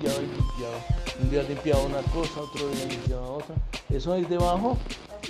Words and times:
limpiaba 0.00 0.22
y 0.22 0.26
limpiaba. 0.26 0.78
Un 1.20 1.30
día 1.30 1.42
limpiaba 1.42 1.82
una 1.82 2.02
cosa, 2.12 2.40
otro 2.40 2.68
día 2.68 2.86
limpiaba 2.86 3.28
otra. 3.28 3.54
Eso 3.90 4.12
ahí 4.12 4.24
debajo 4.24 4.78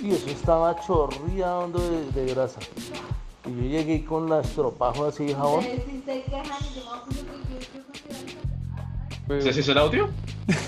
y 0.01 0.11
eso 0.11 0.29
estaba 0.29 0.79
chorreando 0.85 1.79
de, 1.79 2.11
de 2.11 2.33
grasa. 2.33 2.59
Y 3.45 3.55
yo 3.55 3.61
llegué 3.61 4.05
con 4.05 4.29
la 4.29 4.41
estropajo 4.41 5.05
así 5.05 5.25
de 5.25 5.35
jabón. 5.35 5.65
¿Se 9.41 9.59
hizo 9.59 9.71
el 9.71 9.77
audio? 9.77 10.09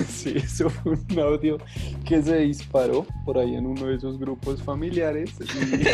Sí, 0.07 0.33
eso 0.35 0.69
fue 0.69 0.91
un 0.91 1.19
audio 1.19 1.57
que 2.05 2.21
se 2.21 2.37
disparó 2.37 3.07
por 3.25 3.39
ahí 3.39 3.55
en 3.55 3.65
uno 3.65 3.87
de 3.87 3.95
esos 3.95 4.19
grupos 4.19 4.61
familiares. 4.61 5.31
y 5.39 5.87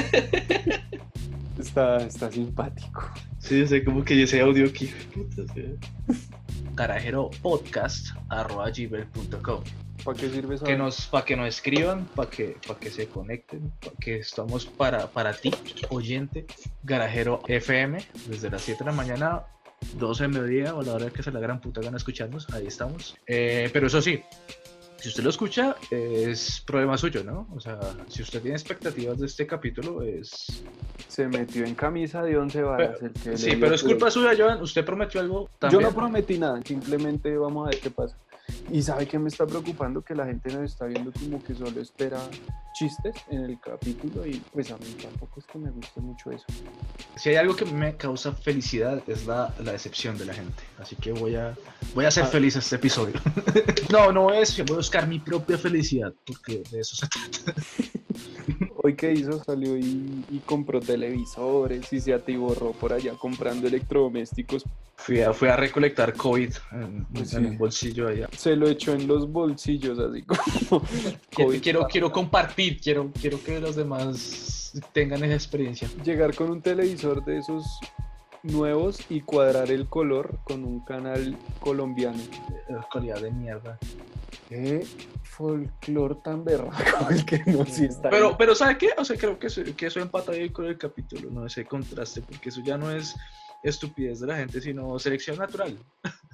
está, 1.61 2.05
está 2.05 2.29
simpático. 2.29 3.09
Sí, 3.39 3.65
sé 3.65 3.85
como 3.85 4.03
que 4.03 4.21
ese 4.21 4.41
audio 4.41 4.65
aquí. 4.65 4.91
garajeropodcast.com 6.77 9.63
¿Para 10.05 10.17
qué 10.17 10.29
sirve 10.29 10.55
eso? 10.55 10.63
que 10.63 10.77
nos, 10.77 11.07
para 11.07 11.25
que 11.25 11.35
nos 11.35 11.47
escriban, 11.47 12.05
para 12.05 12.29
que, 12.29 12.55
para 12.65 12.79
que 12.79 12.89
se 12.89 13.07
conecten, 13.07 13.73
para 13.81 13.95
que 13.99 14.19
estamos 14.19 14.65
para, 14.65 15.07
para 15.07 15.33
ti, 15.33 15.51
oyente, 15.89 16.45
Garajero 16.83 17.41
FM, 17.47 17.97
desde 18.27 18.49
las 18.49 18.61
7 18.61 18.85
de 18.85 18.91
la 18.91 18.95
mañana, 18.95 19.43
12 19.95 20.23
de 20.23 20.29
mediodía 20.29 20.75
o 20.75 20.83
la 20.83 20.93
hora 20.93 21.09
que 21.09 21.23
se 21.23 21.31
la 21.31 21.39
gran 21.39 21.59
puta 21.59 21.81
gana 21.81 21.97
escucharnos, 21.97 22.47
ahí 22.53 22.67
estamos. 22.67 23.17
Eh, 23.25 23.69
pero 23.73 23.87
eso 23.87 24.01
sí, 24.01 24.21
si 24.97 25.09
usted 25.09 25.23
lo 25.23 25.29
escucha, 25.29 25.75
es 25.91 26.61
problema 26.65 26.97
suyo, 26.97 27.23
¿no? 27.23 27.47
O 27.55 27.59
sea, 27.59 27.79
si 28.07 28.21
usted 28.21 28.41
tiene 28.41 28.55
expectativas 28.57 29.19
de 29.19 29.27
este 29.27 29.45
capítulo, 29.45 30.01
es... 30.01 30.63
Se 31.07 31.27
metió 31.27 31.65
en 31.65 31.75
camisa 31.75 32.23
de 32.23 32.37
once 32.37 32.61
varas. 32.61 33.01
el 33.01 33.11
que 33.13 33.37
Sí, 33.37 33.55
pero 33.59 33.75
es 33.75 33.83
culpa 33.83 34.11
suya, 34.11 34.31
Joan. 34.37 34.61
Usted 34.61 34.83
prometió 34.85 35.19
algo 35.21 35.45
Yo 35.45 35.49
también. 35.59 35.83
no 35.83 35.91
prometí 35.93 36.37
nada, 36.37 36.61
simplemente 36.63 37.35
vamos 37.37 37.67
a 37.67 37.69
ver 37.71 37.79
qué 37.79 37.89
pasa. 37.91 38.15
Y 38.71 38.81
sabe 38.81 39.07
que 39.07 39.17
me 39.19 39.29
está 39.29 39.45
preocupando 39.45 40.01
que 40.01 40.13
la 40.15 40.25
gente 40.25 40.51
nos 40.53 40.71
está 40.71 40.85
viendo 40.85 41.11
como 41.13 41.41
que 41.43 41.53
solo 41.53 41.81
espera 41.81 42.19
chistes 42.73 43.15
en 43.29 43.43
el 43.45 43.59
capítulo 43.59 44.25
y 44.25 44.35
pues 44.53 44.71
a 44.71 44.77
mí 44.77 44.85
tampoco 45.01 45.39
es 45.39 45.45
que 45.47 45.57
me 45.57 45.69
guste 45.71 45.99
mucho 46.01 46.31
eso. 46.31 46.45
Si 47.15 47.29
hay 47.29 47.35
algo 47.37 47.55
que 47.55 47.65
me 47.65 47.95
causa 47.97 48.31
felicidad 48.33 49.01
es 49.07 49.25
la, 49.25 49.53
la 49.63 49.71
decepción 49.71 50.17
de 50.17 50.25
la 50.25 50.33
gente. 50.33 50.63
Así 50.79 50.95
que 50.95 51.11
voy 51.11 51.35
a, 51.35 51.55
voy 51.95 52.05
a 52.05 52.11
ser 52.11 52.25
Ah. 52.25 52.27
feliz 52.27 52.55
este 52.55 52.75
episodio. 52.75 53.15
no, 53.91 54.11
no 54.11 54.33
es 54.33 54.57
voy 54.65 54.73
a 54.73 54.77
buscar 54.77 55.07
mi 55.07 55.19
propia 55.19 55.57
felicidad, 55.57 56.13
porque 56.25 56.61
de 56.69 56.79
eso 56.81 56.95
se 56.95 57.07
trata. 57.07 57.61
Hoy 58.83 58.95
que 58.95 59.11
hizo 59.13 59.43
salió 59.43 59.77
y, 59.77 60.23
y 60.29 60.39
compró 60.45 60.79
televisores 60.79 61.91
y 61.91 61.99
se 61.99 62.13
atiborró 62.13 62.71
por 62.71 62.93
allá 62.93 63.13
comprando 63.13 63.67
electrodomésticos. 63.67 64.63
Fui 64.95 65.21
a, 65.21 65.31
fui 65.33 65.47
a 65.47 65.55
recolectar 65.55 66.13
COVID 66.13 66.53
en, 66.71 67.05
Pues 67.13 67.33
en 67.33 67.43
sí. 67.43 67.49
un 67.49 67.57
bolsillo 67.57 68.07
allá. 68.07 68.27
Se 68.35 68.55
lo 68.55 68.67
echó 68.67 68.93
en 68.93 69.07
los 69.07 69.31
bolsillos 69.31 69.99
así 69.99 70.23
como... 70.23 70.81
COVID. 71.35 71.61
Quiero, 71.61 71.87
quiero 71.87 72.11
compartir, 72.11 72.79
quiero, 72.81 73.11
quiero 73.19 73.41
que 73.43 73.59
los 73.59 73.75
demás 73.75 74.73
tengan 74.93 75.23
esa 75.23 75.33
experiencia. 75.35 75.87
Llegar 76.03 76.35
con 76.35 76.49
un 76.49 76.61
televisor 76.61 77.23
de 77.25 77.37
esos 77.39 77.65
nuevos 78.43 78.99
y 79.09 79.21
cuadrar 79.21 79.71
el 79.71 79.87
color 79.87 80.39
con 80.43 80.63
un 80.63 80.79
canal 80.85 81.37
colombiano. 81.59 82.17
Eh, 82.69 82.75
Calidad 82.91 83.21
de 83.21 83.31
mierda. 83.31 83.77
Qué 84.49 84.85
folclore 85.37 86.15
tan 86.23 86.43
berraco 86.43 86.73
el 87.11 87.23
que 87.25 87.43
no 87.45 87.63
sí 87.65 87.85
está 87.85 88.09
Pero, 88.09 88.35
pero 88.37 88.55
¿sabe 88.55 88.77
qué? 88.77 88.89
O 88.97 89.05
sea, 89.05 89.15
creo 89.17 89.37
que 89.37 89.47
eso, 89.47 89.61
que 89.75 89.85
eso 89.85 89.99
empata 89.99 90.31
con 90.51 90.65
el 90.65 90.77
capítulo, 90.77 91.29
¿no? 91.29 91.45
Ese 91.45 91.65
contraste, 91.65 92.21
porque 92.21 92.49
eso 92.49 92.61
ya 92.61 92.77
no 92.77 92.89
es 92.89 93.15
estupidez 93.63 94.19
de 94.19 94.27
la 94.27 94.37
gente, 94.37 94.59
sino 94.61 94.97
selección 94.97 95.37
natural. 95.37 95.77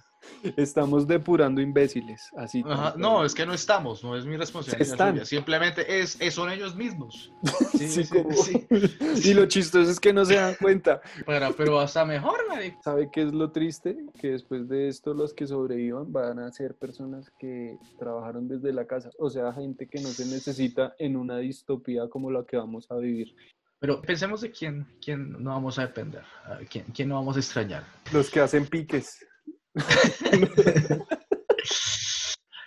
Estamos 0.58 1.08
depurando 1.08 1.62
imbéciles, 1.62 2.30
así. 2.38 2.64
Ajá, 2.68 2.94
No, 2.98 3.24
es 3.26 3.34
que 3.34 3.46
no 3.46 3.54
estamos, 3.54 4.04
no 4.04 4.16
es 4.18 4.26
mi 4.26 4.38
responsabilidad. 4.38 4.92
Están. 4.92 5.14
suya, 5.16 5.26
Simplemente 5.26 6.00
es, 6.02 6.20
es- 6.20 6.34
son 6.34 6.50
ellos 6.52 6.76
mismos. 6.76 7.32
Sí, 7.78 7.88
Sí, 7.88 8.04
sí. 8.06 8.68
Y 9.30 9.34
lo 9.34 9.46
chistoso 9.46 9.90
es 9.90 10.00
que 10.00 10.14
no 10.14 10.26
se 10.26 10.36
dan 10.36 10.56
cuenta. 10.62 11.02
Pero, 11.26 11.54
pero 11.56 11.80
hasta 11.80 12.06
mejor, 12.06 12.38
marico. 12.50 12.80
¿Sabe 12.84 13.10
qué 13.12 13.24
es 13.24 13.34
lo 13.34 13.52
triste? 13.52 13.98
Que 14.20 14.32
después 14.32 14.68
de 14.68 14.88
esto 14.88 15.14
los 15.14 15.34
que 15.34 15.48
sobrevivan 15.48 16.12
van 16.12 16.40
a 16.40 16.52
ser 16.52 16.76
personas 16.76 17.32
que 17.40 17.78
trabajaron 18.00 18.48
desde 18.48 18.72
la 18.74 18.86
casa. 18.86 19.10
O 19.20 19.30
sea, 19.30 19.52
gente 19.54 19.88
que 19.88 20.02
no 20.02 20.10
se 20.10 20.26
necesita 20.26 20.94
en 21.00 21.16
una 21.16 21.38
distopía 21.38 22.08
como 22.10 22.32
la 22.32 22.44
que 22.46 22.58
vamos 22.58 22.90
a 22.92 22.96
vivir. 22.98 23.36
Pero 23.80 24.02
pensemos 24.02 24.42
de 24.42 24.52
quién, 24.52 24.88
quién 25.04 25.32
no 25.44 25.50
vamos 25.52 25.78
a 25.78 25.82
depender, 25.84 26.24
a 26.46 26.58
quién, 26.70 26.86
quién 26.94 27.10
no 27.10 27.16
vamos 27.16 27.36
a 27.36 27.40
extrañar. 27.40 27.84
Los 28.14 28.30
que 28.30 28.40
hacen 28.40 28.66
piques. 28.68 29.26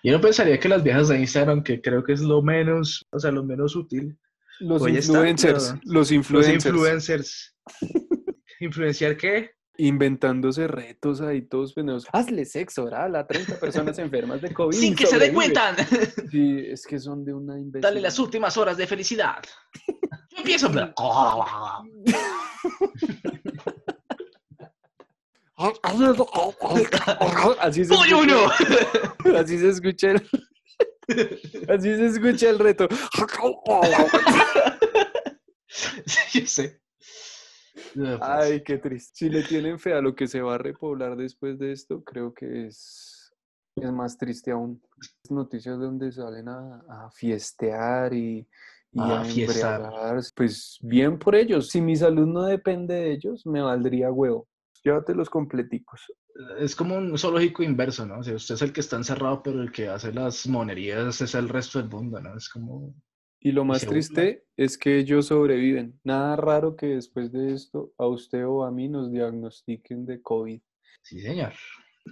Yo 0.03 0.13
no 0.13 0.21
pensaría 0.21 0.59
que 0.61 0.69
las 0.69 0.83
viejas 0.83 1.09
de 1.09 1.19
Instagram, 1.19 1.63
que 1.63 1.81
creo 1.81 2.05
que 2.05 2.13
es 2.13 2.21
lo 2.21 2.43
menos, 2.43 3.07
o 3.11 3.19
sea, 3.19 3.31
lo 3.33 3.45
menos 3.45 3.75
útil. 3.75 4.17
Los 4.61 4.83
Oye, 4.83 4.99
está, 5.01 5.13
influencers. 5.13 5.65
pero- 5.69 5.81
Los 5.85 5.95
Los 5.95 6.13
influencers. 6.13 6.65
influencers. 6.67 7.57
¿Influenciar 8.61 9.17
qué? 9.17 9.51
inventándose 9.79 10.67
retos 10.69 11.21
ahí 11.21 11.43
todos 11.43 11.75
pendejos. 11.75 12.07
Hazle 12.11 12.47
sexo 12.47 12.85
oral 12.85 13.15
a 13.15 13.27
30 13.27 13.61
personas 13.61 13.99
enfermas 13.99 14.41
de 14.41 14.55
COVID. 14.55 14.75
Sin 14.75 14.97
que 14.97 15.05
se 15.05 15.11
sobrevive. 15.13 15.35
cuenta. 15.35 15.77
Sí, 16.31 16.65
es 16.67 16.87
que 16.87 16.99
son 16.99 17.27
de 17.27 17.35
una 17.35 17.59
imbécil. 17.61 17.83
Dale 17.83 18.01
las 18.01 18.19
últimas 18.19 18.57
horas 18.57 18.79
de 18.79 18.87
felicidad. 18.87 19.37
Yo 20.31 20.39
empiezo. 20.39 20.71
Así 27.61 27.85
se 27.85 27.95
¡Soy 27.95 28.13
uno! 28.13 28.51
escucha- 28.53 29.41
Así 29.41 29.59
se 29.59 29.69
escucha 29.71 30.11
el... 30.11 30.29
Así 31.69 31.97
se 31.97 32.07
escucha 32.07 32.51
el 32.51 32.59
reto. 32.59 32.89
Sí, 35.69 36.41
yo 36.41 36.47
sé. 36.47 36.81
pues, 37.95 38.19
Ay, 38.21 38.63
qué 38.63 38.79
triste. 38.79 39.13
Si 39.15 39.29
le 39.31 39.43
tienen 39.43 39.79
fe 39.79 39.93
a 39.95 40.01
lo 40.01 40.15
que 40.15 40.27
se 40.27 40.41
va 40.41 40.55
a 40.55 40.59
repoblar 40.59 41.17
después 41.17 41.59
de 41.59 41.73
esto, 41.73 42.03
creo 42.05 42.33
que 42.35 42.67
es, 42.67 43.33
es 43.77 43.93
más 43.93 44.17
triste 44.19 44.51
aún. 44.53 44.83
Noticias 45.31 45.79
donde 45.79 46.13
salen 46.13 46.49
a, 46.49 46.83
a 46.89 47.11
fiestear 47.11 48.15
y, 48.15 48.47
y 48.93 49.01
A 49.01 49.21
a 49.21 49.25
fiestar. 49.25 49.81
embriagarse. 49.83 50.31
Pues 50.35 50.79
bien 50.83 51.19
por 51.19 51.35
ellos. 51.35 51.69
Si 51.69 51.81
mi 51.81 51.97
salud 51.97 52.27
no 52.27 52.43
depende 52.45 52.95
de 52.95 53.13
ellos, 53.13 53.45
me 53.47 53.61
valdría 53.63 54.11
huevo. 54.11 54.49
Llévate 54.87 55.17
los 55.17 55.29
completicos. 55.29 56.01
Es 56.61 56.77
como 56.77 56.95
un 56.95 57.19
zoológico 57.19 57.65
inverso, 57.65 58.07
¿no? 58.07 58.21
O 58.21 58.23
sea, 58.23 58.37
usted 58.37 58.55
es 58.55 58.63
el 58.63 58.73
que 58.73 58.79
está 58.79 58.95
encerrado, 58.95 59.43
pero 59.43 59.61
el 59.61 59.73
que 59.73 59.89
hace 59.89 60.13
las 60.13 60.47
monerías 60.47 61.21
es 61.21 61.35
el 61.35 61.49
resto 61.49 61.81
del 61.81 61.91
mundo, 61.91 62.21
¿no? 62.21 62.37
Es 62.37 62.49
como... 62.49 62.95
Y 63.41 63.51
lo 63.51 63.65
más 63.65 63.85
triste 63.85 64.45
es 64.57 64.79
que 64.79 64.99
ellos 64.99 65.27
sobreviven. 65.27 65.99
Nada 66.05 66.37
raro 66.37 66.77
que 66.77 66.87
después 66.87 67.33
de 67.33 67.53
esto 67.53 67.95
a 67.99 68.07
usted 68.07 68.47
o 68.47 68.63
a 68.63 68.71
mí 68.71 68.89
nos 68.89 69.11
diagnostiquen 69.11 70.07
de 70.07 70.23
COVID. 70.23 70.61
Sí, 71.03 71.21
señor. 71.21 71.53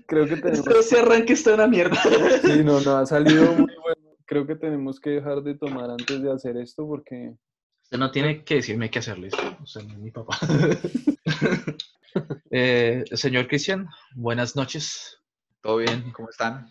Creo 0.09 0.27
que 0.27 0.37
tenemos... 0.37 0.67
Ese 0.67 0.99
arranque 0.99 1.35
está 1.35 1.55
una 1.55 1.69
mierda. 1.69 2.03
Sí, 2.43 2.65
no, 2.65 2.81
no, 2.81 2.97
ha 2.97 3.06
salido 3.06 3.53
muy 3.53 3.73
bueno. 3.85 4.17
Creo 4.25 4.49
que 4.49 4.56
tenemos 4.56 4.99
que 4.99 5.11
dejar 5.11 5.45
de 5.45 5.55
tomar 5.55 5.91
antes 5.91 6.21
de 6.21 6.33
hacer 6.33 6.56
esto 6.56 6.85
porque 6.89 7.37
Usted 7.85 7.99
no 7.99 8.11
tiene 8.11 8.43
que 8.45 8.56
decirme 8.56 8.91
qué 8.91 8.99
hacer, 8.99 9.19
listo. 9.19 9.43
O 9.62 9.67
sea, 9.67 9.83
no 9.83 9.93
es 9.93 9.99
mi 9.99 10.11
papá. 10.11 10.39
Eh, 12.50 13.04
señor 13.12 13.48
Cristian, 13.48 13.88
buenas 14.14 14.54
noches. 14.54 15.20
¿Todo 15.60 15.78
bien? 15.78 16.12
¿Cómo 16.12 16.30
están? 16.30 16.69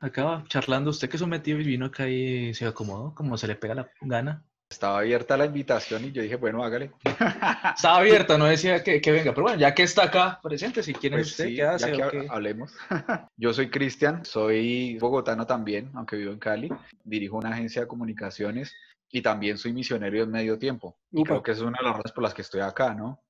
Acaba 0.00 0.42
charlando, 0.48 0.90
usted 0.90 1.08
que 1.08 1.16
es 1.16 1.22
un 1.22 1.30
metido 1.30 1.60
y 1.60 1.64
vino 1.64 1.86
acá 1.86 2.08
y 2.08 2.52
se 2.54 2.66
acomodó, 2.66 3.14
como 3.14 3.36
se 3.36 3.46
le 3.46 3.54
pega 3.54 3.74
la 3.74 3.88
gana. 4.00 4.44
Estaba 4.68 5.00
abierta 5.00 5.36
la 5.36 5.44
invitación 5.44 6.06
y 6.06 6.12
yo 6.12 6.22
dije, 6.22 6.36
bueno, 6.36 6.64
hágale. 6.64 6.92
Estaba 7.76 7.98
abierta, 7.98 8.38
no 8.38 8.46
decía 8.46 8.82
que, 8.82 9.00
que 9.00 9.12
venga, 9.12 9.32
pero 9.32 9.42
bueno, 9.42 9.58
ya 9.58 9.74
que 9.74 9.82
está 9.82 10.04
acá 10.04 10.40
presente, 10.42 10.82
si 10.82 10.94
quiere 10.94 11.16
Pues 11.16 11.32
usted, 11.32 11.48
sí, 11.48 11.56
¿qué 11.56 11.62
hace? 11.62 11.96
ya 11.96 12.10
que 12.10 12.26
hablemos. 12.28 12.74
Yo 13.36 13.52
soy 13.52 13.68
Cristian, 13.70 14.24
soy 14.24 14.98
bogotano 14.98 15.46
también, 15.46 15.90
aunque 15.94 16.16
vivo 16.16 16.32
en 16.32 16.38
Cali. 16.38 16.70
Dirijo 17.04 17.36
una 17.36 17.50
agencia 17.50 17.82
de 17.82 17.86
comunicaciones 17.88 18.74
y 19.10 19.20
también 19.20 19.58
soy 19.58 19.74
misionero 19.74 20.22
en 20.22 20.30
medio 20.30 20.58
tiempo. 20.58 20.96
Y 21.12 21.20
Upa. 21.20 21.28
creo 21.28 21.42
que 21.42 21.50
es 21.52 21.60
una 21.60 21.78
de 21.78 21.84
las 21.84 21.92
razones 21.92 22.12
por 22.12 22.22
las 22.24 22.34
que 22.34 22.42
estoy 22.42 22.62
acá, 22.62 22.94
¿no? 22.94 23.22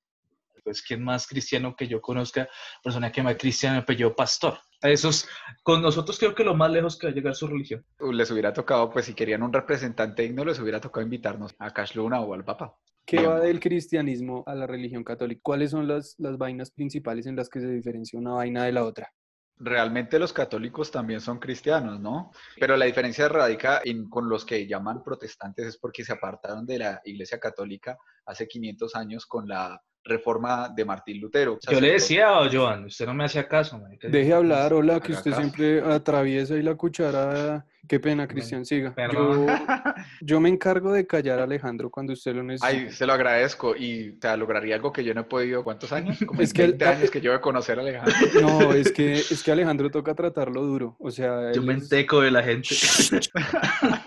Pues, 0.62 0.82
¿quién 0.82 1.02
más 1.02 1.26
cristiano 1.26 1.74
que 1.76 1.88
yo 1.88 2.00
conozca? 2.00 2.48
Persona 2.82 3.10
que 3.10 3.22
me 3.22 3.36
cristiano, 3.36 3.78
apellido 3.78 4.14
pastor. 4.14 4.58
Esos, 4.80 5.28
con 5.62 5.80
nosotros 5.82 6.18
creo 6.18 6.34
que 6.34 6.44
lo 6.44 6.54
más 6.54 6.70
lejos 6.70 6.98
que 6.98 7.06
va 7.06 7.12
a 7.12 7.14
llegar 7.14 7.34
su 7.34 7.46
religión. 7.46 7.84
Les 8.12 8.30
hubiera 8.30 8.52
tocado, 8.52 8.90
pues 8.90 9.06
si 9.06 9.14
querían 9.14 9.42
un 9.42 9.52
representante 9.52 10.22
digno, 10.22 10.44
les 10.44 10.58
hubiera 10.58 10.80
tocado 10.80 11.04
invitarnos 11.04 11.54
a 11.58 11.72
Cash 11.72 11.94
Luna 11.94 12.20
o 12.20 12.34
al 12.34 12.44
Papa. 12.44 12.76
¿qué 13.04 13.26
va 13.26 13.40
del 13.40 13.60
cristianismo 13.60 14.44
a 14.46 14.54
la 14.54 14.66
religión 14.66 15.04
católica? 15.04 15.40
¿Cuáles 15.42 15.70
son 15.70 15.88
las, 15.88 16.14
las 16.18 16.38
vainas 16.38 16.70
principales 16.70 17.26
en 17.26 17.36
las 17.36 17.48
que 17.48 17.60
se 17.60 17.68
diferencia 17.68 18.18
una 18.18 18.34
vaina 18.34 18.64
de 18.64 18.72
la 18.72 18.84
otra? 18.84 19.12
Realmente 19.56 20.18
los 20.18 20.32
católicos 20.32 20.90
también 20.90 21.20
son 21.20 21.38
cristianos, 21.38 22.00
¿no? 22.00 22.32
Pero 22.58 22.76
la 22.76 22.86
diferencia 22.86 23.28
radica 23.28 23.80
en, 23.84 24.08
con 24.08 24.28
los 24.28 24.44
que 24.44 24.66
llaman 24.66 25.04
protestantes 25.04 25.66
es 25.66 25.78
porque 25.78 26.04
se 26.04 26.12
apartaron 26.12 26.66
de 26.66 26.78
la 26.78 27.00
Iglesia 27.04 27.38
Católica 27.38 27.96
hace 28.26 28.48
500 28.48 28.96
años 28.96 29.26
con 29.26 29.46
la 29.46 29.80
reforma 30.04 30.68
de 30.68 30.84
Martín 30.84 31.20
Lutero. 31.20 31.58
Yo 31.70 31.80
le 31.80 31.92
decía 31.92 32.38
a 32.38 32.48
Joan, 32.50 32.86
usted 32.86 33.06
no 33.06 33.14
me 33.14 33.24
hacía 33.24 33.48
caso. 33.48 33.78
marica. 33.78 34.08
Deje 34.08 34.32
hablar, 34.32 34.72
hola, 34.72 35.00
que 35.00 35.12
usted 35.12 35.30
caso. 35.30 35.42
siempre 35.42 35.80
atraviesa 35.80 36.56
y 36.56 36.62
la 36.62 36.74
cuchara. 36.74 37.64
Qué 37.88 37.98
pena, 37.98 38.28
Cristian, 38.28 38.64
siga. 38.64 38.94
Yo, 39.12 39.46
yo 40.20 40.40
me 40.40 40.48
encargo 40.48 40.92
de 40.92 41.04
callar 41.06 41.40
a 41.40 41.44
Alejandro 41.44 41.90
cuando 41.90 42.12
usted 42.12 42.32
lo 42.34 42.42
necesite. 42.42 42.84
Ay, 42.86 42.90
se 42.90 43.04
lo 43.06 43.12
agradezco 43.12 43.74
y 43.76 44.16
sea, 44.20 44.36
lograría 44.36 44.76
algo 44.76 44.92
que 44.92 45.02
yo 45.02 45.12
no 45.14 45.22
he 45.22 45.24
podido. 45.24 45.64
¿Cuántos 45.64 45.92
años? 45.92 46.18
Como 46.24 46.40
Es 46.40 46.52
que 46.54 46.62
el- 46.62 46.70
20 46.72 46.84
años 46.86 47.10
que 47.10 47.20
yo 47.20 47.32
de 47.32 47.40
conocer 47.40 47.78
a 47.78 47.82
Alejandro. 47.82 48.14
No, 48.40 48.72
es 48.72 48.92
que, 48.92 49.14
es 49.14 49.42
que 49.42 49.50
Alejandro 49.52 49.90
toca 49.90 50.14
tratarlo 50.14 50.62
duro. 50.62 50.96
O 51.00 51.10
sea, 51.10 51.52
Yo 51.52 51.62
me 51.62 51.74
es- 51.74 51.82
enteco 51.82 52.20
de 52.20 52.30
la 52.30 52.42
gente. 52.42 52.68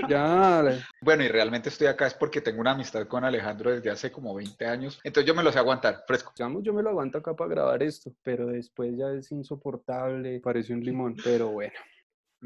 ya, 0.09 0.63
Bueno, 1.01 1.23
y 1.23 1.27
realmente 1.27 1.69
estoy 1.69 1.87
acá 1.87 2.07
es 2.07 2.13
porque 2.13 2.41
tengo 2.41 2.61
una 2.61 2.71
amistad 2.71 3.05
con 3.07 3.23
Alejandro 3.23 3.71
desde 3.71 3.89
hace 3.91 4.11
como 4.11 4.33
20 4.33 4.65
años. 4.65 4.99
Entonces 5.03 5.27
yo 5.27 5.35
me 5.35 5.43
lo 5.43 5.51
sé 5.51 5.59
aguantar, 5.59 6.03
fresco. 6.07 6.31
digamos, 6.37 6.63
yo 6.63 6.73
me 6.73 6.81
lo 6.81 6.89
aguanto 6.89 7.17
acá 7.17 7.35
para 7.35 7.49
grabar 7.49 7.83
esto, 7.83 8.11
pero 8.23 8.47
después 8.47 8.95
ya 8.97 9.11
es 9.11 9.31
insoportable, 9.31 10.39
parece 10.39 10.73
un 10.73 10.79
limón, 10.81 11.15
pero 11.23 11.49
bueno. 11.49 11.73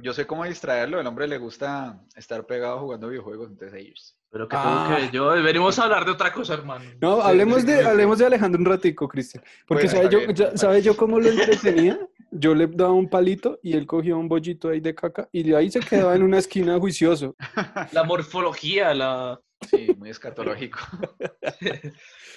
Yo 0.02 0.14
sé 0.14 0.26
cómo 0.28 0.46
distraerlo. 0.46 1.00
El 1.00 1.08
hombre 1.08 1.28
le 1.28 1.38
gusta 1.38 2.00
estar 2.16 2.46
pegado 2.46 2.80
jugando 2.80 3.10
videojuegos. 3.10 3.50
Entonces 3.50 3.80
ellos. 3.80 4.16
Pero 4.32 4.48
que 4.48 4.56
Ah. 4.58 4.86
tengo 4.88 5.00
que 5.10 5.16
yo, 5.16 5.30
venimos 5.44 5.80
a 5.80 5.84
hablar 5.86 6.06
de 6.06 6.12
otra 6.12 6.32
cosa, 6.32 6.54
hermano. 6.54 6.86
No, 7.02 7.16
Sí, 7.18 7.22
hablemos 7.28 7.62
sí, 7.62 7.68
de, 7.68 7.84
hablemos 7.88 8.18
de 8.20 8.26
Alejandro 8.28 8.60
un 8.60 8.66
ratico, 8.66 9.08
Cristian. 9.08 9.44
Porque 9.68 9.86
Bueno, 9.86 9.90
¿sabe, 9.92 10.04
está 10.06 10.12
yo, 10.12 10.20
bien, 10.20 10.36
ya- 10.36 10.52
me 10.52 10.58
¿sabe 10.58 10.72
parece. 10.74 10.86
yo 10.86 10.98
cómo 10.98 11.20
lo 11.20 11.30
entretenía? 11.30 12.00
Yo 12.32 12.54
le 12.54 12.68
daba 12.68 12.92
un 12.94 13.10
palito 13.10 13.60
y 13.64 13.76
él 13.76 13.88
cogía 13.88 14.16
un 14.16 14.28
bollito 14.30 14.70
ahí 14.70 14.80
de 14.82 14.94
caca 14.94 15.28
y 15.32 15.42
de 15.42 15.56
ahí 15.56 15.72
se 15.72 15.80
quedaba 15.80 16.16
en 16.16 16.22
una 16.22 16.38
esquina 16.38 16.78
juicioso. 16.78 17.36
La 17.92 18.04
morfología, 18.04 18.94
la 18.94 19.42
Sí, 19.68 19.96
muy 19.98 20.12
escatológico. 20.12 20.78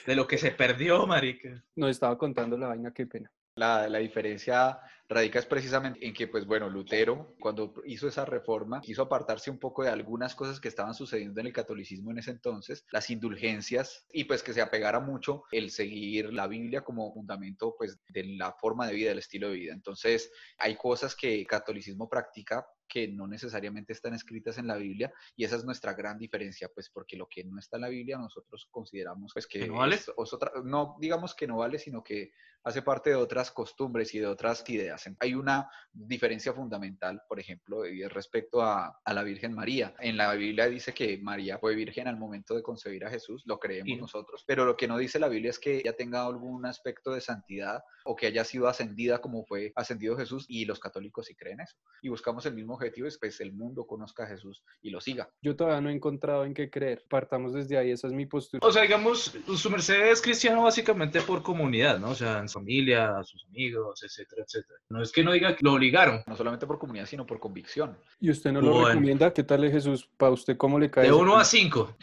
de 0.07 0.17
lo 0.17 0.27
que 0.27 0.39
se 0.39 0.51
perdió, 0.51 1.07
marica. 1.07 1.63
Nos 1.77 1.91
estaba 1.91 2.17
contando 2.17 2.57
la 2.57 2.69
vaina, 2.69 2.93
qué 2.93 3.07
pena. 3.07 3.31
La, 3.55 3.87
la 3.89 3.99
diferencia 3.99 4.79
radica 5.13 5.39
es 5.39 5.47
precisamente 5.47 6.07
en 6.07 6.13
que, 6.13 6.27
pues 6.29 6.47
bueno, 6.47 6.69
Lutero, 6.69 7.35
cuando 7.41 7.75
hizo 7.85 8.09
esa 8.09 8.25
reforma, 8.25 8.81
quiso 8.81 9.03
apartarse 9.03 9.51
un 9.51 9.59
poco 9.59 9.83
de 9.83 9.91
algunas 9.91 10.35
cosas 10.35 10.61
que 10.61 10.69
estaban 10.69 10.95
sucediendo 10.95 11.41
en 11.41 11.47
el 11.49 11.53
catolicismo 11.53 12.11
en 12.11 12.19
ese 12.19 12.31
entonces, 12.31 12.85
las 12.91 13.11
indulgencias, 13.11 14.07
y 14.13 14.25
pues 14.25 14.43
que 14.43 14.53
se 14.53 14.61
apegara 14.63 15.01
mucho 15.01 15.45
el 15.51 15.71
seguir 15.71 16.33
la 16.33 16.47
Biblia 16.47 16.83
como 16.83 17.13
fundamento, 17.13 17.75
pues, 17.77 17.99
de 18.09 18.25
la 18.25 18.53
forma 18.53 18.87
de 18.87 18.95
vida, 18.95 19.09
del 19.11 19.19
estilo 19.19 19.49
de 19.49 19.55
vida. 19.57 19.73
Entonces, 19.73 20.31
hay 20.59 20.77
cosas 20.77 21.17
que 21.17 21.35
el 21.35 21.47
catolicismo 21.47 22.09
practica 22.09 22.67
que 22.89 23.09
no 23.09 23.27
necesariamente 23.27 23.95
están 23.95 24.13
escritas 24.13 24.59
en 24.59 24.67
la 24.67 24.77
Biblia, 24.77 25.13
y 25.35 25.45
esa 25.45 25.57
es 25.57 25.65
nuestra 25.65 25.95
gran 25.95 26.19
diferencia, 26.19 26.69
pues 26.75 26.91
porque 26.91 27.17
lo 27.17 27.27
que 27.27 27.43
no 27.43 27.59
está 27.59 27.79
en 27.79 27.83
la 27.83 27.89
Biblia 27.89 28.19
nosotros 28.19 28.69
consideramos 28.71 29.33
pues 29.33 29.47
que, 29.47 29.61
¿Que 29.61 29.67
no 29.69 29.77
vale? 29.77 29.95
es- 29.95 30.09
es 30.15 30.33
otra- 30.35 30.53
no 30.63 30.97
digamos 31.01 31.35
que 31.35 31.47
no 31.47 31.57
vale, 31.57 31.79
sino 31.79 32.03
que 32.05 32.33
hace 32.65 32.83
parte 32.83 33.11
de 33.11 33.17
otras 33.17 33.51
costumbres 33.51 34.15
y 34.15 34.19
de 34.21 34.27
otras 34.27 34.69
ideas. 34.69 35.02
Hay 35.21 35.35
una 35.35 35.71
diferencia 35.93 36.53
fundamental, 36.53 37.23
por 37.29 37.39
ejemplo, 37.39 37.83
respecto 38.09 38.63
a, 38.63 39.01
a 39.05 39.15
la 39.15 39.23
Virgen 39.23 39.55
María. 39.55 39.95
En 40.01 40.17
la 40.17 40.33
Biblia 40.35 40.69
dice 40.69 40.95
que 40.95 41.19
María 41.19 41.59
fue 41.59 41.75
virgen 41.75 42.09
al 42.09 42.17
momento 42.17 42.55
de 42.55 42.63
concebir 42.63 43.05
a 43.05 43.11
Jesús, 43.11 43.43
lo 43.47 43.59
creemos 43.59 43.99
nosotros, 43.99 44.45
pero 44.47 44.65
lo 44.65 44.77
que 44.77 44.89
no 44.89 44.99
dice 44.99 45.19
la 45.19 45.29
Biblia 45.29 45.51
es 45.51 45.59
que 45.59 45.79
ella 45.79 45.95
tenga 45.95 46.25
algún 46.25 46.65
aspecto 46.67 47.13
de 47.13 47.21
santidad 47.21 47.83
o 48.05 48.17
que 48.17 48.27
haya 48.27 48.45
sido 48.45 48.69
ascendida 48.69 49.21
como 49.21 49.45
fue 49.45 49.73
ascendido 49.77 50.17
Jesús 50.17 50.47
y 50.49 50.65
los 50.65 50.81
católicos 50.81 51.27
sí 51.27 51.35
creen 51.35 51.61
eso. 51.61 51.77
Y 52.03 52.09
buscamos 52.09 52.47
el 52.47 52.55
mismo 52.55 52.75
objetivo, 52.75 53.07
es 53.07 53.19
pues 53.19 53.41
el 53.41 53.53
mundo 53.53 53.87
conozca 53.87 54.25
a 54.25 54.27
Jesús 54.27 54.63
y 54.81 54.91
lo 54.91 55.01
siga. 55.01 55.29
Yo 55.43 55.57
todavía 55.57 55.81
no 55.81 55.91
he 55.91 55.95
encontrado 55.95 56.45
en 56.45 56.55
qué 56.55 56.71
creer. 56.71 57.05
Partamos 57.09 57.53
desde 57.53 57.79
ahí, 57.79 57.91
esa 57.91 58.07
es 58.07 58.13
mi 58.13 58.27
postura. 58.27 58.67
O 58.67 58.73
sea, 58.73 58.83
digamos, 58.83 59.37
su 59.57 59.71
merced 59.71 60.11
es 60.11 60.21
cristiano 60.21 60.63
básicamente 60.63 61.21
por 61.21 61.43
comunidad, 61.43 61.99
¿no? 61.99 62.11
O 62.11 62.15
sea, 62.15 62.39
en 62.39 62.49
su 62.49 62.59
familia, 62.59 63.23
sus 63.25 63.45
amigos, 63.47 64.03
etcétera, 64.03 64.45
etcétera. 64.47 64.79
No 64.89 65.03
es 65.03 65.11
que 65.11 65.25
no 65.25 65.33
diga 65.33 65.57
que 65.57 65.65
lo 65.65 65.73
obligaron. 65.73 66.23
No 66.27 66.37
solamente 66.37 66.67
por 66.67 66.79
comunidad, 66.79 67.07
sino 67.07 67.25
por 67.25 67.41
convicción. 67.41 67.97
¿Y 68.21 68.31
usted 68.31 68.53
no 68.53 68.61
lo 68.61 68.73
Bueno. 68.73 68.89
recomienda? 68.89 69.33
¿Qué 69.33 69.43
tal 69.43 69.65
es 69.65 69.73
Jesús? 69.73 70.09
¿Para 70.19 70.33
usted 70.33 70.57
cómo 70.59 70.79
le 70.79 70.91
cae? 70.91 71.05
De 71.05 71.11
ese 71.11 71.17
1 71.19 71.33
a 71.33 71.37
pan? 71.37 71.45
5. 71.47 71.97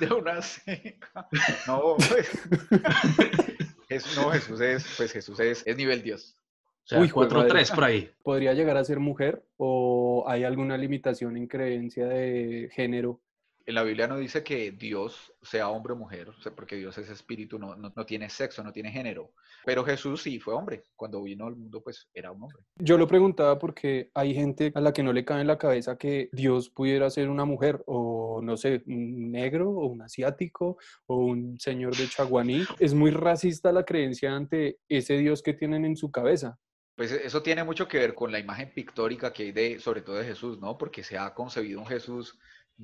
de 0.00 0.06
una 0.14 0.40
seca. 0.42 1.28
No, 1.66 1.96
pues. 1.96 2.30
Jes- 3.88 4.16
no, 4.16 4.30
Jesús 4.30 4.60
es, 4.60 4.94
pues 4.96 5.12
Jesús 5.12 5.38
es, 5.40 5.62
es 5.66 5.76
nivel 5.76 6.02
Dios. 6.02 6.36
O 6.84 6.86
sea, 6.88 7.00
Uy, 7.00 7.08
jue 7.08 7.28
4 7.28 7.46
3 7.48 7.70
madre. 7.70 7.74
por 7.74 7.84
ahí. 7.84 8.10
¿Podría 8.22 8.54
llegar 8.54 8.76
a 8.76 8.84
ser 8.84 8.98
mujer 8.98 9.44
o 9.56 10.24
hay 10.26 10.44
alguna 10.44 10.76
limitación 10.78 11.36
en 11.36 11.46
creencia 11.46 12.06
de 12.06 12.70
género? 12.72 13.20
En 13.66 13.74
la 13.74 13.82
Biblia 13.82 14.06
no 14.06 14.16
dice 14.16 14.42
que 14.42 14.72
Dios 14.72 15.32
sea 15.42 15.68
hombre 15.68 15.92
o 15.92 15.96
mujer, 15.96 16.28
porque 16.56 16.76
Dios 16.76 16.96
es 16.98 17.08
espíritu, 17.08 17.58
no, 17.58 17.76
no, 17.76 17.92
no 17.94 18.06
tiene 18.06 18.28
sexo, 18.28 18.62
no 18.62 18.72
tiene 18.72 18.90
género. 18.90 19.32
Pero 19.64 19.84
Jesús 19.84 20.22
sí 20.22 20.38
fue 20.38 20.54
hombre. 20.54 20.84
Cuando 20.96 21.22
vino 21.22 21.46
al 21.46 21.56
mundo, 21.56 21.82
pues 21.82 22.08
era 22.12 22.32
un 22.32 22.42
hombre. 22.42 22.62
Yo 22.76 22.98
lo 22.98 23.06
preguntaba 23.06 23.58
porque 23.58 24.10
hay 24.14 24.34
gente 24.34 24.72
a 24.74 24.80
la 24.80 24.92
que 24.92 25.02
no 25.02 25.12
le 25.12 25.24
cabe 25.24 25.42
en 25.42 25.46
la 25.46 25.58
cabeza 25.58 25.96
que 25.96 26.28
Dios 26.32 26.70
pudiera 26.70 27.10
ser 27.10 27.28
una 27.28 27.44
mujer 27.44 27.82
o 27.86 28.40
no 28.42 28.56
sé, 28.56 28.82
un 28.86 29.30
negro 29.30 29.70
o 29.70 29.86
un 29.86 30.02
asiático 30.02 30.78
o 31.06 31.16
un 31.16 31.58
señor 31.58 31.96
de 31.96 32.08
Chaguaní. 32.08 32.64
Es 32.78 32.94
muy 32.94 33.10
racista 33.10 33.72
la 33.72 33.84
creencia 33.84 34.34
ante 34.34 34.78
ese 34.88 35.16
Dios 35.18 35.42
que 35.42 35.54
tienen 35.54 35.84
en 35.84 35.96
su 35.96 36.10
cabeza. 36.10 36.58
Pues 36.94 37.10
eso 37.10 37.42
tiene 37.42 37.64
mucho 37.64 37.88
que 37.88 37.98
ver 37.98 38.14
con 38.14 38.30
la 38.30 38.38
imagen 38.38 38.72
pictórica 38.74 39.32
que 39.32 39.44
hay 39.44 39.52
de, 39.52 39.78
sobre 39.78 40.02
todo 40.02 40.16
de 40.16 40.26
Jesús, 40.26 40.60
¿no? 40.60 40.76
Porque 40.76 41.02
se 41.02 41.16
ha 41.16 41.32
concebido 41.32 41.80
un 41.80 41.86
Jesús 41.86 42.38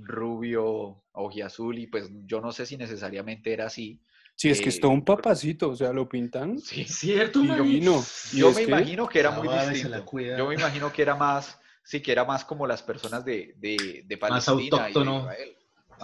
rubio, 0.05 1.03
ojiazul, 1.13 1.79
y 1.79 1.87
pues 1.87 2.11
yo 2.27 2.41
no 2.41 2.53
sé 2.53 2.67
si 2.67 2.77
necesariamente 2.77 3.53
era 3.53 3.67
así. 3.67 4.01
Si 4.35 4.49
es 4.51 4.61
que 4.61 4.69
es 4.69 4.79
todo 4.79 4.93
Eh, 4.93 4.95
un 4.95 5.05
papacito, 5.05 5.71
o 5.71 5.75
sea, 5.77 5.93
lo 5.93 6.09
pintan 6.09 6.59
Sí, 6.61 6.83
Es 6.83 6.95
cierto, 6.95 7.43
y. 7.43 7.79
Y 7.79 7.81
Yo 7.81 8.51
es 8.51 8.55
me 8.57 8.65
que- 8.65 8.71
imagino 8.71 9.09
que 9.09 9.19
era 9.19 9.31
muy 9.33 9.49
distinto. 9.49 10.05
Yo 10.37 10.47
me 10.47 10.55
imagino 10.55 10.93
que 10.93 11.03
era 11.03 11.17
más, 11.17 11.59
sí, 11.83 12.01
que 12.01 12.13
era 12.13 12.25
más 12.25 12.45
como 12.45 12.67
las 12.67 12.83
personas 12.83 13.25
de, 13.25 13.55
de, 13.59 14.05
de 14.07 14.17
Palestina 14.17 14.61
y 14.61 14.71
de 14.71 14.77
autóctono. 14.77 15.21
Israel. 15.23 15.55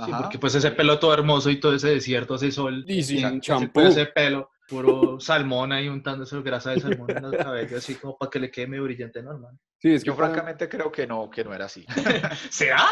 Sí, 0.05 0.11
porque 0.21 0.39
pues 0.41 0.53
ese 0.57 0.73
pelo 0.73 0.99
todo 0.99 1.15
hermoso 1.15 1.49
y 1.51 1.61
todo 1.61 1.73
ese 1.77 1.91
desierto, 1.91 2.35
hace 2.35 2.51
sol. 2.51 2.85
Y 2.89 3.05
sin 3.05 3.19
ese- 3.25 3.41
champú. 3.41 3.81
Ese 3.81 4.07
pelo, 4.07 4.51
puro 4.69 5.21
salmón 5.21 5.73
ahí 5.73 5.89
untándose 5.89 6.41
grasa 6.43 6.71
de 6.73 6.81
salmón 6.81 7.11
en 7.11 7.25
el 7.25 7.37
cabello, 7.37 7.77
así 7.77 7.95
como 7.97 8.17
para 8.17 8.31
que 8.31 8.39
le 8.41 8.51
quede 8.51 8.67
medio 8.67 8.85
brillante 8.85 9.23
normal. 9.23 9.59
Sí, 9.81 9.93
es 9.93 10.03
que 10.03 10.09
Yo 10.09 10.17
para- 10.17 10.29
francamente 10.29 10.69
creo 10.69 10.91
que 10.91 11.07
no, 11.07 11.31
que 11.31 11.45
no 11.45 11.53
era 11.55 11.67
así. 11.67 11.85
¿Será? 12.51 12.87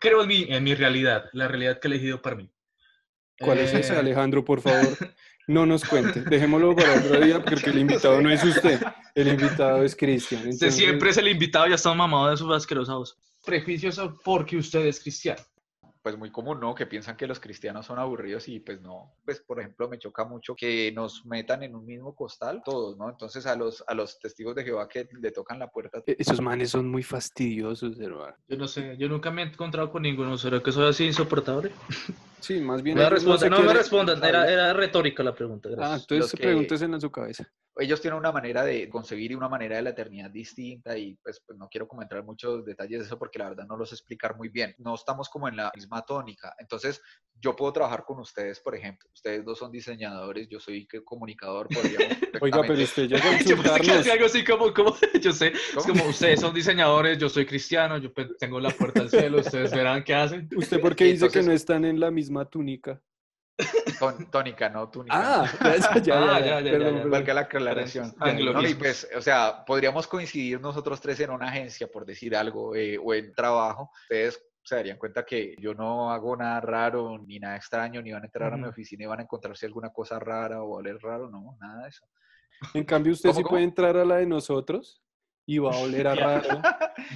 Creo 0.00 0.22
en 0.22 0.28
mi, 0.28 0.42
en 0.48 0.64
mi 0.64 0.74
realidad, 0.74 1.26
la 1.32 1.48
realidad 1.48 1.78
que 1.80 1.88
he 1.88 1.90
elegido 1.90 2.20
para 2.22 2.36
mí. 2.36 2.50
¿Cuál 3.40 3.58
es 3.58 3.72
Eh, 3.74 3.80
esa, 3.80 3.98
Alejandro, 3.98 4.44
por 4.44 4.60
favor? 4.60 4.86
No 5.50 5.64
nos 5.64 5.82
cuente. 5.82 6.20
Dejémoslo 6.20 6.76
para 6.76 6.98
otro 7.00 7.20
día 7.22 7.42
porque 7.42 7.70
el 7.70 7.78
invitado 7.88 8.20
no 8.20 8.30
es 8.30 8.44
usted. 8.44 8.82
El 9.14 9.28
invitado 9.28 9.82
es 9.82 9.96
Cristian. 9.96 10.46
Usted 10.46 10.70
siempre 10.70 11.08
es 11.08 11.16
el 11.16 11.26
invitado, 11.26 11.66
ya 11.66 11.76
está 11.76 11.94
mamado 11.94 12.28
de 12.28 12.36
sus 12.36 12.54
asquerosos 12.54 13.16
prejuicios 13.46 13.98
porque 14.22 14.58
usted 14.58 14.84
es 14.84 15.00
cristiano. 15.00 15.40
Pues 16.08 16.16
muy 16.16 16.30
común, 16.30 16.58
¿no? 16.58 16.74
Que 16.74 16.86
piensan 16.86 17.18
que 17.18 17.26
los 17.26 17.38
cristianos 17.38 17.84
son 17.84 17.98
aburridos 17.98 18.48
y 18.48 18.60
pues 18.60 18.80
no. 18.80 19.12
Pues 19.26 19.40
por 19.40 19.60
ejemplo 19.60 19.90
me 19.90 19.98
choca 19.98 20.24
mucho 20.24 20.56
que 20.56 20.90
nos 20.90 21.26
metan 21.26 21.62
en 21.62 21.74
un 21.74 21.84
mismo 21.84 22.14
costal 22.14 22.62
todos, 22.64 22.96
¿no? 22.96 23.10
Entonces 23.10 23.44
a 23.44 23.54
los, 23.54 23.84
a 23.86 23.92
los 23.92 24.18
testigos 24.18 24.54
de 24.54 24.64
Jehová 24.64 24.88
que 24.88 25.06
le 25.20 25.30
tocan 25.32 25.58
la 25.58 25.68
puerta 25.68 26.02
e- 26.06 26.16
Esos 26.18 26.40
manes 26.40 26.70
son 26.70 26.88
muy 26.88 27.02
fastidiosos, 27.02 28.00
hermano. 28.00 28.34
Yo 28.48 28.56
no 28.56 28.66
sé, 28.66 28.96
yo 28.96 29.06
nunca 29.10 29.30
me 29.30 29.42
he 29.42 29.46
encontrado 29.48 29.90
con 29.92 30.00
ninguno. 30.00 30.38
¿Será 30.38 30.62
que 30.62 30.72
soy 30.72 30.88
así 30.88 31.04
insoportable? 31.04 31.72
Sí, 32.40 32.60
más 32.60 32.82
bien. 32.84 32.96
Respondan, 32.96 33.38
se 33.40 33.50
no 33.50 33.60
me 33.62 33.74
respondan, 33.74 34.22
era, 34.24 34.48
era 34.48 34.72
retórica 34.72 35.24
la 35.24 35.34
pregunta. 35.34 35.68
Ah, 35.70 35.74
Gracias. 35.74 36.00
entonces 36.02 36.18
Los 36.20 36.30
que- 36.30 36.42
pregúntesela 36.46 36.94
en 36.94 37.00
su 37.00 37.10
cabeza. 37.10 37.50
ellos 37.78 38.00
tienen 38.00 38.16
una 38.16 38.30
manera 38.30 38.62
de 38.62 38.88
concebir 38.88 39.32
y 39.32 39.34
una 39.34 39.48
manera 39.48 39.74
de 39.74 39.82
la 39.82 39.90
eternidad 39.90 40.30
distinta 40.30 40.96
y 40.96 41.16
pues, 41.16 41.42
pues 41.44 41.58
no 41.58 41.68
quiero 41.68 41.88
comentar 41.88 42.22
muchos 42.24 42.64
detalles 42.64 43.00
de 43.00 43.06
eso 43.06 43.18
porque 43.18 43.40
la 43.40 43.48
verdad 43.48 43.66
no 43.66 43.76
los 43.76 43.92
explicar 43.92 44.36
muy 44.36 44.50
bien. 44.50 44.72
No 44.78 44.94
estamos 44.94 45.28
como 45.28 45.48
en 45.48 45.56
la 45.56 45.72
misma 45.74 45.97
tónica. 46.02 46.54
Entonces, 46.58 47.00
yo 47.40 47.54
puedo 47.54 47.72
trabajar 47.72 48.04
con 48.04 48.18
ustedes, 48.18 48.58
por 48.60 48.74
ejemplo. 48.74 49.08
Ustedes 49.14 49.44
dos 49.44 49.58
son 49.58 49.70
diseñadores, 49.70 50.48
yo 50.48 50.58
soy 50.58 50.86
que- 50.88 51.04
comunicador, 51.04 51.68
Oiga, 52.40 52.62
pero 52.62 52.82
usted 52.82 53.08
llegó 53.08 53.28
a 53.28 53.38
Yo 53.78 54.02
que 54.02 54.10
algo 54.10 54.26
así 54.26 54.44
como, 54.44 54.74
como, 54.74 54.96
yo 55.20 55.32
sé, 55.32 55.48
es 55.48 55.60
¿Cómo? 55.74 55.86
como 56.00 56.04
ustedes 56.10 56.40
son 56.40 56.52
diseñadores, 56.52 57.16
yo 57.18 57.28
soy 57.28 57.46
cristiano, 57.46 57.98
yo 57.98 58.12
tengo 58.38 58.58
la 58.58 58.70
puerta 58.70 59.02
al 59.02 59.10
cielo, 59.10 59.38
ustedes 59.40 59.70
verán 59.70 60.02
qué 60.02 60.14
hacen. 60.14 60.48
¿Usted 60.56 60.80
por 60.80 60.96
qué 60.96 61.04
dice 61.04 61.20
que 61.20 61.26
Entonces- 61.26 61.46
no 61.46 61.52
están 61.52 61.84
en 61.84 62.00
la 62.00 62.10
misma 62.10 62.44
túnica? 62.44 63.00
Tón- 63.98 64.30
tónica, 64.30 64.68
no 64.68 64.88
túnica. 64.88 65.42
Ah, 65.42 65.52
ya, 65.60 65.76
ya, 65.76 65.94
ya. 65.94 66.00
Ya, 66.00 66.40
ya, 66.40 66.60
ya, 66.60 66.78
ya, 66.78 66.90
ya. 66.90 67.04
Valga 67.06 67.34
la 67.34 67.40
aclaración. 67.42 68.14
No, 68.18 68.62
y 68.68 68.74
pues, 68.74 69.08
o 69.16 69.20
sea, 69.20 69.64
podríamos 69.64 70.06
coincidir 70.06 70.60
nosotros 70.60 71.00
tres 71.00 71.18
en 71.20 71.30
una 71.30 71.48
agencia, 71.48 71.88
por 71.88 72.06
decir 72.06 72.36
algo, 72.36 72.76
eh, 72.76 72.98
o 73.02 73.14
en 73.14 73.34
trabajo. 73.34 73.90
Ustedes 74.02 74.40
se 74.68 74.76
darían 74.76 74.98
cuenta 74.98 75.24
que 75.24 75.56
yo 75.58 75.72
no 75.72 76.10
hago 76.12 76.36
nada 76.36 76.60
raro, 76.60 77.18
ni 77.18 77.38
nada 77.38 77.56
extraño, 77.56 78.02
ni 78.02 78.12
van 78.12 78.22
a 78.22 78.26
entrar 78.26 78.52
a 78.52 78.56
mi 78.58 78.64
oficina 78.68 79.04
y 79.04 79.06
van 79.06 79.20
a 79.20 79.22
encontrarse 79.22 79.64
alguna 79.64 79.90
cosa 79.90 80.18
rara 80.18 80.62
o 80.62 80.76
oler 80.76 80.98
raro, 81.00 81.30
no, 81.30 81.56
nada 81.58 81.84
de 81.84 81.88
eso. 81.88 82.06
En 82.74 82.84
cambio, 82.84 83.12
usted 83.14 83.30
¿Cómo, 83.30 83.36
sí 83.38 83.42
cómo? 83.44 83.52
puede 83.52 83.64
entrar 83.64 83.96
a 83.96 84.04
la 84.04 84.16
de 84.16 84.26
nosotros 84.26 85.02
y 85.46 85.56
va 85.58 85.72
a 85.74 85.78
oler 85.78 86.06
a 86.08 86.14
raro, 86.14 86.48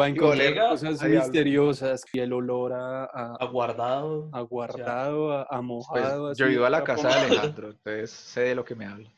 va 0.01 0.05
a 0.05 0.05
a 0.05 0.09
encontrar 0.09 0.59
a- 0.59 0.69
cosas 0.71 1.03
a 1.03 1.09
misteriosas 1.09 2.03
y 2.15 2.21
el 2.21 2.33
olor 2.33 2.73
a, 2.73 3.05
a- 3.05 3.37
Aguardado. 3.39 4.31
a 4.33 4.41
guardado, 4.41 5.33
a, 5.33 5.43
a 5.43 5.47
Pues 5.57 5.63
mojado. 5.65 6.27
yo 6.29 6.31
así, 6.31 6.43
he 6.45 6.53
ido 6.57 6.65
a 6.65 6.71
la 6.71 6.79
a 6.79 6.85
casa 6.85 7.09
de. 7.09 7.15
Alejandro, 7.27 7.71
entonces 7.71 8.11
sé 8.11 8.41
de 8.41 8.55
lo 8.55 8.65
que 8.65 8.75
me 8.75 8.87
habla. 8.87 9.13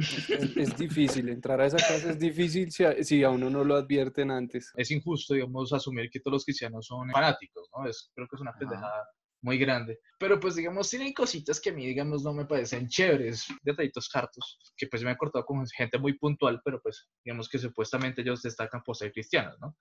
Es, 0.00 0.56
es 0.56 0.76
difícil, 0.76 1.28
entrar 1.28 1.60
a 1.60 1.66
esa 1.66 1.76
casa 1.76 2.10
es 2.10 2.18
difícil 2.18 2.70
si 2.72 2.84
a, 2.84 3.02
si 3.02 3.22
a 3.22 3.30
uno 3.30 3.50
no 3.50 3.64
lo 3.64 3.76
advierten 3.76 4.30
antes. 4.30 4.72
Es 4.76 4.90
injusto, 4.90 5.34
digamos, 5.34 5.72
asumir 5.72 6.10
que 6.10 6.20
todos 6.20 6.34
los 6.34 6.44
cristianos 6.44 6.86
son 6.86 7.10
fanáticos, 7.10 7.68
¿no? 7.76 7.88
Es, 7.88 8.10
creo 8.14 8.26
que 8.28 8.36
es 8.36 8.40
una 8.42 8.52
pendejada 8.52 9.08
muy 9.42 9.58
grande. 9.58 9.98
Pero 10.18 10.38
pues, 10.38 10.54
digamos, 10.56 10.88
tienen 10.90 11.12
cositas 11.12 11.60
que 11.60 11.70
a 11.70 11.72
mí, 11.72 11.86
digamos, 11.86 12.22
no 12.22 12.32
me 12.32 12.44
parecen 12.46 12.88
chéveres, 12.88 13.46
detallitos 13.62 14.08
hartos, 14.14 14.58
que 14.76 14.86
pues 14.86 15.02
me 15.02 15.12
he 15.12 15.16
cortado 15.16 15.44
con 15.44 15.66
gente 15.68 15.98
muy 15.98 16.18
puntual, 16.18 16.60
pero 16.64 16.80
pues, 16.82 17.08
digamos 17.24 17.48
que 17.48 17.58
supuestamente 17.58 18.22
ellos 18.22 18.42
destacan 18.42 18.82
por 18.82 18.96
ser 18.96 19.12
cristianos, 19.12 19.56
¿no? 19.60 19.76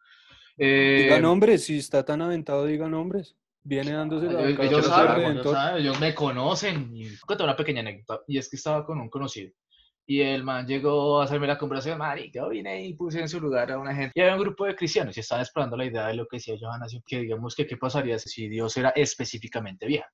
Eh, 0.58 1.04
Digan 1.04 1.22
nombres, 1.22 1.64
si 1.66 1.78
está 1.78 2.04
tan 2.04 2.22
aventado, 2.22 2.66
digan 2.66 2.92
nombres. 2.92 3.36
Viene 3.62 3.92
dándose 3.92 4.28
la 4.28 4.48
ellos, 4.48 4.60
ellos 4.60 4.86
saben, 4.86 5.12
ellos 5.12 5.30
redentor. 5.30 5.54
saben, 5.54 5.82
ellos 5.82 6.00
me 6.00 6.16
conocen. 6.16 6.96
Y 6.96 7.18
cuento 7.20 7.44
una 7.44 7.56
pequeña 7.56 7.82
anécdota, 7.82 8.22
y 8.28 8.38
es 8.38 8.50
que 8.50 8.56
estaba 8.56 8.86
con 8.86 9.00
un 9.00 9.10
conocido. 9.10 9.52
Y 10.10 10.22
el 10.22 10.44
man 10.44 10.66
llegó 10.66 11.22
a 11.22 11.26
hacerme 11.26 11.46
la 11.46 11.60
conversación, 11.60 12.00
marica, 12.00 12.48
vine 12.48 12.84
y 12.84 12.96
puse 12.96 13.20
en 13.20 13.30
su 13.30 13.40
lugar 13.40 13.72
a 13.72 13.78
una 13.78 13.94
gente. 13.94 14.12
Y 14.16 14.22
había 14.22 14.34
un 14.34 14.42
grupo 14.42 14.66
de 14.66 14.76
cristianos 14.76 15.16
y 15.16 15.20
estaban 15.20 15.44
explorando 15.44 15.78
la 15.78 15.86
idea 15.86 16.08
de 16.08 16.16
lo 16.16 16.26
que 16.26 16.38
decía 16.38 16.56
Johanna, 16.60 16.88
que 17.06 17.20
digamos 17.20 17.56
que 17.56 17.68
qué 17.68 17.78
pasaría 17.78 18.18
si 18.18 18.48
Dios 18.48 18.76
era 18.76 18.90
específicamente 18.96 19.86
vieja. 19.86 20.12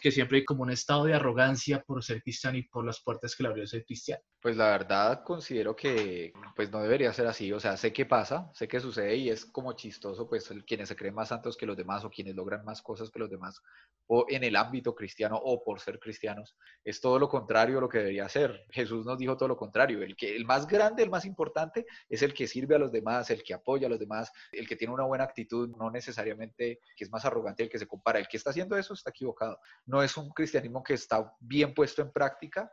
Que 0.00 0.10
siempre 0.10 0.38
hay 0.38 0.44
como 0.44 0.62
un 0.62 0.70
estado 0.70 1.04
de 1.04 1.14
arrogancia 1.14 1.82
por 1.82 2.02
ser 2.02 2.22
cristiano 2.22 2.56
y 2.56 2.62
por 2.62 2.84
las 2.84 3.00
puertas 3.02 3.34
que 3.34 3.42
le 3.42 3.48
abrió 3.48 3.66
ser 3.66 3.84
cristiano. 3.84 4.22
Pues 4.40 4.56
la 4.56 4.70
verdad 4.70 5.22
considero 5.24 5.76
que 5.76 6.32
pues 6.56 6.70
no 6.70 6.80
debería 6.80 7.12
ser 7.12 7.26
así, 7.26 7.52
o 7.52 7.60
sea, 7.60 7.76
sé 7.76 7.92
que 7.92 8.06
pasa, 8.06 8.50
sé 8.54 8.68
que 8.68 8.80
sucede 8.80 9.16
y 9.16 9.30
es 9.30 9.44
como 9.44 9.72
chistoso 9.74 10.28
pues 10.28 10.50
quienes 10.66 10.88
se 10.88 10.96
creen 10.96 11.14
más 11.14 11.28
santos 11.28 11.56
que 11.56 11.66
los 11.66 11.76
demás 11.76 12.04
o 12.04 12.10
quienes 12.10 12.34
logran 12.34 12.64
más 12.64 12.82
cosas 12.82 13.10
que 13.10 13.18
los 13.18 13.30
demás 13.30 13.60
o 14.06 14.26
en 14.28 14.42
el 14.42 14.56
ámbito 14.56 14.94
cristiano 14.94 15.40
o 15.40 15.62
por 15.62 15.78
ser 15.78 16.00
cristianos, 16.00 16.56
es 16.82 17.00
todo 17.00 17.18
lo 17.18 17.28
contrario 17.28 17.78
a 17.78 17.80
lo 17.80 17.88
que 17.88 17.98
debería 17.98 18.28
ser. 18.28 18.64
Jesús 18.70 19.06
nos 19.06 19.18
dijo 19.18 19.36
todo 19.36 19.48
lo 19.48 19.56
contrario, 19.56 20.02
el 20.02 20.16
que 20.16 20.34
el 20.34 20.44
más 20.44 20.66
grande, 20.66 21.04
el 21.04 21.10
más 21.10 21.24
importante 21.24 21.86
es 22.08 22.22
el 22.22 22.34
que 22.34 22.48
sirve 22.48 22.74
a 22.74 22.78
los 22.78 22.90
demás, 22.90 23.30
el 23.30 23.44
que 23.44 23.54
apoya 23.54 23.86
a 23.86 23.90
los 23.90 24.00
demás, 24.00 24.32
el 24.50 24.66
que 24.66 24.74
tiene 24.74 24.92
una 24.92 25.04
buena 25.04 25.22
actitud, 25.22 25.70
no 25.76 25.90
necesariamente 25.92 26.80
que 26.96 27.04
es 27.04 27.10
más 27.10 27.24
arrogante 27.24 27.62
el 27.62 27.68
que 27.68 27.78
se 27.78 27.86
compara, 27.86 28.18
el 28.18 28.26
que 28.26 28.36
está 28.36 28.50
haciendo 28.50 28.76
eso 28.76 28.94
está 28.94 29.10
equivocado. 29.10 29.60
No 29.86 30.02
es 30.02 30.16
un 30.16 30.30
cristianismo 30.30 30.82
que 30.82 30.94
está 30.94 31.32
bien 31.40 31.74
puesto 31.74 32.02
en 32.02 32.12
práctica, 32.12 32.70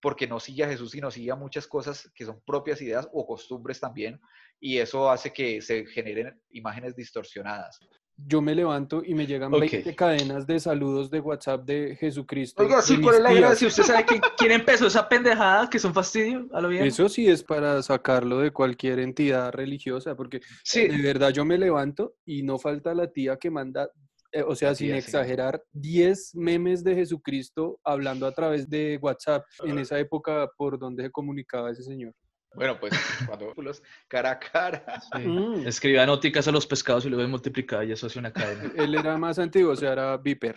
porque 0.00 0.26
no 0.26 0.38
sigue 0.38 0.64
a 0.64 0.68
Jesús, 0.68 0.90
sino 0.90 1.10
sigue 1.10 1.30
a 1.30 1.34
muchas 1.36 1.66
cosas 1.66 2.10
que 2.14 2.26
son 2.26 2.42
propias 2.44 2.80
ideas 2.82 3.08
o 3.12 3.26
costumbres 3.26 3.80
también, 3.80 4.20
y 4.60 4.78
eso 4.78 5.10
hace 5.10 5.32
que 5.32 5.62
se 5.62 5.86
generen 5.86 6.40
imágenes 6.50 6.94
distorsionadas. 6.94 7.78
Yo 8.16 8.40
me 8.40 8.54
levanto 8.54 9.02
y 9.04 9.12
me 9.14 9.26
llegan 9.26 9.52
Ok. 9.52 9.60
20 9.62 9.96
cadenas 9.96 10.46
de 10.46 10.60
saludos 10.60 11.10
de 11.10 11.18
WhatsApp 11.20 11.64
de 11.64 11.96
Jesucristo. 11.96 12.62
Oiga, 12.62 12.80
sí, 12.80 12.96
mis 12.96 13.08
el 13.08 13.24
tías. 13.24 13.40
gracia, 13.40 13.66
¿usted 13.68 13.82
sabe 13.82 14.04
quién, 14.04 14.20
quién 14.36 14.52
empezó 14.52 14.86
esa 14.86 15.08
pendejada 15.08 15.68
que 15.68 15.80
son 15.80 15.92
fastidio? 15.92 16.48
A 16.52 16.60
lo 16.60 16.68
bien. 16.68 16.84
Eso 16.84 17.08
sí 17.08 17.26
es 17.26 17.42
para 17.42 17.82
sacarlo 17.82 18.38
de 18.38 18.52
cualquier 18.52 19.00
entidad 19.00 19.52
religiosa, 19.52 20.14
porque 20.14 20.42
Sí, 20.62 20.86
de 20.86 21.02
verdad 21.02 21.30
yo 21.30 21.44
me 21.44 21.58
levanto 21.58 22.14
y 22.24 22.44
no 22.44 22.58
falta 22.58 22.94
la 22.94 23.10
tía 23.10 23.36
que 23.36 23.50
manda, 23.50 23.90
eh, 24.34 24.42
o 24.42 24.56
sea, 24.56 24.74
sin 24.74 24.92
exagerar, 24.92 25.62
10 25.74 26.34
memes 26.34 26.82
de 26.82 26.96
Jesucristo 26.96 27.78
hablando 27.84 28.26
a 28.26 28.34
través 28.34 28.68
de 28.68 28.98
WhatsApp 29.00 29.44
en 29.62 29.78
esa 29.78 29.96
época 30.00 30.50
por 30.56 30.76
donde 30.76 31.04
se 31.04 31.10
comunicaba 31.12 31.70
ese 31.70 31.84
señor. 31.84 32.12
Bueno, 32.52 32.78
pues 32.80 32.92
cuando 33.26 33.52
los 33.56 33.80
cara 34.08 34.32
a 34.32 34.38
cara. 34.40 34.84
Mm. 35.14 35.66
Escribía 35.68 36.04
nóticas 36.04 36.48
a 36.48 36.52
los 36.52 36.66
pescados 36.66 37.04
y 37.04 37.10
luego 37.10 37.28
multiplicaba 37.28 37.84
y 37.84 37.92
eso 37.92 38.08
hace 38.08 38.18
una 38.18 38.32
cadena. 38.32 38.72
Él 38.76 38.96
era 38.96 39.16
más 39.16 39.38
antiguo, 39.38 39.70
o 39.72 39.76
sea, 39.76 39.92
era 39.92 40.16
Viper. 40.16 40.56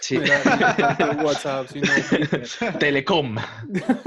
Sí. 0.00 0.16
Era, 0.16 0.74
era 0.98 1.22
WhatsApp, 1.22 1.66
sino 1.68 1.86
Viper. 2.10 2.48
Telecom 2.78 3.36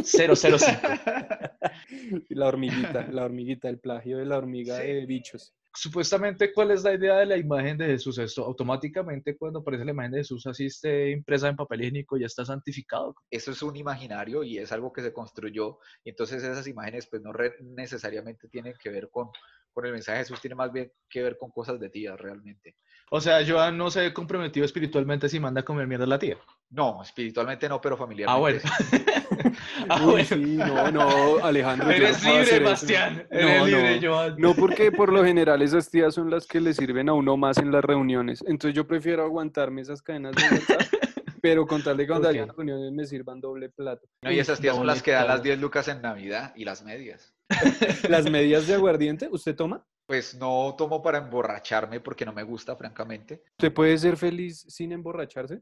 005. 0.04 0.58
La 2.30 2.48
hormiguita, 2.48 3.08
la 3.12 3.26
hormiguita, 3.26 3.70
el 3.70 3.80
plagio 3.80 4.18
de 4.18 4.26
la 4.26 4.38
hormiga 4.38 4.78
Sí. 4.80 4.88
de 4.88 5.06
bichos. 5.06 5.54
Supuestamente, 5.74 6.54
¿cuál 6.54 6.72
es 6.72 6.84
la 6.84 6.94
idea 6.94 7.18
de 7.18 7.26
la 7.26 7.36
imagen 7.38 7.78
de 7.78 7.86
Jesús? 7.88 8.18
Esto 8.18 8.46
automáticamente 8.46 9.36
cuando 9.38 9.60
aparece 9.60 9.84
la 9.84 9.92
imagen 9.92 10.12
de 10.14 10.18
Jesús 10.20 10.46
así 10.48 10.68
esté 10.68 11.12
impresa 11.12 11.50
en 11.50 11.58
papel 11.58 11.82
higiénico 11.82 12.18
ya 12.18 12.28
está 12.28 12.46
santificado. 12.46 13.14
Eso 13.30 13.52
es 13.52 13.62
un 13.62 13.76
imaginario 13.76 14.44
y 14.44 14.58
es 14.58 14.72
algo 14.72 14.94
que 14.94 15.02
se 15.02 15.12
construyó. 15.12 15.80
y 16.06 16.12
Entonces 16.12 16.44
esas 16.44 16.68
imágenes 16.68 17.08
pues 17.08 17.22
no 17.22 17.32
necesariamente 17.62 18.48
tienen 18.48 18.74
que 18.82 18.90
ver 18.90 19.10
con, 19.12 19.30
con 19.74 19.86
el 19.86 19.92
mensaje 19.92 20.20
de 20.20 20.24
Jesús, 20.24 20.40
tiene 20.40 20.56
más 20.56 20.72
bien 20.72 20.90
que 21.10 21.22
ver 21.24 21.38
con 21.38 21.52
cosas 21.52 21.78
de 21.80 21.90
tía 21.90 22.16
realmente. 22.16 22.78
O 23.12 23.22
sea, 23.22 23.46
Joan 23.48 23.78
no 23.78 23.92
se 23.92 24.02
ve 24.02 24.14
comprometido 24.14 24.66
espiritualmente 24.66 25.30
si 25.30 25.40
manda 25.40 25.62
a 25.62 25.66
comer 25.66 25.88
mierda 25.88 26.06
a 26.06 26.08
la 26.08 26.20
tía. 26.20 26.38
No, 26.72 27.02
espiritualmente 27.04 27.70
no, 27.70 27.80
pero 27.80 27.96
familiarmente. 27.96 28.36
Ah, 28.36 28.40
bueno. 28.40 28.60
sí. 28.90 29.06
ah, 29.90 30.06
Uy, 30.06 30.12
bueno. 30.12 30.26
sí, 30.26 30.58
no, 30.58 30.92
no, 30.92 31.44
Alejandro. 31.46 31.88
no 31.88 31.94
Eres 31.94 32.18
puedo 32.18 32.40
libre. 32.42 32.60
Bastián. 32.60 33.28
No, 33.32 33.38
Eres 33.38 33.60
no. 33.60 33.66
libre, 33.68 34.00
Joan. 34.08 34.36
No, 34.38 34.56
porque 34.56 34.92
por 34.92 35.14
lo 35.14 35.24
general 35.24 35.62
esas 35.62 35.90
tías 35.90 36.16
son 36.16 36.30
las 36.30 36.48
que 36.48 36.60
le 36.60 36.74
sirven 36.74 37.08
a 37.10 37.14
uno 37.14 37.38
más 37.38 37.58
en 37.60 37.72
las 37.72 37.86
reuniones. 37.86 38.44
Entonces 38.48 38.76
yo 38.76 38.88
prefiero 38.88 39.24
aguantarme 39.24 39.82
esas 39.82 40.02
cadenas 40.02 40.36
de 40.36 40.42
WhatsApp, 40.44 40.82
pero 41.42 41.68
con 41.68 41.84
tal 41.84 41.98
de 41.98 42.04
que 42.04 42.08
cuando 42.10 42.28
haya 42.30 42.46
reuniones 42.48 42.92
me 42.92 43.06
sirvan 43.06 43.40
doble 43.40 43.70
plato. 43.70 44.08
No, 44.24 44.32
y 44.32 44.40
esas 44.40 44.60
tías 44.60 44.76
son 44.76 44.88
las 44.88 45.04
que 45.04 45.12
dan 45.12 45.28
las 45.28 45.38
Doble 45.38 45.52
10 45.52 45.62
lucas 45.62 45.88
en 45.88 46.02
Navidad 46.02 46.54
y 46.56 46.66
las 46.66 46.84
medias. 46.84 47.34
Las 48.10 48.28
medidas 48.30 48.66
de 48.66 48.74
aguardiente, 48.74 49.30
¿usted 49.32 49.56
toma? 49.56 49.86
Pues 50.06 50.36
no 50.36 50.76
tomo 50.78 51.02
para 51.02 51.18
emborracharme 51.18 52.00
porque 52.00 52.26
no 52.26 52.34
me 52.34 52.44
gusta, 52.44 52.76
francamente. 52.76 53.42
¿Usted 53.52 53.74
puede 53.74 53.98
ser 53.98 54.18
feliz 54.18 54.66
sin 54.70 54.92
emborracharse? 54.92 55.62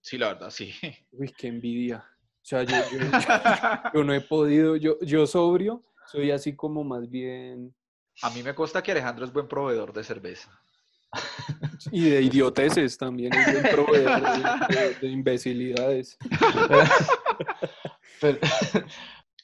Sí, 0.00 0.16
la 0.18 0.28
verdad, 0.28 0.50
sí. 0.50 0.72
Uy, 1.12 1.32
qué 1.36 1.48
envidia. 1.48 1.98
O 1.98 2.44
sea, 2.44 2.62
yo, 2.62 2.74
yo- 2.90 2.98
yo 3.94 4.04
no 4.04 4.14
he 4.14 4.20
podido, 4.20 4.76
yo, 4.76 4.98
yo 5.02 5.26
sobrio, 5.26 5.82
soy 6.06 6.30
así 6.30 6.56
como 6.56 6.82
más 6.84 7.08
bien... 7.08 7.74
A 8.22 8.30
mí 8.30 8.42
me 8.42 8.54
consta 8.54 8.82
que 8.82 8.92
Alejandro 8.92 9.24
es 9.24 9.32
buen 9.32 9.46
proveedor 9.48 9.92
de 9.92 10.04
cerveza. 10.04 10.50
Y 11.90 12.08
de 12.08 12.22
idioteces 12.22 12.96
también, 12.96 13.34
es 13.34 13.52
buen 13.60 13.74
proveedor 13.74 14.22
de, 14.68 14.76
de- 14.76 14.94
de 14.94 15.08
imbecilidades. 15.08 16.16
Pero- 18.20 18.38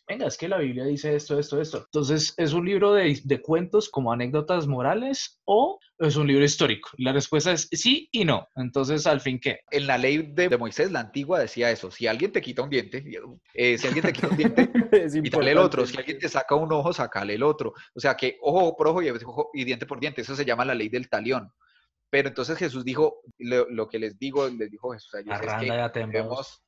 Venga, 0.08 0.26
es 0.26 0.38
que 0.38 0.48
la 0.48 0.56
Biblia 0.58 0.84
dice 0.86 1.14
esto, 1.14 1.38
esto, 1.38 1.60
esto. 1.60 1.78
Entonces, 1.84 2.32
¿es 2.38 2.54
un 2.54 2.64
libro 2.64 2.94
de, 2.94 3.20
de 3.22 3.42
cuentos 3.42 3.90
como 3.90 4.10
anécdotas 4.10 4.66
morales 4.66 5.38
o 5.44 5.78
es 5.98 6.16
un 6.16 6.26
libro 6.26 6.44
histórico? 6.44 6.88
La 6.96 7.12
respuesta 7.12 7.52
es 7.52 7.68
sí 7.70 8.08
y 8.10 8.24
no. 8.24 8.48
Entonces, 8.56 9.06
¿al 9.06 9.20
fin 9.20 9.38
qué? 9.38 9.60
En 9.70 9.86
la 9.86 9.98
ley 9.98 10.30
de, 10.32 10.48
de 10.48 10.56
Moisés, 10.56 10.90
la 10.92 11.00
antigua, 11.00 11.40
decía 11.40 11.70
eso. 11.70 11.90
Si 11.90 12.06
alguien 12.06 12.32
te 12.32 12.40
quita 12.40 12.62
un 12.62 12.70
diente, 12.70 13.04
eh, 13.52 13.76
si 13.76 13.86
alguien 13.86 14.06
te 14.06 14.12
quita 14.14 14.28
un 14.28 14.36
diente, 14.38 14.70
quítale 15.22 15.50
el 15.50 15.58
otro. 15.66 15.82
Si 15.86 15.96
alguien 15.98 16.18
te 16.18 16.28
saca 16.30 16.54
un 16.54 16.72
ojo, 16.72 16.92
sacale 16.94 17.34
el 17.34 17.42
otro. 17.42 17.74
O 17.94 18.00
sea 18.00 18.16
que 18.16 18.38
ojo 18.40 18.74
por 18.76 18.88
ojo 18.88 19.02
y, 19.02 19.10
ojo 19.10 19.50
y 19.52 19.64
diente 19.64 19.84
por 19.84 20.00
diente. 20.00 20.22
Eso 20.22 20.34
se 20.34 20.44
llama 20.46 20.64
la 20.64 20.74
ley 20.74 20.88
del 20.88 21.10
talión. 21.10 21.52
Pero 22.10 22.28
entonces 22.28 22.56
Jesús 22.56 22.82
dijo, 22.86 23.20
lo, 23.36 23.68
lo 23.68 23.86
que 23.86 23.98
les 23.98 24.18
digo, 24.18 24.48
les 24.48 24.70
dijo 24.70 24.92
Jesús 24.92 25.14
a 25.14 25.20
ellos, 25.20 25.34
es 25.34 25.40
que 25.60 25.66
debemos- 26.20 26.62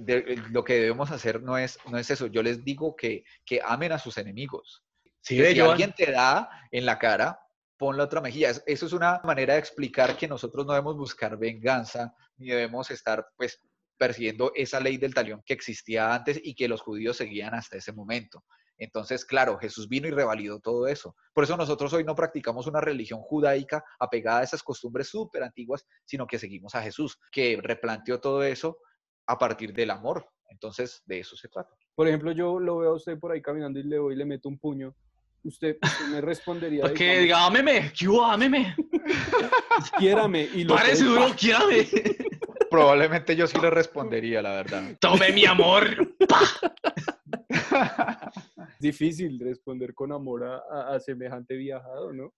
de- 0.00 0.24
eh, 0.34 0.36
lo 0.50 0.64
que 0.64 0.74
debemos 0.74 1.10
hacer 1.10 1.42
no 1.42 1.56
es, 1.58 1.78
no 1.90 1.98
es 1.98 2.10
eso. 2.10 2.26
Yo 2.26 2.42
les 2.42 2.64
digo 2.64 2.94
que, 2.96 3.24
que 3.44 3.60
amen 3.64 3.92
a 3.92 3.98
sus 3.98 4.18
enemigos. 4.18 4.84
Sí, 5.20 5.36
que 5.36 5.42
ve, 5.42 5.52
si 5.52 5.58
Joan. 5.58 5.70
alguien 5.72 5.92
te 5.94 6.10
da 6.12 6.48
en 6.70 6.86
la 6.86 6.98
cara, 6.98 7.38
pon 7.76 7.96
la 7.96 8.04
otra 8.04 8.20
mejilla. 8.20 8.50
Es- 8.50 8.62
Eso 8.66 8.86
es 8.86 8.92
una 8.92 9.20
manera 9.24 9.54
de 9.54 9.60
explicar 9.60 10.16
que 10.16 10.28
nosotros 10.28 10.64
no 10.66 10.72
debemos 10.72 10.96
buscar 10.96 11.36
venganza, 11.36 12.14
ni 12.36 12.48
debemos 12.48 12.90
estar, 12.90 13.26
pues, 13.36 13.60
persiguiendo 13.96 14.52
esa 14.54 14.78
ley 14.80 14.96
del 14.96 15.12
talión 15.14 15.42
que 15.44 15.54
existía 15.54 16.14
antes 16.14 16.40
y 16.42 16.54
que 16.54 16.68
los 16.68 16.80
judíos 16.80 17.16
seguían 17.16 17.54
hasta 17.54 17.76
ese 17.76 17.92
momento. 17.92 18.44
Entonces, 18.80 19.24
claro, 19.24 19.58
Jesús 19.58 19.88
vino 19.88 20.06
y 20.06 20.12
revalidó 20.12 20.60
todo 20.60 20.86
eso. 20.86 21.16
Por 21.34 21.42
eso 21.42 21.56
nosotros 21.56 21.92
hoy 21.94 22.04
no 22.04 22.14
practicamos 22.14 22.68
una 22.68 22.80
religión 22.80 23.20
judaica 23.20 23.82
apegada 23.98 24.38
a 24.38 24.42
esas 24.44 24.62
costumbres 24.62 25.08
súper 25.08 25.42
antiguas, 25.42 25.84
sino 26.04 26.28
que 26.28 26.38
seguimos 26.38 26.76
a 26.76 26.82
Jesús, 26.82 27.18
que 27.32 27.58
replanteó 27.60 28.20
todo 28.20 28.44
eso 28.44 28.78
a 29.28 29.38
partir 29.38 29.72
del 29.72 29.90
amor. 29.90 30.26
Entonces, 30.50 31.02
de 31.06 31.20
eso 31.20 31.36
se 31.36 31.48
trata. 31.48 31.74
Por 31.94 32.08
ejemplo, 32.08 32.32
yo 32.32 32.58
lo 32.58 32.78
veo 32.78 32.90
a 32.90 32.94
usted 32.94 33.18
por 33.18 33.32
ahí 33.32 33.42
caminando 33.42 33.78
y 33.78 33.82
le 33.84 33.98
voy 33.98 34.14
y 34.14 34.16
le 34.16 34.24
meto 34.24 34.48
un 34.48 34.58
puño. 34.58 34.94
Usted, 35.44 35.76
usted 35.82 36.06
me 36.06 36.20
respondería. 36.20 36.82
Porque 36.82 37.20
diga, 37.20 37.46
ámeme, 37.46 37.92
¿qué 37.96 38.08
hubo? 38.08 38.24
ámeme. 38.24 38.74
Quiérame 39.98 40.48
y 40.54 40.64
lo 40.64 40.74
Parece 40.74 41.04
duro, 41.04 41.26
quiérame. 41.38 41.86
Probablemente 42.70 43.36
yo 43.36 43.46
sí 43.46 43.58
le 43.60 43.70
respondería, 43.70 44.42
la 44.42 44.52
verdad. 44.52 44.96
Tome 45.00 45.32
mi 45.32 45.44
amor. 45.46 46.14
Difícil 48.80 49.38
responder 49.40 49.94
con 49.94 50.12
amor 50.12 50.44
a, 50.44 50.56
a- 50.70 50.94
a 50.94 51.00
semejante 51.00 51.56
viajado, 51.56 52.12
¿no? 52.12 52.32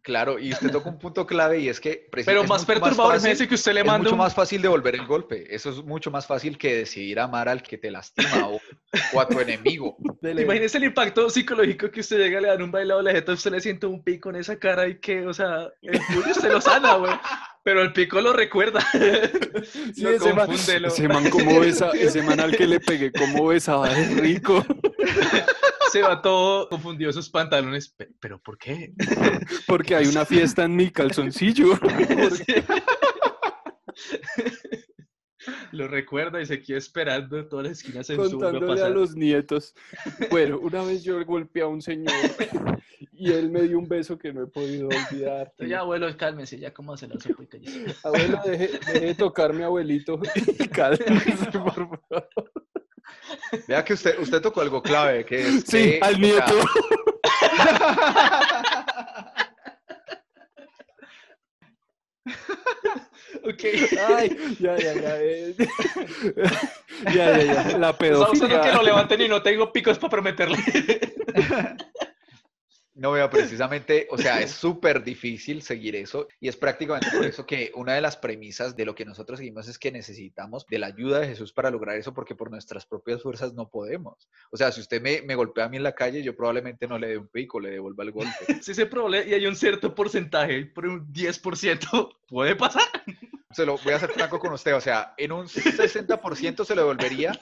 Claro, 0.00 0.38
y 0.40 0.52
usted 0.52 0.70
toca 0.72 0.88
un 0.88 0.98
punto 0.98 1.26
clave 1.28 1.60
y 1.60 1.68
es 1.68 1.78
que... 1.78 2.08
Pero 2.26 2.42
es 2.42 2.48
más 2.48 2.62
mucho 2.62 2.66
perturbador 2.80 3.14
es 3.16 3.22
fácil- 3.22 3.30
ese 3.32 3.46
que 3.48 3.54
usted 3.54 3.72
le 3.72 3.80
Es 3.82 3.86
manda 3.86 3.98
mucho 4.02 4.12
un- 4.14 4.18
más 4.18 4.34
fácil 4.34 4.60
devolver 4.60 4.96
el 4.96 5.06
golpe. 5.06 5.54
Eso 5.54 5.70
es 5.70 5.76
mucho 5.84 6.10
más 6.10 6.26
fácil 6.26 6.58
que 6.58 6.74
decidir 6.74 7.20
amar 7.20 7.48
al 7.48 7.62
que 7.62 7.78
te 7.78 7.88
lastima 7.90 8.48
o, 8.48 8.60
o 9.12 9.20
a 9.20 9.28
tu 9.28 9.38
enemigo. 9.38 9.96
Imagínese 10.22 10.78
el 10.78 10.84
impacto 10.84 11.30
psicológico 11.30 11.88
que 11.90 12.00
usted 12.00 12.18
llega, 12.18 12.40
le 12.40 12.48
dan 12.48 12.62
un 12.62 12.72
bailado 12.72 12.98
a 12.98 13.02
la 13.04 13.12
jeta, 13.12 13.32
usted 13.32 13.52
le 13.52 13.60
siente 13.60 13.86
un 13.86 14.02
pico 14.02 14.30
en 14.30 14.36
esa 14.36 14.58
cara 14.58 14.88
y 14.88 14.98
que, 14.98 15.24
o 15.24 15.32
sea, 15.32 15.68
el 15.82 16.00
puño 16.08 16.32
usted 16.32 16.50
lo 16.50 16.60
sana, 16.60 16.94
güey. 16.96 17.12
Pero 17.64 17.80
el 17.82 17.92
pico 17.92 18.20
lo 18.20 18.32
recuerda. 18.32 18.80
Sí, 19.94 20.02
Lo 20.02 20.10
ese 20.10 20.32
man, 20.34 20.50
ese 20.50 21.08
man 21.08 21.30
como 21.30 21.60
besa, 21.60 21.90
ese 21.90 22.22
man 22.22 22.40
al 22.40 22.56
que 22.56 22.66
le 22.66 22.80
pegué 22.80 23.12
como 23.12 23.46
besaba 23.46 23.88
es 23.92 24.16
rico. 24.16 24.64
Se 25.92 26.00
va 26.02 26.22
todo 26.22 26.68
confundido 26.70 27.10
esos 27.10 27.28
pantalones. 27.28 27.90
"Pe- 27.90 28.08
¿Pero 28.18 28.40
por 28.40 28.56
qué? 28.56 28.94
Porque 29.66 29.94
hay 29.94 30.06
una 30.06 30.24
fiesta 30.24 30.64
en 30.64 30.74
mi 30.76 30.90
calzoncillo. 30.90 31.72
Lo 35.72 35.88
recuerda 35.88 36.40
y 36.40 36.46
se 36.46 36.62
queda 36.62 36.78
esperando 36.78 37.36
en 37.38 37.48
todas 37.48 37.66
las 37.66 37.78
esquinas 37.78 38.08
en 38.10 38.16
su 38.16 38.22
vuelve 38.22 38.36
a 38.46 38.50
contándole 38.52 38.82
a 38.82 38.88
los 38.90 39.16
nietos. 39.16 39.74
Bueno, 40.30 40.58
una 40.60 40.82
vez 40.84 41.02
yo 41.02 41.22
golpeé 41.24 41.62
a 41.62 41.66
un 41.66 41.82
señor 41.82 42.12
y 43.12 43.32
él 43.32 43.50
me 43.50 43.62
dio 43.62 43.78
un 43.78 43.88
beso 43.88 44.16
que 44.18 44.32
no 44.32 44.44
he 44.44 44.46
podido 44.46 44.88
olvidar. 44.88 45.52
Ya, 45.58 45.80
abuelo, 45.80 46.14
cálmese, 46.16 46.58
ya 46.60 46.72
cómo 46.72 46.96
se 46.96 47.08
la 47.08 47.18
sopa 47.18 47.42
y. 47.42 47.86
Abuelo, 48.04 48.40
deje, 48.46 48.78
deje 48.92 49.00
de 49.06 49.14
tocar 49.16 49.52
mi 49.52 49.64
abuelito 49.64 50.20
y 50.58 50.68
cálmese, 50.68 51.50
por 51.52 51.74
favor. 52.08 52.51
Vea 53.68 53.84
que 53.84 53.94
usted, 53.94 54.18
usted 54.18 54.40
tocó 54.40 54.60
algo 54.60 54.82
clave, 54.82 55.24
que 55.24 55.40
es 55.48 55.64
Sí, 55.66 55.92
que, 55.92 56.00
al 56.02 56.20
nieto. 56.20 56.54
Ok. 63.44 63.64
Ay, 64.08 64.56
ya, 64.60 64.76
ya, 64.78 64.94
ya. 64.94 65.16
eh. 65.20 65.54
Ya, 67.06 67.38
ya, 67.38 67.42
ya. 67.42 67.78
La 67.78 67.90
Estamos 67.90 68.32
usando 68.32 68.48
que 68.48 68.54
lo 68.54 68.62
pedofilia. 68.62 68.82
levanten 68.82 69.20
y 69.22 69.28
no 69.28 69.42
tengo 69.42 69.72
picos 69.72 69.98
para 69.98 70.10
prometerle. 70.10 70.56
No 72.94 73.12
vea, 73.12 73.30
precisamente, 73.30 74.06
o 74.10 74.18
sea, 74.18 74.40
es 74.40 74.50
súper 74.50 75.02
difícil 75.02 75.62
seguir 75.62 75.96
eso 75.96 76.28
y 76.40 76.48
es 76.48 76.56
prácticamente 76.56 77.08
por 77.10 77.24
eso 77.24 77.46
que 77.46 77.72
una 77.74 77.94
de 77.94 78.02
las 78.02 78.18
premisas 78.18 78.76
de 78.76 78.84
lo 78.84 78.94
que 78.94 79.06
nosotros 79.06 79.38
seguimos 79.38 79.66
es 79.66 79.78
que 79.78 79.90
necesitamos 79.90 80.66
de 80.66 80.78
la 80.78 80.88
ayuda 80.88 81.20
de 81.20 81.28
Jesús 81.28 81.54
para 81.54 81.70
lograr 81.70 81.96
eso 81.96 82.12
porque 82.12 82.34
por 82.34 82.50
nuestras 82.50 82.84
propias 82.84 83.22
fuerzas 83.22 83.54
no 83.54 83.70
podemos. 83.70 84.28
O 84.50 84.58
sea, 84.58 84.70
si 84.72 84.82
usted 84.82 85.00
me, 85.00 85.22
me 85.22 85.34
golpea 85.34 85.64
a 85.64 85.68
mí 85.70 85.78
en 85.78 85.84
la 85.84 85.94
calle, 85.94 86.22
yo 86.22 86.36
probablemente 86.36 86.86
no 86.86 86.98
le 86.98 87.08
dé 87.08 87.16
un 87.16 87.28
pico, 87.28 87.60
le 87.60 87.70
devuelva 87.70 88.04
el 88.04 88.12
golpe. 88.12 88.30
Si 88.62 88.72
ese 88.72 88.86
problema 88.86 89.24
y 89.26 89.34
hay 89.34 89.46
un 89.46 89.56
cierto 89.56 89.94
porcentaje, 89.94 90.66
por 90.66 90.86
un 90.86 91.10
10%, 91.12 92.16
puede 92.28 92.56
pasar. 92.56 92.82
Se 93.50 93.64
lo 93.64 93.78
voy 93.78 93.94
a 93.94 93.98
ser 93.98 94.10
franco 94.10 94.38
con 94.38 94.52
usted, 94.52 94.74
o 94.74 94.80
sea, 94.80 95.14
en 95.16 95.32
un 95.32 95.46
60% 95.46 96.64
se 96.64 96.74
lo 96.74 96.82
devolvería 96.82 97.32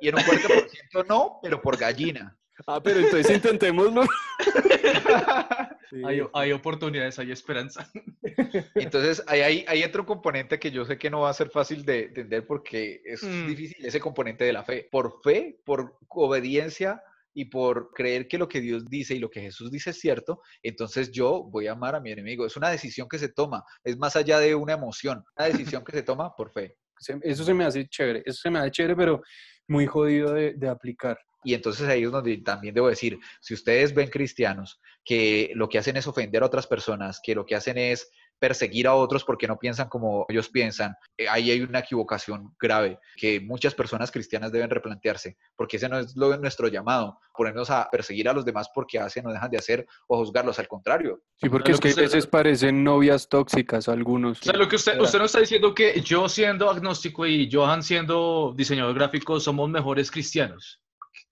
y 0.00 0.08
en 0.08 0.16
un 0.16 0.20
40% 0.20 1.06
no, 1.06 1.38
pero 1.42 1.60
por 1.60 1.76
gallina. 1.76 2.38
Ah, 2.66 2.80
pero 2.82 3.00
entonces 3.00 3.34
intentémoslo. 3.34 4.02
Sí. 5.90 6.02
Hay, 6.04 6.20
hay 6.34 6.52
oportunidades, 6.52 7.18
hay 7.18 7.32
esperanza. 7.32 7.90
Entonces, 8.74 9.24
ahí, 9.26 9.64
ahí 9.66 9.82
entra 9.82 10.02
un 10.02 10.06
componente 10.06 10.58
que 10.58 10.70
yo 10.70 10.84
sé 10.84 10.98
que 10.98 11.08
no 11.08 11.20
va 11.20 11.30
a 11.30 11.32
ser 11.34 11.48
fácil 11.48 11.82
de 11.86 12.04
entender 12.04 12.46
porque 12.46 13.00
es 13.06 13.22
Mm. 13.22 13.46
difícil 13.46 13.86
ese 13.86 13.98
componente 13.98 14.44
de 14.44 14.52
la 14.52 14.64
fe. 14.64 14.86
Por 14.92 15.22
fe, 15.22 15.58
por 15.64 15.96
obediencia 16.08 17.02
y 17.32 17.46
por 17.46 17.90
creer 17.94 18.28
que 18.28 18.36
lo 18.36 18.48
que 18.50 18.60
Dios 18.60 18.84
dice 18.84 19.14
y 19.14 19.18
lo 19.18 19.30
que 19.30 19.40
Jesús 19.40 19.70
dice 19.70 19.90
es 19.90 19.98
cierto, 19.98 20.42
entonces 20.62 21.10
yo 21.10 21.44
voy 21.44 21.68
a 21.68 21.72
amar 21.72 21.94
a 21.94 22.00
mi 22.00 22.12
enemigo. 22.12 22.44
Es 22.44 22.58
una 22.58 22.68
decisión 22.68 23.08
que 23.08 23.18
se 23.18 23.30
toma, 23.32 23.64
es 23.82 23.96
más 23.96 24.14
allá 24.14 24.38
de 24.40 24.54
una 24.54 24.74
emoción, 24.74 25.24
una 25.38 25.46
decisión 25.48 25.82
que 25.84 25.92
se 25.92 26.02
toma 26.02 26.36
por 26.36 26.52
fe. 26.52 26.76
Eso 27.22 27.44
se 27.44 27.54
me 27.54 27.64
hace 27.64 27.88
chévere, 27.88 28.22
eso 28.26 28.40
se 28.42 28.50
me 28.50 28.58
hace 28.58 28.72
chévere, 28.72 28.94
pero 28.94 29.22
muy 29.68 29.86
jodido 29.86 30.34
de, 30.34 30.52
de 30.54 30.68
aplicar. 30.68 31.18
Y 31.44 31.54
entonces 31.54 31.88
ahí 31.88 32.02
es 32.02 32.10
donde 32.10 32.36
también 32.38 32.74
debo 32.74 32.88
decir, 32.88 33.18
si 33.40 33.54
ustedes 33.54 33.94
ven 33.94 34.08
cristianos 34.08 34.80
que 35.04 35.52
lo 35.54 35.68
que 35.68 35.78
hacen 35.78 35.96
es 35.96 36.06
ofender 36.06 36.42
a 36.42 36.46
otras 36.46 36.66
personas, 36.66 37.20
que 37.22 37.34
lo 37.34 37.46
que 37.46 37.54
hacen 37.54 37.78
es 37.78 38.10
perseguir 38.38 38.86
a 38.86 38.94
otros 38.94 39.24
porque 39.24 39.46
no 39.46 39.58
piensan 39.58 39.88
como 39.88 40.26
ellos 40.28 40.48
piensan, 40.48 40.94
eh, 41.16 41.28
ahí 41.28 41.50
hay 41.50 41.60
una 41.60 41.80
equivocación 41.80 42.54
grave 42.60 42.98
que 43.16 43.40
muchas 43.40 43.74
personas 43.74 44.10
cristianas 44.10 44.52
deben 44.52 44.70
replantearse, 44.70 45.36
porque 45.56 45.76
ese 45.76 45.88
no 45.88 45.98
es 45.98 46.16
lo 46.16 46.30
de 46.30 46.38
nuestro 46.38 46.68
llamado, 46.68 47.18
ponernos 47.34 47.70
a 47.70 47.88
perseguir 47.90 48.28
a 48.28 48.32
los 48.32 48.44
demás 48.44 48.68
porque 48.74 48.98
hacen 48.98 49.26
o 49.26 49.32
dejan 49.32 49.50
de 49.50 49.58
hacer 49.58 49.86
o 50.06 50.18
juzgarlos, 50.18 50.58
al 50.58 50.68
contrario. 50.68 51.22
Sí, 51.36 51.48
porque 51.48 51.70
Lo 51.70 51.74
es 51.76 51.80
que 51.80 51.90
a 51.90 52.02
veces 52.04 52.26
parecen 52.26 52.84
novias 52.84 53.28
tóxicas 53.28 53.88
algunos. 53.88 54.40
O 54.40 54.44
sea, 54.44 54.54
lo 54.54 54.68
que 54.68 54.76
usted, 54.76 55.00
usted 55.00 55.18
no 55.18 55.24
está 55.24 55.40
diciendo 55.40 55.74
que 55.74 56.00
yo 56.00 56.28
siendo 56.28 56.70
agnóstico 56.70 57.26
y 57.26 57.48
Johan 57.50 57.82
siendo 57.82 58.54
diseñador 58.56 58.94
gráfico 58.94 59.40
somos 59.40 59.68
mejores 59.68 60.10
cristianos 60.10 60.80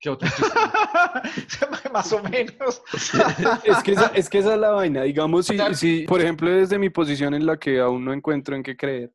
que 0.00 0.10
otros 0.10 0.30
más 1.92 2.12
o 2.12 2.22
menos. 2.22 2.82
Es 3.64 3.82
que, 3.82 3.92
esa, 3.92 4.06
es 4.14 4.28
que 4.28 4.38
esa 4.38 4.54
es 4.54 4.60
la 4.60 4.70
vaina. 4.70 5.02
Digamos, 5.02 5.46
si, 5.46 5.54
O 5.54 5.56
sea- 5.56 5.74
si, 5.74 6.04
por 6.06 6.20
ejemplo, 6.20 6.50
desde 6.50 6.78
mi 6.78 6.90
posición 6.90 7.34
en 7.34 7.46
la 7.46 7.58
que 7.58 7.80
aún 7.80 8.04
no 8.04 8.12
encuentro 8.12 8.54
en 8.54 8.62
qué 8.62 8.76
creer, 8.76 9.12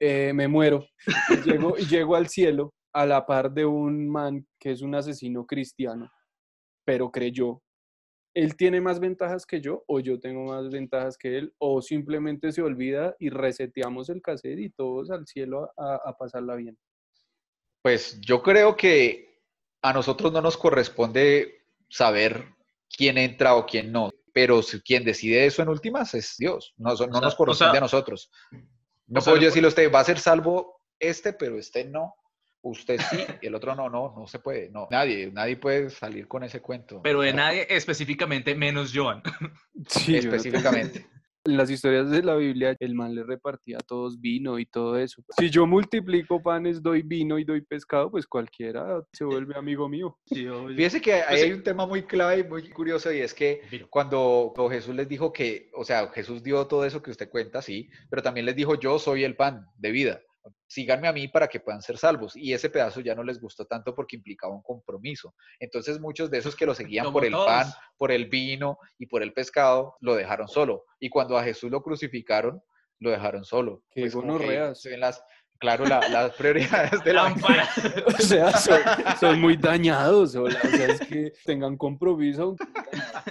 eh, 0.00 0.32
me 0.34 0.48
muero 0.48 0.84
y 1.30 1.48
llego, 1.48 1.76
llego 1.76 2.16
al 2.16 2.28
cielo 2.28 2.74
a 2.92 3.06
la 3.06 3.24
par 3.24 3.52
de 3.52 3.64
un 3.64 4.08
man 4.10 4.46
que 4.58 4.72
es 4.72 4.82
un 4.82 4.94
asesino 4.94 5.46
cristiano, 5.46 6.10
pero 6.84 7.10
creyó. 7.10 7.62
¿Él 8.34 8.56
tiene 8.56 8.80
más 8.80 8.98
ventajas 8.98 9.44
que 9.46 9.60
yo 9.60 9.84
o 9.86 10.00
yo 10.00 10.18
tengo 10.18 10.46
más 10.46 10.70
ventajas 10.70 11.16
que 11.18 11.36
él? 11.38 11.54
¿O 11.58 11.82
simplemente 11.82 12.50
se 12.50 12.62
olvida 12.62 13.14
y 13.18 13.28
reseteamos 13.28 14.08
el 14.08 14.22
cassette 14.22 14.58
y 14.58 14.70
todos 14.70 15.10
al 15.10 15.26
cielo 15.26 15.70
a, 15.76 15.96
a 16.04 16.16
pasarla 16.16 16.56
bien? 16.56 16.76
Pues 17.82 18.18
yo 18.20 18.42
creo 18.42 18.74
que 18.76 19.31
a 19.82 19.92
nosotros 19.92 20.32
no 20.32 20.40
nos 20.40 20.56
corresponde 20.56 21.64
saber 21.88 22.46
quién 22.88 23.18
entra 23.18 23.54
o 23.56 23.66
quién 23.66 23.92
no, 23.92 24.10
pero 24.32 24.62
si- 24.62 24.80
quien 24.80 25.04
decide 25.04 25.44
eso 25.46 25.62
en 25.62 25.68
últimas 25.68 26.14
es 26.14 26.36
Dios, 26.38 26.72
no, 26.76 26.96
so- 26.96 27.06
no 27.06 27.14
sea- 27.14 27.20
nos 27.22 27.34
o 27.34 27.36
corresponde 27.36 27.72
sea- 27.72 27.78
a 27.78 27.80
nosotros. 27.82 28.30
No 29.08 29.20
puedo 29.20 29.36
yo 29.36 29.46
decirle 29.46 29.66
a 29.66 29.68
usted, 29.68 29.92
va 29.92 30.00
a 30.00 30.04
ser 30.04 30.18
salvo 30.18 30.80
este, 30.98 31.32
pero 31.32 31.58
este 31.58 31.84
no, 31.84 32.14
usted 32.62 33.00
sí, 33.10 33.24
y 33.42 33.46
el 33.48 33.54
otro 33.56 33.74
no, 33.74 33.90
no, 33.90 34.14
no 34.16 34.26
se 34.28 34.38
puede, 34.38 34.70
no, 34.70 34.86
nadie, 34.90 35.30
nadie 35.32 35.56
puede 35.56 35.90
salir 35.90 36.28
con 36.28 36.44
ese 36.44 36.60
cuento. 36.62 37.02
Pero 37.02 37.20
de 37.20 37.32
nadie 37.32 37.66
específicamente 37.68 38.54
menos 38.54 38.92
Johan. 38.94 39.20
Sí, 39.88 40.16
Específicamente. 40.16 41.06
En 41.44 41.56
las 41.56 41.70
historias 41.70 42.08
de 42.08 42.22
la 42.22 42.36
Biblia, 42.36 42.76
el 42.78 42.94
man 42.94 43.14
le 43.14 43.24
repartía 43.24 43.78
a 43.78 43.80
todos 43.80 44.20
vino 44.20 44.60
y 44.60 44.66
todo 44.66 44.96
eso. 44.96 45.24
Si 45.38 45.50
yo 45.50 45.66
multiplico 45.66 46.40
panes, 46.40 46.80
doy 46.80 47.02
vino 47.02 47.38
y 47.38 47.44
doy 47.44 47.62
pescado, 47.62 48.10
pues 48.12 48.26
cualquiera 48.26 49.02
se 49.12 49.24
vuelve 49.24 49.56
amigo 49.56 49.88
mío. 49.88 50.16
Fíjese 50.26 51.00
que 51.00 51.14
ahí 51.14 51.22
Pues 51.28 51.42
hay 51.42 51.48
sí. 51.48 51.54
un 51.54 51.62
tema 51.64 51.86
muy 51.86 52.02
clave 52.04 52.40
y 52.40 52.44
muy 52.44 52.70
curioso 52.70 53.12
y 53.12 53.18
es 53.18 53.34
que 53.34 53.62
cuando 53.90 54.52
cuando 54.54 54.68
Jesús 54.70 54.94
les 54.94 55.08
dijo 55.08 55.32
que, 55.32 55.70
o 55.74 55.84
sea, 55.84 56.08
Jesús 56.08 56.42
dio 56.42 56.66
todo 56.66 56.84
eso 56.84 57.02
que 57.02 57.10
usted 57.10 57.28
cuenta, 57.28 57.62
sí, 57.62 57.88
pero 58.10 58.22
también 58.22 58.46
les 58.46 58.54
dijo, 58.56 58.74
yo 58.78 58.98
soy 58.98 59.24
el 59.24 59.36
pan 59.36 59.66
de 59.78 59.90
vida. 59.90 60.20
Síganme 60.72 61.06
a 61.06 61.12
mí 61.12 61.28
para 61.28 61.48
que 61.48 61.60
puedan 61.60 61.82
ser 61.82 61.98
salvos. 61.98 62.34
Y 62.34 62.54
ese 62.54 62.70
pedazo 62.70 63.00
ya 63.02 63.14
no 63.14 63.22
les 63.22 63.38
gustó 63.38 63.66
tanto 63.66 63.94
porque 63.94 64.16
implicaba 64.16 64.54
un 64.54 64.62
compromiso. 64.62 65.34
Entonces 65.60 66.00
muchos 66.00 66.30
de 66.30 66.38
esos 66.38 66.56
que 66.56 66.64
lo 66.64 66.74
seguían 66.74 67.04
Como 67.04 67.18
por 67.18 67.26
el 67.26 67.32
todos. 67.32 67.46
pan, 67.46 67.66
por 67.98 68.10
el 68.10 68.26
vino 68.30 68.78
y 68.98 69.04
por 69.04 69.22
el 69.22 69.34
pescado, 69.34 69.96
lo 70.00 70.14
dejaron 70.14 70.48
solo. 70.48 70.84
Y 70.98 71.10
cuando 71.10 71.36
a 71.36 71.44
Jesús 71.44 71.70
lo 71.70 71.82
crucificaron, 71.82 72.62
lo 73.00 73.10
dejaron 73.10 73.44
solo. 73.44 73.82
Qué 73.90 74.00
Pues 74.00 74.14
gonorreas. 74.14 74.82
las, 74.96 75.22
claro, 75.58 75.84
la- 75.84 76.08
las 76.08 76.32
prioridades 76.36 77.04
de 77.04 77.12
la. 77.12 77.34
O 78.06 78.22
sea, 78.22 78.52
son, 78.56 78.80
son 79.20 79.40
muy 79.42 79.58
dañados. 79.58 80.34
O 80.36 80.50
sea, 80.50 80.86
es 80.86 81.00
que 81.00 81.34
tengan 81.44 81.76
compromiso. 81.76 82.56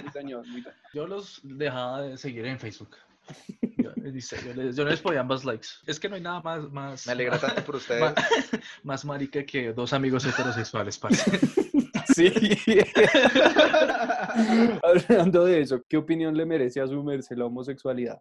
Muy 0.02 0.10
dañados, 0.14 0.46
muy 0.46 0.62
dañados. 0.62 0.82
Yo 0.94 1.06
los 1.08 1.40
dejaba 1.42 2.02
de 2.02 2.16
seguir 2.16 2.46
en 2.46 2.58
Facebook. 2.60 2.96
Yo, 4.04 4.06
les 4.06 4.14
dice- 4.14 4.36
yo 4.44 4.54
les, 4.54 4.76
yo 4.76 4.84
les 4.84 5.00
podía 5.00 5.22
más 5.22 5.44
likes. 5.44 5.68
Es 5.86 6.00
que 6.00 6.08
no 6.08 6.16
hay 6.16 6.20
nada 6.22 6.40
más, 6.42 6.70
más, 6.72 7.06
Me 7.06 7.12
alegra 7.12 7.38
tanto 7.40 7.62
por 7.64 7.76
ustedes. 7.76 8.00
más, 8.00 8.14
más 8.82 9.04
marica 9.04 9.44
que 9.44 9.72
dos 9.72 9.92
amigos 9.92 10.24
heterosexuales, 10.24 10.98
parce. 10.98 11.30
Sí. 12.14 12.32
Hablando 14.82 15.44
de 15.44 15.60
eso, 15.60 15.82
¿qué 15.88 15.96
opinión 15.96 16.36
le 16.36 16.44
merece 16.46 16.80
asumirse 16.80 17.36
la 17.36 17.46
homosexualidad? 17.46 18.20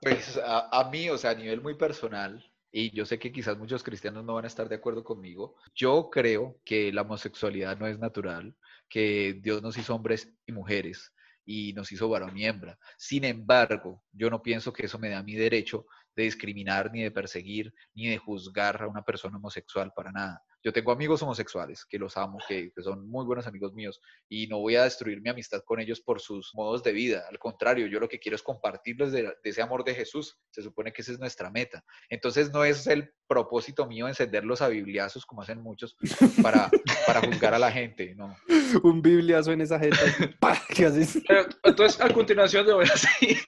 Pues 0.00 0.36
a, 0.38 0.68
a 0.80 0.90
mí, 0.90 1.08
o 1.10 1.18
sea, 1.18 1.30
a 1.30 1.34
nivel 1.34 1.60
muy 1.60 1.74
personal, 1.74 2.44
y 2.70 2.90
yo 2.90 3.04
sé 3.04 3.18
que 3.18 3.32
quizás 3.32 3.58
muchos 3.58 3.82
cristianos 3.82 4.24
no 4.24 4.34
van 4.34 4.44
a 4.44 4.48
estar 4.48 4.68
de 4.68 4.76
acuerdo 4.76 5.02
conmigo, 5.04 5.56
yo 5.74 6.08
creo 6.10 6.58
que 6.64 6.92
la 6.92 7.02
homosexualidad 7.02 7.78
no 7.78 7.86
es 7.86 7.98
natural, 7.98 8.54
que 8.88 9.38
Dios 9.40 9.62
nos 9.62 9.76
hizo 9.76 9.94
hombres 9.94 10.32
y 10.46 10.52
mujeres 10.52 11.12
y 11.50 11.72
nos 11.72 11.90
hizo 11.92 12.10
varón 12.10 12.36
y 12.36 12.44
hembra. 12.44 12.78
Sin 12.98 13.24
embargo, 13.24 14.04
yo 14.12 14.28
no 14.28 14.42
pienso 14.42 14.70
que 14.70 14.84
eso 14.84 14.98
me 14.98 15.08
da 15.08 15.22
mi 15.22 15.34
derecho 15.34 15.86
de 16.14 16.24
discriminar, 16.24 16.92
ni 16.92 17.02
de 17.02 17.10
perseguir, 17.10 17.72
ni 17.94 18.08
de 18.08 18.18
juzgar 18.18 18.82
a 18.82 18.86
una 18.86 19.00
persona 19.00 19.38
homosexual 19.38 19.90
para 19.96 20.12
nada. 20.12 20.42
Yo 20.64 20.72
tengo 20.72 20.92
amigos 20.92 21.22
homosexuales 21.22 21.84
que 21.84 21.98
los 21.98 22.16
amo, 22.16 22.38
que, 22.48 22.72
que 22.74 22.82
son 22.82 23.08
muy 23.08 23.24
buenos 23.24 23.46
amigos 23.46 23.72
míos 23.74 24.00
y 24.28 24.46
no 24.48 24.58
voy 24.58 24.76
a 24.76 24.84
destruir 24.84 25.20
mi 25.20 25.30
amistad 25.30 25.62
con 25.64 25.80
ellos 25.80 26.00
por 26.00 26.20
sus 26.20 26.54
modos 26.54 26.82
de 26.82 26.92
vida. 26.92 27.24
Al 27.30 27.38
contrario, 27.38 27.86
yo 27.86 28.00
lo 28.00 28.08
que 28.08 28.18
quiero 28.18 28.36
es 28.36 28.42
compartirles 28.42 29.12
de, 29.12 29.22
de 29.22 29.50
ese 29.50 29.62
amor 29.62 29.84
de 29.84 29.94
Jesús. 29.94 30.38
Se 30.50 30.62
supone 30.62 30.92
que 30.92 31.02
esa 31.02 31.12
es 31.12 31.20
nuestra 31.20 31.50
meta. 31.50 31.84
Entonces 32.08 32.52
no 32.52 32.64
es 32.64 32.86
el 32.86 33.12
propósito 33.28 33.86
mío 33.86 34.08
encenderlos 34.08 34.62
a 34.62 34.68
bibliazos 34.68 35.26
como 35.26 35.42
hacen 35.42 35.62
muchos 35.62 35.96
para, 36.42 36.70
para 37.06 37.20
juzgar 37.20 37.54
a 37.54 37.58
la 37.58 37.70
gente, 37.70 38.14
no. 38.16 38.36
Un 38.82 39.02
bibliazo 39.02 39.52
en 39.52 39.60
esa. 39.60 39.78
¡pah! 40.40 40.58
¿Qué 40.68 40.86
haces? 40.86 41.22
Pero, 41.26 41.46
entonces, 41.62 42.00
a 42.00 42.12
continuación 42.12 42.66
de 42.66 42.72
voy 42.72 42.86
a 42.86 42.92
hacer 42.94 43.38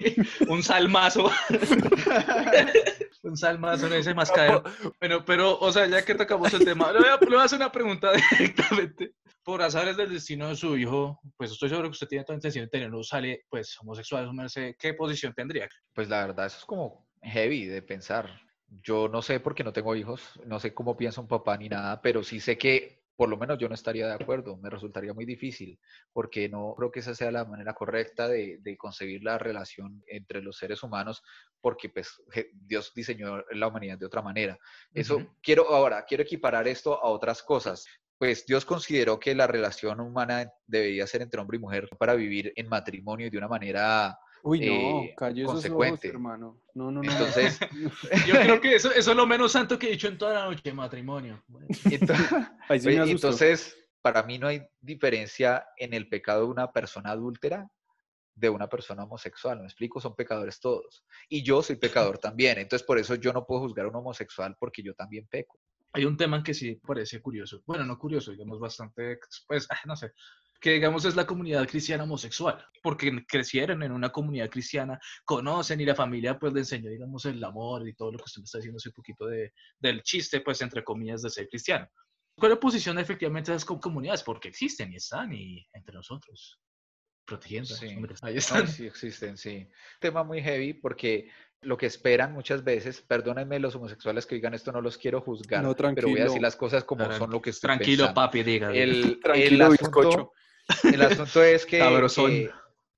un 0.49 0.63
salmazo. 0.63 1.31
Un 3.23 3.37
salmazo 3.37 3.87
en 3.87 3.95
ese 3.95 4.15
mascadero. 4.15 4.63
Bueno, 4.99 5.25
pero, 5.25 5.59
o 5.59 5.73
sea, 5.73 5.87
ya 5.87 6.05
que 6.05 6.15
tocamos 6.15 6.53
el 6.55 6.65
tema, 6.65 6.93
le 6.93 7.01
voy 7.01 7.09
a, 7.09 7.19
le 7.19 7.27
voy 7.27 7.39
a 7.39 7.45
hacer 7.45 7.59
una 7.59 7.73
pregunta 7.73 8.11
directamente. 8.39 9.15
Por 9.43 9.63
azares 9.63 9.97
del 9.97 10.13
destino 10.13 10.49
de 10.49 10.57
su 10.57 10.77
hijo, 10.77 11.21
pues 11.37 11.53
estoy 11.53 11.71
seguro 11.71 11.89
que 11.89 11.93
usted 11.93 12.09
tiene 12.09 12.25
toda 12.25 12.37
intención 12.37 12.67
de 12.67 12.71
tenerlo, 12.71 13.03
sale, 13.03 13.45
pues, 13.49 13.77
homosexual, 13.81 14.31
¿qué 14.79 14.95
posición 14.95 15.33
tendría? 15.35 15.69
Pues 15.95 16.09
la 16.09 16.27
verdad, 16.27 16.47
eso 16.47 16.59
es 16.59 16.65
como 16.65 17.09
heavy 17.23 17.67
de 17.67 17.83
pensar. 17.83 18.41
Yo 18.69 19.09
no 19.09 19.23
sé 19.23 19.41
porque 19.41 19.65
no 19.65 19.73
tengo 19.73 19.97
hijos, 19.97 20.39
no 20.47 20.61
sé 20.61 20.73
cómo 20.75 20.97
piensa 20.97 21.21
un 21.21 21.27
papá 21.27 21.57
ni 21.57 21.69
nada, 21.69 22.01
pero 22.01 22.23
sí 22.23 22.39
sé 22.39 22.57
que 22.57 23.00
por 23.21 23.29
lo 23.29 23.37
menos 23.37 23.59
yo 23.59 23.69
no 23.69 23.75
estaría 23.75 24.07
de 24.07 24.15
acuerdo, 24.15 24.57
me 24.57 24.71
resultaría 24.71 25.13
muy 25.13 25.27
difícil, 25.27 25.79
porque 26.11 26.49
no 26.49 26.73
creo 26.75 26.91
que 26.91 27.01
esa 27.01 27.15
sea 27.15 27.31
la 27.31 27.45
manera 27.45 27.75
correcta 27.75 28.27
de, 28.27 28.57
de 28.63 28.79
concebir 28.79 29.23
la 29.23 29.37
relación 29.37 30.03
entre 30.07 30.41
los 30.41 30.57
seres 30.57 30.83
humanos, 30.83 31.23
porque 31.61 31.91
pues 31.91 32.23
Dios 32.55 32.95
diseñó 32.95 33.45
la 33.51 33.67
humanidad 33.67 33.99
de 33.99 34.07
otra 34.07 34.23
manera. 34.23 34.59
Eso 34.95 35.37
quiero 35.43 35.69
ahora, 35.69 36.07
quiero 36.07 36.23
equiparar 36.23 36.67
esto 36.67 36.95
a 36.95 37.11
otras 37.11 37.43
cosas. 37.43 37.85
Pues 38.17 38.47
Dios 38.47 38.65
consideró 38.65 39.21
que 39.21 39.35
la 39.35 39.47
relación 39.47 40.01
humana 40.01 40.51
debería 40.67 41.07
ser 41.07 41.21
entre 41.21 41.43
hombre 41.43 41.59
y 41.59 41.61
mujer 41.61 41.91
para 41.99 42.15
vivir 42.15 42.55
en 42.57 42.71
matrimonio 42.71 43.27
y 43.27 43.31
de 43.31 43.37
una 43.37 43.49
manera 43.49 44.19
Uy, 44.43 44.61
no, 44.61 44.73
eh, 44.73 45.15
esos 45.19 45.43
ojos, 45.45 45.53
consecuente. 45.53 46.09
hermano. 46.09 46.61
No, 46.75 46.91
no, 46.91 47.03
no. 47.03 47.11
Entonces, 47.11 47.59
Yo 48.27 48.35
creo 48.35 48.61
que 48.61 48.75
eso, 48.75 48.91
eso 48.93 49.11
es 49.11 49.17
lo 49.17 49.27
menos 49.27 49.53
santo 49.53 49.79
que 49.79 49.89
he 49.89 49.91
dicho 49.91 50.09
en 50.09 50.19
toda 50.19 50.35
la 50.35 50.45
noche, 50.45 50.73
matrimonio. 50.73 51.43
Bueno, 51.49 51.67
ento- 51.85 52.57
Ahí 52.69 52.81
sí. 52.81 52.89
Entonces, 52.91 53.77
para 54.03 54.23
mí 54.23 54.39
no 54.39 54.47
hay 54.49 54.63
diferencia 54.81 55.67
en 55.77 55.93
el 55.95 56.09
pecado 56.09 56.45
de 56.45 56.51
una 56.51 56.73
persona 56.73 57.11
adúltera 57.11 57.69
de 58.35 58.49
una 58.49 58.69
persona 58.69 59.05
homosexual. 59.05 59.59
¿Me 59.59 59.67
explico? 59.67 60.01
Son 60.01 60.15
pecadores 60.17 60.61
todos. 60.61 61.05
Y 61.29 61.43
yo 61.43 61.63
soy 61.63 61.77
pecador 61.77 62.17
también. 62.19 62.59
Entonces, 62.59 62.87
por 62.87 62.99
eso 62.99 63.15
yo 63.17 63.33
no 63.33 63.45
puedo 63.47 63.61
juzgar 63.63 63.85
a 63.85 63.89
un 63.91 63.97
homosexual 63.97 64.57
porque 64.59 64.83
yo 64.83 64.95
también 64.95 65.27
peco. 65.27 65.59
Hay 65.93 66.05
un 66.05 66.17
tema 66.17 66.43
que 66.43 66.55
sí 66.55 66.77
parece 66.77 67.21
curioso. 67.21 67.63
Bueno, 67.67 67.85
no 67.85 67.99
curioso, 67.99 68.31
digamos 68.31 68.61
bastante, 68.61 69.19
pues, 69.49 69.69
no 69.87 69.97
sé, 69.97 70.13
que 70.61 70.73
digamos 70.73 71.05
es 71.07 71.17
la 71.17 71.27
comunidad 71.27 71.67
cristiana 71.67 72.05
homosexual, 72.05 72.63
porque 72.83 73.25
crecieron 73.27 73.83
en 73.83 73.93
una 73.93 74.11
comunidad 74.11 74.51
cristiana, 74.51 74.99
conocen 75.25 75.81
y 75.81 75.87
la 75.87 75.95
familia 75.95 76.39
pues 76.39 76.53
le 76.53 76.61
enseñó, 76.61 76.91
digamos, 76.91 77.25
el 77.25 77.43
amor 77.43 77.89
y 77.89 77.95
todo 77.95 78.13
lo 78.13 78.19
que 78.19 78.25
usted 78.27 78.41
me 78.41 78.45
está 78.45 78.59
diciendo 78.59 78.77
hace 78.77 78.91
un 78.91 78.95
poquito 78.95 79.27
de, 79.27 79.53
del 79.79 80.03
chiste, 80.03 80.41
pues, 80.43 80.61
entre 80.61 80.85
comillas, 80.85 81.23
de 81.23 81.31
ser 81.31 81.49
cristiano. 81.49 81.89
¿Cuál 82.37 82.53
es 82.53 82.57
la 82.57 82.61
posición 82.61 82.99
efectivamente 82.99 83.51
de 83.51 83.57
esas 83.57 83.65
co- 83.67 83.81
comunidades? 83.81 84.23
Porque 84.23 84.49
existen 84.49 84.93
y 84.93 84.97
están 84.97 85.33
y 85.33 85.67
entre 85.73 85.95
nosotros, 85.95 86.61
protegiendo. 87.25 87.75
Sí. 87.75 87.89
ahí 88.23 88.35
No, 88.35 88.39
están. 88.39 88.69
sí 88.69 88.87
existen, 88.87 89.37
sí. 89.37 89.69
Tema 90.01 90.25
muy 90.25 90.43
heavy 90.43 90.75
porque 90.75 91.31
lo 91.63 91.77
que 91.77 91.87
esperan 91.87 92.33
muchas 92.33 92.65
veces, 92.65 93.03
perdónenme 93.03 93.59
los 93.61 93.75
homosexuales 93.75 94.25
que 94.27 94.35
digan 94.37 94.55
esto, 94.55 94.73
no 94.73 94.81
los 94.81 94.97
quiero 94.97 95.21
juzgar, 95.21 95.63
No, 95.63 95.75
pero 95.75 96.09
voy 96.09 96.21
a 96.21 96.25
decir 96.25 96.41
las 96.41 96.57
cosas 96.57 96.85
como 96.85 97.13
son 97.13 97.31
lo 97.31 97.43
que 97.43 97.51
estoy 97.51 97.69
Tranquilo, 97.69 98.05
pensando. 98.05 98.15
papi, 98.15 98.43
diga. 98.43 98.73
El, 98.73 99.03
el 99.15 99.21
Tranquilo, 99.21 99.65
asunto, 99.67 100.01
bizcocho. 100.01 100.33
El 100.85 101.03
asunto 101.03 101.43
es 101.43 101.67
que, 101.67 101.79
que 101.79 102.51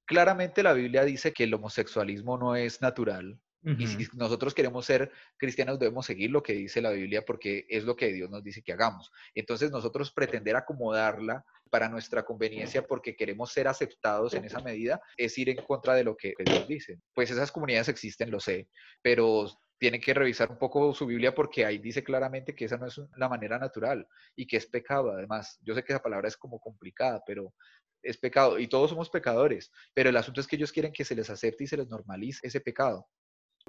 claramente 0.06 0.62
la 0.62 0.72
Biblia 0.72 1.04
dice 1.04 1.32
que 1.32 1.44
el 1.44 1.54
homosexualismo 1.54 2.38
no 2.38 2.56
es 2.56 2.80
natural. 2.80 3.38
Y 3.64 3.86
si 3.86 4.08
nosotros 4.14 4.54
queremos 4.54 4.84
ser 4.84 5.12
cristianos, 5.36 5.78
debemos 5.78 6.04
seguir 6.04 6.32
lo 6.32 6.42
que 6.42 6.52
dice 6.52 6.82
la 6.82 6.90
Biblia 6.90 7.24
porque 7.24 7.64
es 7.68 7.84
lo 7.84 7.94
que 7.94 8.12
Dios 8.12 8.28
nos 8.28 8.42
dice 8.42 8.60
que 8.60 8.72
hagamos. 8.72 9.12
Entonces 9.36 9.70
nosotros 9.70 10.10
pretender 10.10 10.56
acomodarla 10.56 11.44
para 11.70 11.88
nuestra 11.88 12.24
conveniencia 12.24 12.84
porque 12.84 13.14
queremos 13.14 13.52
ser 13.52 13.68
aceptados 13.68 14.34
en 14.34 14.44
esa 14.44 14.60
medida 14.60 15.00
es 15.16 15.38
ir 15.38 15.48
en 15.48 15.58
contra 15.64 15.94
de 15.94 16.02
lo 16.02 16.16
que 16.16 16.34
Dios 16.44 16.66
dice. 16.66 16.98
Pues 17.14 17.30
esas 17.30 17.52
comunidades 17.52 17.88
existen, 17.88 18.32
lo 18.32 18.40
sé, 18.40 18.68
pero 19.00 19.46
tienen 19.82 20.00
que 20.00 20.14
revisar 20.14 20.48
un 20.48 20.58
poco 20.58 20.94
su 20.94 21.06
Biblia 21.06 21.34
porque 21.34 21.66
ahí 21.66 21.78
dice 21.78 22.04
claramente 22.04 22.54
que 22.54 22.66
esa 22.66 22.76
no 22.76 22.86
es 22.86 23.00
la 23.16 23.28
manera 23.28 23.58
natural 23.58 24.06
y 24.36 24.46
que 24.46 24.56
es 24.56 24.66
pecado. 24.66 25.10
Además, 25.10 25.58
yo 25.60 25.74
sé 25.74 25.82
que 25.82 25.92
esa 25.92 26.00
palabra 26.00 26.28
es 26.28 26.36
como 26.36 26.60
complicada, 26.60 27.20
pero 27.26 27.52
es 28.00 28.16
pecado 28.16 28.60
y 28.60 28.68
todos 28.68 28.90
somos 28.90 29.10
pecadores, 29.10 29.72
pero 29.92 30.10
el 30.10 30.16
asunto 30.16 30.40
es 30.40 30.46
que 30.46 30.54
ellos 30.54 30.70
quieren 30.70 30.92
que 30.92 31.04
se 31.04 31.16
les 31.16 31.28
acepte 31.30 31.64
y 31.64 31.66
se 31.66 31.76
les 31.76 31.88
normalice 31.88 32.46
ese 32.46 32.60
pecado. 32.60 33.08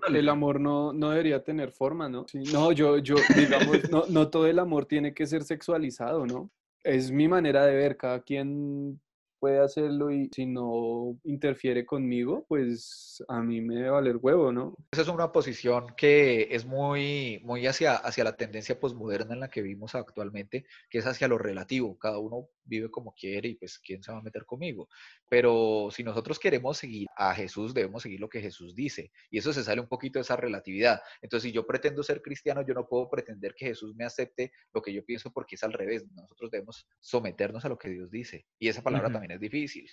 El 0.08 0.30
amor 0.30 0.60
no, 0.60 0.94
no 0.94 1.10
debería 1.10 1.44
tener 1.44 1.72
forma, 1.72 2.08
¿no? 2.08 2.28
Sí, 2.28 2.44
no, 2.54 2.72
yo, 2.72 3.00
yo, 3.00 3.16
digamos, 3.36 3.90
no, 3.90 4.06
no 4.08 4.30
todo 4.30 4.46
el 4.46 4.60
amor 4.60 4.86
tiene 4.86 5.16
que 5.16 5.26
ser 5.26 5.44
sexualizado, 5.44 6.28
¿no? 6.28 6.52
Es 6.84 7.10
mi 7.10 7.28
manera 7.28 7.66
de 7.66 7.74
ver, 7.74 7.98
cada 7.98 8.22
quien 8.22 9.02
puede 9.44 9.60
hacerlo 9.60 10.10
y 10.10 10.30
si 10.34 10.46
no 10.46 11.20
interfiere 11.26 11.86
conmigo, 11.86 12.46
pues 12.48 13.22
a 13.28 13.42
mí 13.42 13.60
me 13.60 13.76
debe 13.76 13.90
valer 13.90 14.16
huevo, 14.16 14.54
¿no? 14.54 14.78
Esa 14.94 15.02
es 15.02 15.10
una 15.10 15.34
posición 15.34 15.88
que 15.98 16.48
es 16.56 16.66
muy, 16.66 17.42
muy 17.44 17.68
hacia, 17.68 17.96
hacia 17.96 18.24
la 18.24 18.38
tendencia 18.38 18.80
posmoderna 18.80 19.34
en 19.34 19.42
la 19.42 19.50
que 19.50 19.62
vivimos 19.62 19.96
actualmente, 19.96 20.66
que 20.90 21.00
es 21.00 21.06
hacia 21.06 21.28
lo 21.28 21.38
relativo. 21.38 22.00
Cada 22.00 22.20
uno 22.20 22.48
vive 22.66 22.90
como 22.90 23.14
quiere 23.14 23.50
y 23.50 23.56
pues 23.56 23.80
quién 23.80 24.02
se 24.04 24.12
va 24.12 24.20
a 24.20 24.22
meter 24.22 24.46
conmigo. 24.46 24.88
Pero 25.30 25.90
si 25.92 26.04
nosotros 26.04 26.40
queremos 26.40 26.78
seguir 26.78 27.08
a 27.16 27.34
Jesús, 27.34 27.74
debemos 27.74 28.04
seguir 28.04 28.20
lo 28.20 28.30
que 28.30 28.42
Jesús 28.42 28.76
dice. 28.76 29.12
Y 29.30 29.38
eso 29.38 29.54
se 29.54 29.64
sale 29.64 29.82
un 29.82 29.88
poquito 29.88 30.20
de 30.20 30.24
esa 30.24 30.36
relatividad. 30.36 31.02
Entonces, 31.22 31.50
si 31.50 31.54
yo 31.54 31.66
pretendo 31.66 32.04
ser 32.04 32.22
cristiano, 32.22 32.66
yo 32.66 32.74
no 32.74 32.88
puedo 32.88 33.10
pretender 33.10 33.54
que 33.56 33.68
Jesús 33.68 33.96
me 33.96 34.06
acepte 34.06 34.52
lo 34.74 34.82
que 34.82 34.94
yo 34.94 35.04
pienso 35.06 35.32
porque 35.32 35.56
es 35.56 35.64
al 35.64 35.74
revés. 35.74 36.06
Nosotros 36.14 36.52
debemos 36.52 36.88
someternos 37.00 37.66
a 37.66 37.70
lo 37.70 37.78
que 37.78 37.90
Dios 37.90 38.10
dice. 38.10 38.46
Y 38.60 38.68
esa 38.68 38.82
palabra 38.82 39.12
también 39.12 39.32
es 39.32 39.40
difícil 39.40 39.90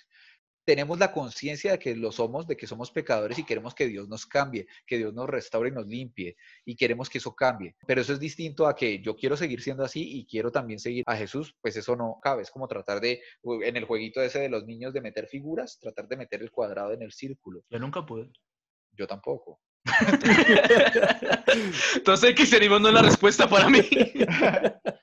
tenemos 0.65 0.99
la 0.99 1.11
conciencia 1.11 1.73
de 1.73 1.79
que 1.79 1.95
lo 1.95 2.11
somos, 2.11 2.47
de 2.47 2.55
que 2.55 2.67
somos 2.67 2.91
pecadores 2.91 3.37
y 3.39 3.43
queremos 3.43 3.73
que 3.73 3.87
Dios 3.87 4.07
nos 4.07 4.25
cambie, 4.25 4.67
que 4.85 4.97
Dios 4.97 5.13
nos 5.13 5.29
restaure 5.29 5.69
y 5.69 5.71
nos 5.71 5.87
limpie 5.87 6.35
y 6.65 6.75
queremos 6.75 7.09
que 7.09 7.17
eso 7.17 7.35
cambie. 7.35 7.75
Pero 7.87 8.01
eso 8.01 8.13
es 8.13 8.19
distinto 8.19 8.67
a 8.67 8.75
que 8.75 9.01
yo 9.01 9.15
quiero 9.15 9.37
seguir 9.37 9.61
siendo 9.61 9.83
así 9.83 10.19
y 10.19 10.25
quiero 10.25 10.51
también 10.51 10.79
seguir 10.79 11.03
a 11.07 11.15
Jesús, 11.15 11.55
pues 11.61 11.75
eso 11.75 11.95
no 11.95 12.19
cabe. 12.21 12.43
Es 12.43 12.51
como 12.51 12.67
tratar 12.67 13.01
de, 13.01 13.21
en 13.43 13.77
el 13.77 13.85
jueguito 13.85 14.21
ese 14.21 14.39
de 14.39 14.49
los 14.49 14.65
niños 14.65 14.93
de 14.93 15.01
meter 15.01 15.27
figuras, 15.27 15.79
tratar 15.79 16.07
de 16.07 16.17
meter 16.17 16.41
el 16.41 16.51
cuadrado 16.51 16.93
en 16.93 17.01
el 17.01 17.11
círculo. 17.11 17.63
Yo 17.69 17.79
nunca 17.79 18.05
pude. 18.05 18.31
Yo 18.93 19.07
tampoco. 19.07 19.61
Entonces 21.95 22.29
el 22.29 22.35
cristianismo 22.35 22.79
no 22.79 22.89
es 22.89 22.93
la 22.93 23.01
respuesta 23.01 23.49
para 23.49 23.69
mí. 23.69 23.81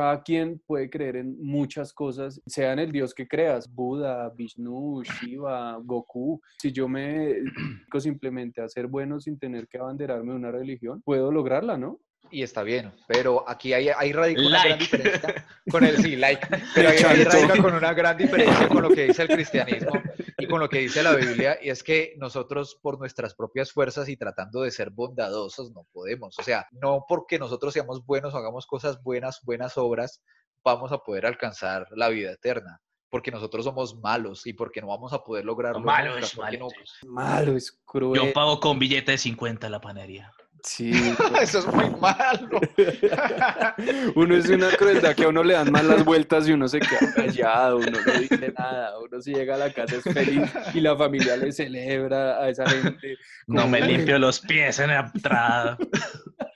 Cada 0.00 0.22
quien 0.22 0.58
puede 0.66 0.88
creer 0.88 1.16
en 1.16 1.36
muchas 1.44 1.92
cosas, 1.92 2.40
sea 2.46 2.72
en 2.72 2.78
el 2.78 2.90
Dios 2.90 3.12
que 3.12 3.28
creas, 3.28 3.70
Buda, 3.70 4.30
Vishnu, 4.30 5.02
Shiva, 5.02 5.78
Goku. 5.84 6.40
Si 6.56 6.72
yo 6.72 6.88
me 6.88 7.02
dedico 7.02 8.00
simplemente 8.00 8.62
a 8.62 8.68
ser 8.70 8.86
bueno 8.86 9.20
sin 9.20 9.38
tener 9.38 9.68
que 9.68 9.76
abanderarme 9.76 10.30
de 10.30 10.36
una 10.38 10.50
religión, 10.50 11.02
puedo 11.02 11.30
lograrla, 11.30 11.76
¿no? 11.76 12.00
Y 12.30 12.42
está 12.42 12.62
bien, 12.62 12.92
pero 13.08 13.48
aquí 13.48 13.72
hay, 13.72 13.88
hay 13.88 14.12
radica 14.12 14.40
una 14.40 14.64
gran 14.64 14.78
diferencia 14.78 15.46
con 15.70 15.84
el 15.84 15.96
sí, 16.02 16.16
like, 16.16 16.46
pero 16.74 16.90
Chanto. 16.96 17.30
radica 17.30 17.62
con 17.62 17.74
una 17.74 17.92
gran 17.92 18.16
diferencia 18.16 18.68
con 18.68 18.82
lo 18.82 18.88
que 18.90 19.08
dice 19.08 19.22
el 19.22 19.28
cristianismo 19.28 19.92
y 20.38 20.46
con 20.46 20.60
lo 20.60 20.68
que 20.68 20.78
dice 20.78 21.02
la 21.02 21.14
Biblia, 21.14 21.58
y 21.60 21.70
es 21.70 21.82
que 21.82 22.14
nosotros 22.18 22.78
por 22.80 22.98
nuestras 22.98 23.34
propias 23.34 23.72
fuerzas 23.72 24.08
y 24.08 24.16
tratando 24.16 24.62
de 24.62 24.70
ser 24.70 24.90
bondadosos 24.90 25.72
no 25.72 25.86
podemos. 25.92 26.38
O 26.38 26.42
sea, 26.42 26.66
no 26.70 27.04
porque 27.08 27.38
nosotros 27.38 27.72
seamos 27.74 28.04
buenos 28.06 28.32
o 28.34 28.36
hagamos 28.38 28.66
cosas 28.66 29.02
buenas, 29.02 29.40
buenas 29.42 29.76
obras, 29.76 30.22
vamos 30.64 30.92
a 30.92 30.98
poder 30.98 31.26
alcanzar 31.26 31.86
la 31.90 32.08
vida 32.08 32.32
eterna. 32.32 32.80
Porque 33.12 33.32
nosotros 33.32 33.64
somos 33.64 33.98
malos 33.98 34.46
y 34.46 34.52
porque 34.52 34.80
no 34.80 34.86
vamos 34.86 35.12
a 35.12 35.24
poder 35.24 35.44
lograrlo. 35.44 35.80
Malo 35.80 36.12
nunca, 36.12 36.26
es 36.26 36.38
malo. 36.38 36.58
no- 36.60 37.10
Malo, 37.10 37.56
es 37.56 37.76
cruel. 37.84 38.14
Yo 38.22 38.32
pago 38.32 38.60
con 38.60 38.78
billete 38.78 39.10
de 39.10 39.18
50 39.18 39.66
en 39.66 39.72
la 39.72 39.80
panadería. 39.80 40.30
Sí, 40.62 40.92
Eso 41.40 41.60
es 41.60 41.66
muy 41.66 41.90
malo. 41.90 42.60
uno 44.14 44.36
es 44.36 44.48
una 44.48 44.68
crueldad 44.70 45.14
que 45.14 45.24
a 45.24 45.28
uno 45.28 45.42
le 45.42 45.54
dan 45.54 45.70
más 45.70 45.84
las 45.84 46.04
vueltas 46.04 46.48
y 46.48 46.52
uno 46.52 46.68
se 46.68 46.80
queda 46.80 47.12
callado, 47.14 47.78
uno 47.78 47.98
no 48.04 48.12
dice 48.20 48.52
nada, 48.56 48.98
uno 48.98 49.20
si 49.20 49.32
llega 49.32 49.54
a 49.54 49.58
la 49.58 49.72
casa 49.72 49.96
es 49.96 50.04
feliz 50.04 50.50
y 50.74 50.80
la 50.80 50.96
familia 50.96 51.36
le 51.36 51.52
celebra 51.52 52.42
a 52.42 52.48
esa 52.48 52.68
gente. 52.68 53.16
No 53.46 53.66
me 53.68 53.80
limpio 53.80 54.18
los 54.18 54.40
pies 54.40 54.78
en 54.78 54.88
la 54.88 55.10
entrada. 55.14 55.78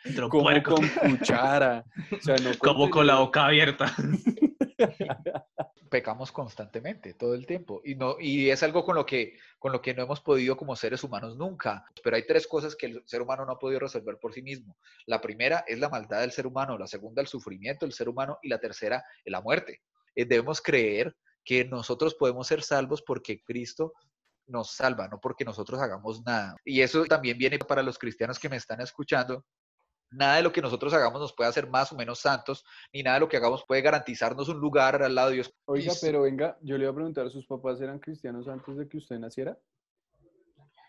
Entro 0.05 0.29
Como 0.29 0.45
puerco. 0.45 0.75
con 0.77 0.89
cuchara. 0.89 1.85
O 2.13 2.21
sea, 2.21 2.37
no 2.37 2.51
Como 2.59 2.91
con 2.91 3.07
la 3.07 3.17
boca 3.17 3.47
abierta. 3.47 3.95
pecamos 5.95 6.33
constantemente, 6.33 7.15
todo 7.15 7.35
el 7.35 7.47
tiempo. 7.47 7.81
Y, 7.85 7.95
no, 7.95 8.17
y 8.19 8.51
es 8.51 8.65
algo 8.65 8.85
con 8.85 8.97
lo, 8.97 9.07
que, 9.07 9.39
con 9.61 9.71
lo 9.71 9.81
que 9.81 9.95
no 9.95 10.03
hemos 10.03 10.21
podido 10.21 10.57
como 10.57 10.75
seres 10.75 11.05
humanos 11.05 11.37
nunca. 11.37 11.85
Pero 12.03 12.17
hay 12.17 12.27
tres 12.27 12.49
cosas 12.49 12.75
que 12.75 12.87
el 12.87 13.03
ser 13.07 13.23
humano 13.23 13.47
no 13.47 13.53
ha 13.53 13.59
podido 13.61 13.79
resolver 13.79 14.19
por 14.19 14.35
sí 14.35 14.43
mismo. 14.43 14.77
La 15.07 15.21
primera 15.21 15.65
es 15.69 15.79
la 15.79 15.89
maldad 15.89 16.23
del 16.23 16.33
ser 16.33 16.49
humano, 16.49 16.77
la 16.77 16.89
segunda 16.89 17.23
el 17.23 17.29
sufrimiento 17.29 17.87
del 17.87 17.93
ser 17.93 18.09
humano 18.09 18.41
y 18.43 18.49
la 18.49 18.59
tercera 18.59 19.05
la 19.27 19.41
muerte. 19.41 19.83
Eh, 20.17 20.25
debemos 20.25 20.61
creer 20.61 21.15
que 21.45 21.65
nosotros 21.65 22.17
podemos 22.17 22.49
ser 22.49 22.65
salvos 22.65 23.01
porque 23.01 23.41
Cristo 23.45 23.93
nos 24.49 24.73
salva, 24.73 25.07
no 25.07 25.21
porque 25.21 25.45
nosotros 25.45 25.81
hagamos 25.81 26.25
nada. 26.25 26.57
Y 26.65 26.81
eso 26.81 27.05
también 27.05 27.39
viene 27.39 27.61
para 27.61 27.85
los 27.85 27.99
cristianos 27.99 28.41
que 28.41 28.49
me 28.49 28.57
están 28.57 28.81
escuchando, 28.81 29.45
Nada 30.11 30.37
de 30.37 30.43
lo 30.43 30.53
que 30.53 30.63
nosotros 30.63 30.93
hagamos 30.95 31.21
nos 31.21 31.33
puede 31.33 31.51
hacer 31.51 31.69
más 31.69 31.93
o 31.93 31.97
menos 31.97 32.21
santos, 32.21 32.65
ni 32.93 33.03
nada 33.03 33.17
de 33.17 33.21
lo 33.21 33.29
que 33.29 33.37
hagamos 33.37 33.65
puede 33.67 33.83
garantizarnos 33.83 34.49
un 34.49 34.59
lugar 34.59 35.03
al 35.03 35.15
lado 35.15 35.29
de 35.29 35.35
Dios. 35.35 35.53
Oiga, 35.65 35.93
pero 36.01 36.23
venga, 36.23 36.57
yo 36.63 36.77
le 36.77 36.85
iba 36.85 36.93
a 36.93 36.95
preguntar, 36.95 37.31
¿sus 37.31 37.47
papás 37.47 37.81
eran 37.81 37.99
cristianos 37.99 38.47
antes 38.49 38.77
de 38.77 38.89
que 38.89 38.99
usted 38.99 39.19
naciera? 39.19 39.59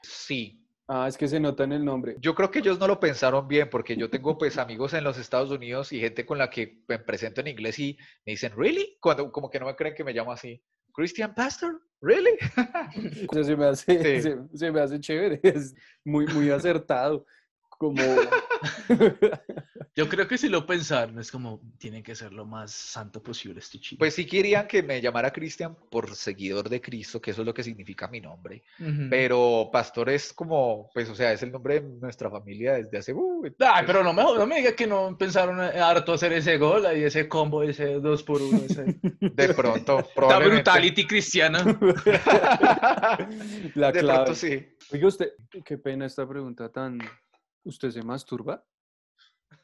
Sí. 0.03 0.61
Ah, 0.87 1.07
es 1.07 1.17
que 1.17 1.27
se 1.27 1.39
nota 1.39 1.63
en 1.63 1.71
el 1.71 1.83
nombre. 1.83 2.15
Yo 2.19 2.35
creo 2.35 2.51
que 2.51 2.59
ellos 2.59 2.79
no 2.79 2.87
lo 2.87 2.99
pensaron 2.99 3.47
bien, 3.47 3.69
porque 3.71 3.95
yo 3.95 4.09
tengo 4.09 4.37
pues 4.37 4.57
amigos 4.59 4.93
en 4.93 5.03
los 5.03 5.17
Estados 5.17 5.49
Unidos 5.49 5.91
y 5.91 5.99
gente 5.99 6.27
con 6.27 6.37
la 6.37 6.51
que 6.51 6.83
me 6.87 6.99
presento 6.99 7.41
en 7.41 7.47
inglés 7.47 7.79
y 7.79 7.97
me 8.23 8.33
dicen, 8.33 8.53
¿really? 8.55 8.97
Cuando 9.01 9.31
como 9.31 9.49
que 9.49 9.59
no 9.59 9.65
me 9.65 9.75
creen 9.75 9.95
que 9.95 10.03
me 10.03 10.13
llamo 10.13 10.31
así. 10.31 10.61
Christian 10.93 11.33
Pastor, 11.33 11.81
¿really? 12.01 12.37
se, 13.43 13.55
me 13.55 13.65
hace, 13.65 14.21
se, 14.53 14.71
me 14.71 14.79
hace 14.79 14.99
chévere, 14.99 15.39
es 15.43 15.73
muy, 16.03 16.27
muy 16.27 16.49
acertado 16.51 17.25
como... 17.69 18.01
Yo 19.95 20.09
creo 20.09 20.27
que 20.27 20.37
si 20.37 20.49
lo 20.49 20.65
pensaron, 20.65 21.19
es 21.19 21.31
como, 21.31 21.61
tiene 21.77 22.03
que 22.03 22.15
ser 22.15 22.33
lo 22.33 22.45
más 22.45 22.71
santo 22.71 23.23
posible 23.23 23.59
este 23.59 23.79
chico. 23.79 23.99
Pues 23.99 24.13
sí 24.13 24.25
querían 24.25 24.67
que 24.67 24.83
me 24.83 24.99
llamara 24.99 25.31
Cristian 25.31 25.75
por 25.89 26.13
seguidor 26.15 26.67
de 26.67 26.81
Cristo, 26.81 27.21
que 27.21 27.31
eso 27.31 27.41
es 27.41 27.45
lo 27.45 27.53
que 27.53 27.63
significa 27.63 28.07
mi 28.09 28.19
nombre. 28.19 28.63
Pero 29.09 29.69
pastor 29.71 30.09
es 30.09 30.33
como, 30.33 30.89
pues, 30.93 31.09
o 31.09 31.15
sea, 31.15 31.31
es 31.31 31.43
el 31.43 31.51
nombre 31.51 31.79
de 31.79 31.99
nuestra 31.99 32.29
familia 32.29 32.73
desde 32.73 32.97
hace... 32.97 33.13
Uh, 33.13 33.43
Ay, 33.59 33.83
pero 33.87 34.03
no 34.03 34.11
me, 34.11 34.23
no 34.23 34.45
me 34.45 34.57
diga 34.57 34.73
que 34.73 34.85
no 34.85 35.17
pensaron 35.17 35.61
harto 35.61 36.13
hacer 36.13 36.33
ese 36.33 36.57
gol 36.57 36.85
y 36.95 37.03
ese 37.03 37.29
combo, 37.29 37.63
ese 37.63 37.99
dos 38.01 38.21
por 38.23 38.41
uno. 38.41 38.61
Ese... 38.67 38.97
De 39.19 39.53
pronto, 39.53 40.05
probablemente. 40.15 40.71
La 40.71 40.73
brutality 40.73 41.07
cristiana. 41.07 41.63
La 43.75 43.91
de 43.91 44.03
pronto 44.03 44.35
sí. 44.35 44.65
Oiga 44.91 45.07
usted, 45.07 45.31
qué 45.63 45.77
pena 45.77 46.05
esta 46.05 46.27
pregunta 46.27 46.69
tan 46.69 46.99
¿Usted 47.65 47.89
se 47.89 48.03
masturba? 48.03 48.63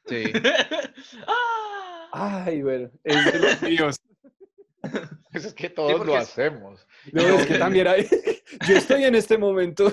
Sí. 0.06 0.24
Ay, 2.12 2.62
bueno, 2.62 2.92
es 3.04 3.34
de 3.34 3.40
los 3.40 3.62
míos. 3.62 3.96
es 5.34 5.54
que 5.54 5.70
todos 5.70 6.06
lo 6.06 6.16
hacemos. 6.16 6.86
No, 7.14 7.22
es 7.22 7.46
que 7.46 7.58
también 7.58 7.88
hay... 7.88 8.08
Yo 8.68 8.76
estoy 8.76 9.06
en 9.06 9.16
este 9.16 9.38
momento 9.38 9.92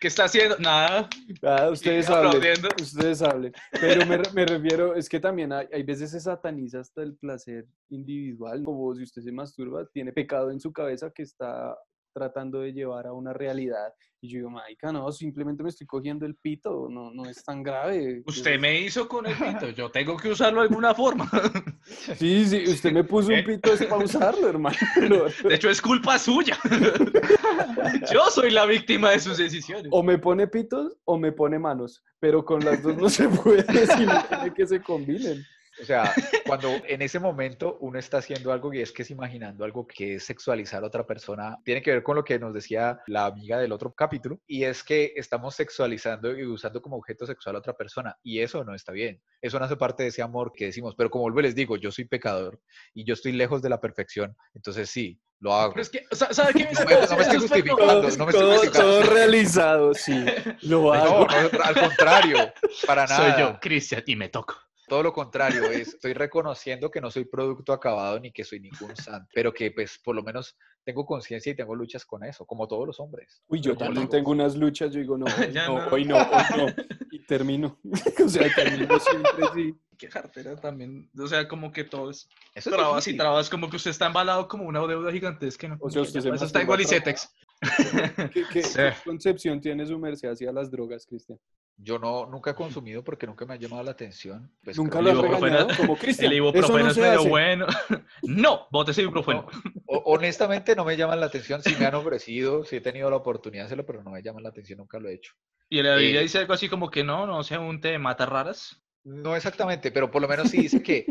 ¿Qué 0.00 0.08
está 0.08 0.24
haciendo? 0.24 0.58
Nada. 0.58 1.08
Nada, 1.40 1.70
ustedes 1.70 2.10
hablen. 2.10 2.56
Ustedes 2.80 3.22
hablen. 3.22 3.52
Pero 3.70 4.04
me, 4.04 4.18
me, 4.34 4.46
refiero, 4.46 4.94
es 4.94 5.08
que 5.08 5.20
también 5.20 5.52
hay, 5.52 5.66
hay 5.72 5.82
veces 5.82 6.10
se 6.10 6.20
sataniza 6.20 6.80
hasta 6.80 7.02
el 7.02 7.14
placer 7.16 7.66
individual. 7.88 8.62
Como 8.64 8.94
si 8.94 9.04
usted 9.04 9.22
se 9.22 9.32
masturba, 9.32 9.86
tiene 9.86 10.12
pecado 10.12 10.50
en 10.50 10.60
su 10.60 10.72
cabeza 10.72 11.10
que 11.10 11.22
está 11.22 11.76
tratando 12.12 12.60
de 12.60 12.72
llevar 12.72 13.06
a 13.06 13.12
una 13.12 13.32
realidad. 13.32 13.92
Y 14.20 14.28
yo 14.28 14.38
digo, 14.38 14.50
marica, 14.50 14.92
no, 14.92 15.10
simplemente 15.10 15.64
me 15.64 15.70
estoy 15.70 15.86
cogiendo 15.86 16.24
el 16.24 16.36
pito, 16.36 16.88
no, 16.88 17.10
no 17.12 17.28
es 17.28 17.42
tan 17.42 17.62
grave. 17.62 18.22
Usted 18.24 18.58
me 18.60 18.80
hizo 18.80 19.08
con 19.08 19.26
el 19.26 19.34
pito, 19.34 19.70
yo 19.70 19.90
tengo 19.90 20.16
que 20.16 20.30
usarlo 20.30 20.60
de 20.60 20.68
alguna 20.68 20.94
forma. 20.94 21.28
Sí, 22.16 22.46
sí, 22.46 22.62
usted 22.68 22.92
me 22.92 23.02
puso 23.02 23.28
un 23.28 23.34
eh. 23.34 23.42
pito 23.42 23.72
es 23.72 23.84
para 23.86 24.04
usarlo, 24.04 24.48
hermano. 24.48 24.76
De 25.42 25.54
hecho, 25.54 25.68
es 25.68 25.82
culpa 25.82 26.16
suya. 26.16 26.56
Yo 28.12 28.30
soy 28.30 28.52
la 28.52 28.66
víctima 28.66 29.10
de 29.10 29.18
sus 29.18 29.38
decisiones. 29.38 29.88
O 29.90 30.00
me 30.00 30.16
pone 30.16 30.46
pitos 30.46 30.96
o 31.04 31.18
me 31.18 31.32
pone 31.32 31.58
manos, 31.58 32.04
pero 32.20 32.44
con 32.44 32.64
las 32.64 32.82
dos 32.84 32.96
no 32.96 33.10
se 33.10 33.28
puede, 33.28 33.64
sino 33.86 34.24
tiene 34.28 34.54
que 34.54 34.64
se 34.64 34.80
combinen. 34.80 35.44
O 35.80 35.84
sea, 35.84 36.14
cuando 36.46 36.68
en 36.86 37.00
ese 37.02 37.18
momento 37.18 37.78
uno 37.80 37.98
está 37.98 38.18
haciendo 38.18 38.52
algo 38.52 38.72
y 38.74 38.80
es 38.80 38.92
que 38.92 39.02
es 39.02 39.10
imaginando 39.10 39.64
algo 39.64 39.86
que 39.86 40.16
es 40.16 40.24
sexualizar 40.24 40.82
a 40.82 40.86
otra 40.86 41.06
persona, 41.06 41.58
tiene 41.64 41.82
que 41.82 41.92
ver 41.92 42.02
con 42.02 42.16
lo 42.16 42.24
que 42.24 42.38
nos 42.38 42.52
decía 42.52 43.00
la 43.06 43.26
amiga 43.26 43.58
del 43.58 43.72
otro 43.72 43.92
capítulo, 43.92 44.40
y 44.46 44.64
es 44.64 44.84
que 44.84 45.12
estamos 45.16 45.54
sexualizando 45.54 46.36
y 46.36 46.44
usando 46.44 46.82
como 46.82 46.96
objeto 46.96 47.26
sexual 47.26 47.56
a 47.56 47.60
otra 47.60 47.74
persona, 47.74 48.16
y 48.22 48.40
eso 48.40 48.64
no 48.64 48.74
está 48.74 48.92
bien. 48.92 49.22
Eso 49.40 49.58
no 49.58 49.64
hace 49.64 49.76
parte 49.76 50.02
de 50.02 50.10
ese 50.10 50.22
amor 50.22 50.52
que 50.54 50.66
decimos, 50.66 50.94
pero 50.96 51.10
como 51.10 51.22
vuelvo 51.22 51.40
les 51.40 51.54
digo, 51.54 51.76
yo 51.76 51.90
soy 51.90 52.04
pecador 52.04 52.60
y 52.92 53.04
yo 53.04 53.14
estoy 53.14 53.32
lejos 53.32 53.62
de 53.62 53.70
la 53.70 53.80
perfección, 53.80 54.36
entonces 54.54 54.90
sí, 54.90 55.20
lo 55.40 55.54
hago. 55.54 55.72
Pero 55.72 55.82
es 55.82 55.90
que, 55.90 56.04
¿sabe 56.12 56.52
qué 56.52 56.64
me, 56.64 56.72
no, 56.72 56.84
me, 56.84 57.06
no 57.06 57.16
me 57.16 57.22
estoy 57.22 57.38
justificando, 57.38 57.94
no 57.94 58.26
me 58.26 58.30
estoy 58.30 58.52
justificando. 58.52 59.00
Todo 59.00 59.02
realizado, 59.02 59.94
sí, 59.94 60.24
lo 60.62 60.92
hago. 60.94 61.26
No, 61.26 61.62
al 61.64 61.74
contrario, 61.74 62.52
para 62.86 63.06
nada. 63.06 63.34
Soy 63.34 63.42
yo, 63.42 63.58
Cristian, 63.60 64.04
y 64.06 64.16
me 64.16 64.28
toco. 64.28 64.54
Todo 64.92 65.04
lo 65.04 65.14
contrario, 65.14 65.70
es, 65.70 65.88
estoy 65.94 66.12
reconociendo 66.12 66.90
que 66.90 67.00
no 67.00 67.10
soy 67.10 67.24
producto 67.24 67.72
acabado 67.72 68.20
ni 68.20 68.30
que 68.30 68.44
soy 68.44 68.60
ningún 68.60 68.94
santo, 68.94 69.26
pero 69.32 69.50
que 69.50 69.70
pues 69.70 69.98
por 70.04 70.14
lo 70.14 70.22
menos 70.22 70.54
tengo 70.84 71.06
conciencia 71.06 71.50
y 71.50 71.56
tengo 71.56 71.74
luchas 71.74 72.04
con 72.04 72.22
eso, 72.24 72.44
como 72.44 72.68
todos 72.68 72.86
los 72.86 73.00
hombres. 73.00 73.42
Uy, 73.46 73.62
yo 73.62 73.74
también 73.74 74.06
tengo 74.06 74.30
unas 74.32 74.54
luchas, 74.54 74.92
yo 74.92 75.00
digo, 75.00 75.16
no, 75.16 75.24
no, 75.24 75.88
hoy 75.90 76.04
no, 76.04 76.16
hoy 76.16 76.44
no, 76.58 76.66
y 77.10 77.24
termino. 77.24 77.78
o 78.22 78.28
sea, 78.28 78.54
termino 78.54 78.98
siempre 78.98 79.46
sí. 79.54 79.74
Qué 79.96 80.10
cartera 80.10 80.56
también, 80.56 81.08
o 81.18 81.26
sea, 81.26 81.48
como 81.48 81.72
que 81.72 81.84
todo 81.84 82.10
es, 82.10 82.28
eso 82.54 82.70
trabas 82.70 83.08
y 83.08 83.16
trabas, 83.16 83.48
como 83.48 83.70
que 83.70 83.76
usted 83.76 83.92
está 83.92 84.08
embalado 84.08 84.46
como 84.46 84.64
una 84.64 84.86
deuda 84.86 85.10
gigantesca, 85.10 85.68
¿no? 85.68 85.78
O 85.80 85.88
sea, 85.88 86.02
usted 86.02 86.20
se 86.20 86.28
eso 86.28 86.44
está 86.44 86.60
igual 86.60 86.82
y 86.82 86.84
¿Qué, 86.84 88.44
qué, 88.52 88.92
concepción 89.02 89.58
tiene 89.58 89.86
su 89.86 89.98
merced 89.98 90.28
hacia 90.28 90.52
las 90.52 90.70
drogas, 90.70 91.06
Cristian? 91.06 91.38
Yo 91.76 91.98
no, 91.98 92.26
nunca 92.26 92.52
he 92.52 92.54
consumido 92.54 93.02
porque 93.02 93.26
nunca 93.26 93.44
me 93.44 93.54
ha 93.54 93.56
llamado 93.56 93.82
la 93.82 93.90
atención. 93.90 94.52
Pues 94.62 94.76
¿Nunca 94.76 95.00
lo 95.00 95.10
he 95.10 95.14
regañado? 95.14 95.68
Como 95.76 95.96
Cristian. 95.96 96.30
El 96.30 96.38
ibuprofeno 96.38 96.90
es 96.90 96.96
medio 96.96 97.24
bueno. 97.24 97.66
no, 98.22 98.68
bote 98.70 98.92
ese 98.92 99.02
ibuprofeno. 99.02 99.46
honestamente 99.86 100.76
no 100.76 100.84
me 100.84 100.96
llaman 100.96 101.20
la 101.20 101.26
atención. 101.26 101.62
Si 101.62 101.74
me 101.74 101.86
han 101.86 101.94
ofrecido, 101.94 102.64
si 102.64 102.76
he 102.76 102.80
tenido 102.80 103.10
la 103.10 103.16
oportunidad 103.16 103.64
de 103.64 103.66
hacerlo, 103.66 103.86
pero 103.86 104.02
no 104.02 104.10
me 104.10 104.22
llaman 104.22 104.42
la 104.42 104.50
atención, 104.50 104.78
nunca 104.78 104.98
lo 104.98 105.08
he 105.08 105.14
hecho. 105.14 105.34
¿Y 105.68 105.82
la 105.82 105.96
Biblia 105.96 106.20
eh, 106.20 106.24
dice 106.24 106.38
algo 106.38 106.52
así 106.52 106.68
como 106.68 106.90
que 106.90 107.02
no, 107.02 107.26
no 107.26 107.42
sea 107.42 107.58
un 107.58 107.80
té 107.80 107.88
de 107.88 107.98
matas 107.98 108.28
raras? 108.28 108.82
No 109.04 109.34
exactamente, 109.34 109.90
pero 109.90 110.10
por 110.10 110.22
lo 110.22 110.28
menos 110.28 110.50
sí 110.50 110.58
dice 110.58 110.80
que, 110.80 111.06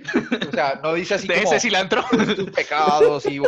o 0.47 0.51
sea, 0.51 0.79
no 0.81 0.93
dice 0.93 1.15
así 1.15 1.27
de 1.27 1.41
como 1.41 1.47
ese 1.49 1.59
cilantro. 1.59 2.05
tus 2.37 2.49
pecados 2.51 3.25
y 3.25 3.41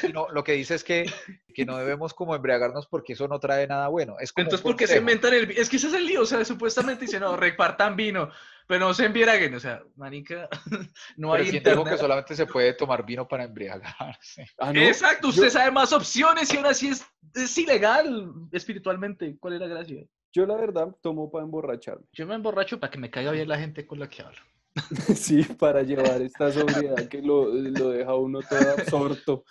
sino 0.00 0.26
lo 0.30 0.42
que 0.42 0.52
dice 0.52 0.74
es 0.74 0.82
que, 0.82 1.08
que 1.54 1.64
no 1.64 1.76
debemos 1.76 2.12
como 2.12 2.34
embriagarnos 2.34 2.88
porque 2.88 3.12
eso 3.12 3.28
no 3.28 3.38
trae 3.38 3.68
nada 3.68 3.86
bueno. 3.86 4.16
Es 4.18 4.32
Entonces, 4.34 4.60
¿por 4.60 4.74
qué 4.74 4.88
se 4.88 4.98
inventan 4.98 5.34
el 5.34 5.52
Es 5.52 5.68
que 5.68 5.76
ese 5.76 5.86
es 5.86 5.94
el 5.94 6.04
lío, 6.04 6.22
o 6.22 6.26
sea, 6.26 6.44
supuestamente 6.44 7.04
dicen, 7.04 7.20
no, 7.20 7.36
repartan 7.36 7.94
vino, 7.94 8.28
pero 8.66 8.80
no 8.80 8.92
se 8.92 9.04
embriaguen, 9.04 9.54
o 9.54 9.60
sea, 9.60 9.80
manica, 9.94 10.48
no 11.16 11.32
hay 11.32 11.48
quien 11.48 11.62
dijo 11.62 11.84
que 11.84 11.96
solamente 11.96 12.34
se 12.34 12.46
puede 12.46 12.72
tomar 12.72 13.06
vino 13.06 13.28
para 13.28 13.44
embriagarse. 13.44 14.50
¿Ah, 14.58 14.72
Exacto, 14.74 15.28
usted 15.28 15.48
sabe 15.48 15.70
más 15.70 15.92
opciones 15.92 16.52
y 16.52 16.56
ahora 16.56 16.74
sí 16.74 16.88
es, 16.88 17.06
es 17.34 17.56
ilegal 17.56 18.32
espiritualmente. 18.50 19.36
¿Cuál 19.38 19.54
es 19.54 19.60
la 19.60 19.68
gracia? 19.68 20.04
Yo 20.36 20.44
la 20.44 20.56
verdad 20.56 20.94
tomo 21.00 21.30
para 21.30 21.46
emborracharme. 21.46 22.04
Yo 22.12 22.26
me 22.26 22.34
emborracho 22.34 22.78
para 22.78 22.90
que 22.90 22.98
me 22.98 23.10
caiga 23.10 23.30
bien 23.30 23.48
la 23.48 23.58
gente 23.58 23.86
con 23.86 23.98
la 23.98 24.06
que 24.06 24.20
hablo. 24.20 24.38
sí, 25.16 25.42
para 25.58 25.82
llevar 25.82 26.20
esta 26.20 26.52
sobriedad 26.52 27.08
que 27.08 27.22
lo, 27.22 27.46
lo 27.46 27.88
deja 27.88 28.14
uno 28.14 28.40
todo 28.42 28.72
absorto. 28.72 29.44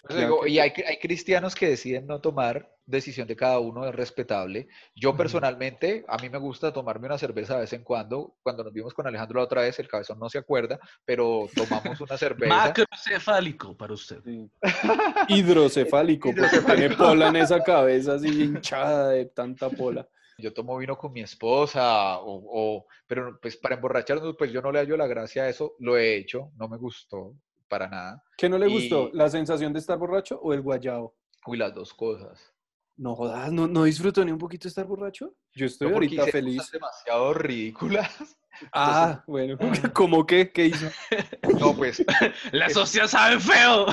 y 0.46 0.60
hay, 0.60 0.72
hay, 0.88 0.98
cristianos 1.02 1.56
que 1.56 1.70
deciden 1.70 2.06
no 2.06 2.22
tomar, 2.22 2.72
decisión 2.86 3.28
de 3.28 3.36
cada 3.36 3.58
uno 3.58 3.88
es 3.88 3.96
respetable. 3.96 4.68
Yo 4.96 5.18
personalmente, 5.18 6.06
a 6.08 6.18
mí 6.18 6.30
me 6.30 6.38
gusta 6.38 6.72
tomarme 6.72 7.08
una 7.08 7.18
cerveza 7.18 7.56
de 7.56 7.62
vez 7.62 7.74
en 7.74 7.84
cuando. 7.84 8.36
Cuando 8.44 8.64
nos 8.64 8.72
vimos 8.72 8.94
con 8.94 9.08
Alejandro 9.08 9.40
la 9.40 9.46
otra 9.46 9.62
vez, 9.64 9.80
el 9.80 9.88
cabezón 9.88 10.20
no 10.20 10.30
se 10.30 10.38
acuerda, 10.38 10.80
pero 11.04 11.50
tomamos 11.56 12.00
una 12.00 12.16
cerveza. 12.16 12.54
Macrocefálico 12.54 13.76
para 13.76 13.96
usted. 13.96 14.22
Hidrocefálico, 15.30 16.32
porque 16.32 16.60
tiene 16.60 16.96
pola 16.96 17.30
en 17.30 17.38
esa 17.38 17.64
cabeza 17.64 18.14
así 18.14 18.28
hinchada 18.28 19.10
de 19.10 19.26
tanta 19.26 19.68
pola 19.72 20.08
yo 20.38 20.54
tomo 20.54 20.78
vino 20.78 20.98
con 20.98 21.14
mi 21.14 21.22
esposa, 21.22 22.20
o, 22.20 22.86
pero 23.08 23.40
pues 23.42 23.58
para 23.58 23.76
emborracharnos, 23.76 24.36
pues 24.38 24.52
yo 24.52 24.62
no 24.62 24.72
le 24.72 24.80
hallo 24.80 24.98
la 24.98 25.08
gracia 25.08 25.44
a 25.44 25.50
eso, 25.50 25.76
lo 25.80 25.98
he 25.98 26.18
hecho, 26.18 26.52
no 26.58 26.68
me 26.68 26.78
gustó 26.78 27.36
para 27.68 27.88
nada. 27.88 28.24
¿Qué 28.38 28.50
no 28.50 28.58
le 28.58 28.68
gustó? 28.68 29.10
¿La 29.14 29.30
sensación 29.30 29.74
de 29.74 29.80
estar 29.80 29.98
borracho 29.98 30.40
o 30.42 30.54
el 30.54 30.62
guayao? 30.62 31.16
Uy, 31.48 31.58
las 31.58 31.74
dos 31.74 31.94
cosas. 31.94 32.54
No 32.98 33.16
jodas, 33.16 33.52
¿no, 33.52 33.68
no 33.68 33.84
disfruto 33.84 34.24
ni 34.24 34.32
un 34.32 34.38
poquito 34.38 34.68
estar 34.68 34.86
borracho? 34.86 35.36
Yo 35.54 35.66
estoy 35.66 35.92
ahorita 35.92 36.28
feliz. 36.28 36.72
demasiado 36.72 37.34
ridículas. 37.34 38.38
Ah, 38.72 39.24
bueno. 39.28 39.58
¿Cómo 39.94 40.26
qué? 40.26 40.52
¿Qué 40.52 40.68
hizo? 40.68 40.88
No, 41.60 41.76
pues. 41.76 42.04
La 42.52 42.70
sociedad 42.70 43.08
sabe 43.08 43.40
feo. 43.40 43.88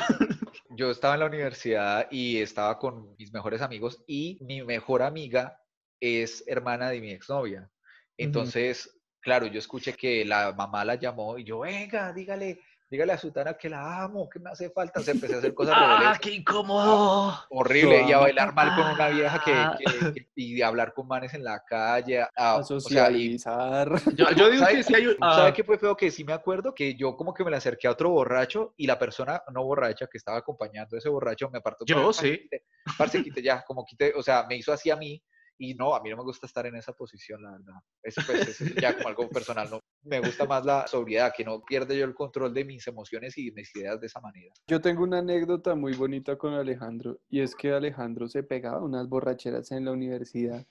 Yo 0.70 0.90
estaba 0.90 1.14
en 1.14 1.20
la 1.20 1.26
universidad 1.26 2.06
y 2.10 2.38
estaba 2.38 2.78
con 2.78 3.14
mis 3.16 3.32
mejores 3.32 3.60
amigos 3.60 4.02
y 4.06 4.38
mi 4.40 4.62
mejor 4.62 5.02
amiga 5.02 5.61
es 6.02 6.42
hermana 6.48 6.90
de 6.90 7.00
mi 7.00 7.12
exnovia. 7.12 7.70
Entonces, 8.18 8.90
claro, 9.20 9.46
yo 9.46 9.58
escuché 9.60 9.94
que 9.94 10.24
la 10.24 10.52
mamá 10.52 10.84
la 10.84 10.96
llamó 10.96 11.38
y 11.38 11.44
yo, 11.44 11.60
venga, 11.60 12.12
dígale, 12.12 12.58
dígale 12.90 13.12
a 13.12 13.18
Sutana 13.18 13.54
que 13.54 13.70
la 13.70 14.02
amo, 14.02 14.28
que 14.28 14.38
me 14.40 14.50
hace 14.50 14.68
falta. 14.70 15.00
Se 15.00 15.12
empecé 15.12 15.36
a 15.36 15.38
hacer 15.38 15.54
cosas 15.54 15.74
¡Ah, 15.78 15.96
rebeldes. 15.98 16.18
qué 16.20 16.32
incómodo! 16.34 17.34
Horrible, 17.50 18.02
y 18.06 18.12
a 18.12 18.18
bailar 18.18 18.52
mal 18.52 18.74
con 18.74 18.92
una 18.94 19.08
vieja 19.08 19.42
que, 19.44 19.52
que- 19.78 20.12
que- 20.12 20.28
y 20.34 20.54
de 20.56 20.64
hablar 20.64 20.92
con 20.92 21.06
manes 21.06 21.32
en 21.34 21.44
la 21.44 21.62
calle. 21.64 22.20
a- 22.22 22.30
A 22.36 22.56
o 22.58 22.64
sea, 22.64 22.76
y- 22.76 22.80
socializar. 22.80 23.88
Yo, 24.14 24.28
yo 24.32 24.50
digo 24.50 24.64
¿sabe- 24.64 24.76
que 24.76 24.82
sí 24.82 24.94
hay 24.94 25.06
un... 25.06 25.16
¿Sabe 25.20 25.50
ah, 25.50 25.52
qué 25.54 25.62
fue 25.64 25.78
feo? 25.78 25.96
Que 25.96 26.10
sí 26.10 26.24
me 26.24 26.32
acuerdo 26.32 26.74
que 26.74 26.94
yo 26.96 27.16
como 27.16 27.32
que 27.32 27.44
me 27.44 27.50
le 27.50 27.56
acerqué 27.58 27.86
a 27.86 27.92
otro 27.92 28.10
borracho 28.10 28.74
y 28.76 28.86
la 28.88 28.98
persona 28.98 29.40
no 29.52 29.62
borracha 29.64 30.08
que 30.08 30.18
estaba 30.18 30.38
acompañando 30.38 30.96
a 30.96 30.98
ese 30.98 31.08
borracho 31.08 31.48
me 31.48 31.58
apartó. 31.58 31.84
Yo, 31.86 32.04
"Parce, 32.06 32.20
sí. 32.50 32.50
Parce, 32.98 33.22
quite 33.22 33.40
ya, 33.40 33.62
como 33.64 33.84
quite, 33.84 34.12
o 34.16 34.22
sea, 34.22 34.44
me 34.48 34.56
hizo 34.56 34.72
así 34.72 34.90
a 34.90 34.96
mí 34.96 35.22
y 35.62 35.74
no, 35.74 35.94
a 35.94 36.02
mí 36.02 36.10
no 36.10 36.16
me 36.16 36.22
gusta 36.22 36.46
estar 36.46 36.66
en 36.66 36.76
esa 36.76 36.92
posición, 36.92 37.42
la 37.42 37.52
verdad. 37.52 37.74
Eso 38.02 38.20
pues 38.26 38.60
es 38.60 38.74
ya 38.74 38.96
como 38.96 39.08
algo 39.08 39.28
personal, 39.28 39.68
no. 39.70 39.78
Me 40.04 40.20
gusta 40.20 40.44
más 40.44 40.64
la 40.64 40.86
sobriedad, 40.86 41.32
que 41.36 41.44
no 41.44 41.62
pierda 41.62 41.94
yo 41.94 42.04
el 42.04 42.14
control 42.14 42.52
de 42.52 42.64
mis 42.64 42.86
emociones 42.88 43.38
y 43.38 43.52
mis 43.52 43.74
ideas 43.76 44.00
de 44.00 44.06
esa 44.08 44.20
manera. 44.20 44.52
Yo 44.66 44.80
tengo 44.80 45.04
una 45.04 45.18
anécdota 45.18 45.74
muy 45.74 45.94
bonita 45.94 46.36
con 46.36 46.54
Alejandro 46.54 47.20
y 47.28 47.40
es 47.40 47.54
que 47.54 47.72
Alejandro 47.72 48.26
se 48.28 48.42
pegaba 48.42 48.82
unas 48.82 49.08
borracheras 49.08 49.70
en 49.70 49.84
la 49.84 49.92
universidad. 49.92 50.66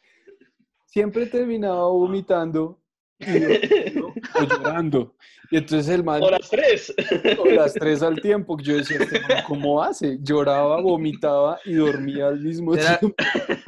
Siempre 0.85 1.27
terminaba 1.27 1.87
vomitando 1.87 2.80
o 4.35 4.43
llorando. 4.43 5.15
Y 5.49 5.57
entonces 5.57 5.89
el 5.93 6.03
man, 6.03 6.21
O 6.23 6.29
las 6.31 6.49
tres. 6.49 6.93
o 7.39 7.45
las 7.45 7.73
tres 7.73 8.01
al 8.01 8.21
tiempo, 8.21 8.57
yo 8.61 8.77
decía, 8.77 8.97
"Este 9.01 9.19
man, 9.21 9.43
¿cómo 9.47 9.83
hace? 9.83 10.17
Lloraba, 10.21 10.81
vomitaba 10.81 11.59
y 11.65 11.73
dormía 11.73 12.27
al 12.27 12.39
mismo 12.39 12.73
Era- 12.75 12.97
tiempo. 12.99 13.15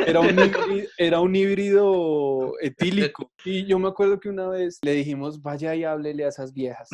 Era 0.05 0.19
un, 0.21 0.29
híbrido, 0.29 0.87
era 0.97 1.19
un 1.19 1.35
híbrido 1.35 2.53
etílico. 2.61 3.31
Y 3.45 3.65
yo 3.65 3.79
me 3.79 3.89
acuerdo 3.89 4.19
que 4.19 4.29
una 4.29 4.47
vez 4.47 4.79
le 4.81 4.93
dijimos, 4.93 5.41
vaya 5.41 5.75
y 5.75 5.83
háblele 5.83 6.25
a 6.25 6.29
esas 6.29 6.53
viejas. 6.53 6.89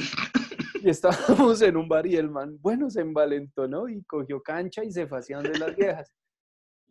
Y 0.81 0.89
estábamos 0.89 1.61
en 1.61 1.75
un 1.77 1.87
bar 1.89 2.07
y 2.07 2.15
el 2.15 2.29
man, 2.29 2.57
bueno, 2.61 2.89
se 2.89 3.01
envalentonó 3.01 3.89
y 3.89 4.01
cogió 4.03 4.41
cancha 4.41 4.83
y 4.83 4.91
se 4.91 5.07
fue 5.07 5.19
hacia 5.19 5.37
donde 5.37 5.59
las 5.59 5.75
viejas. 5.75 6.11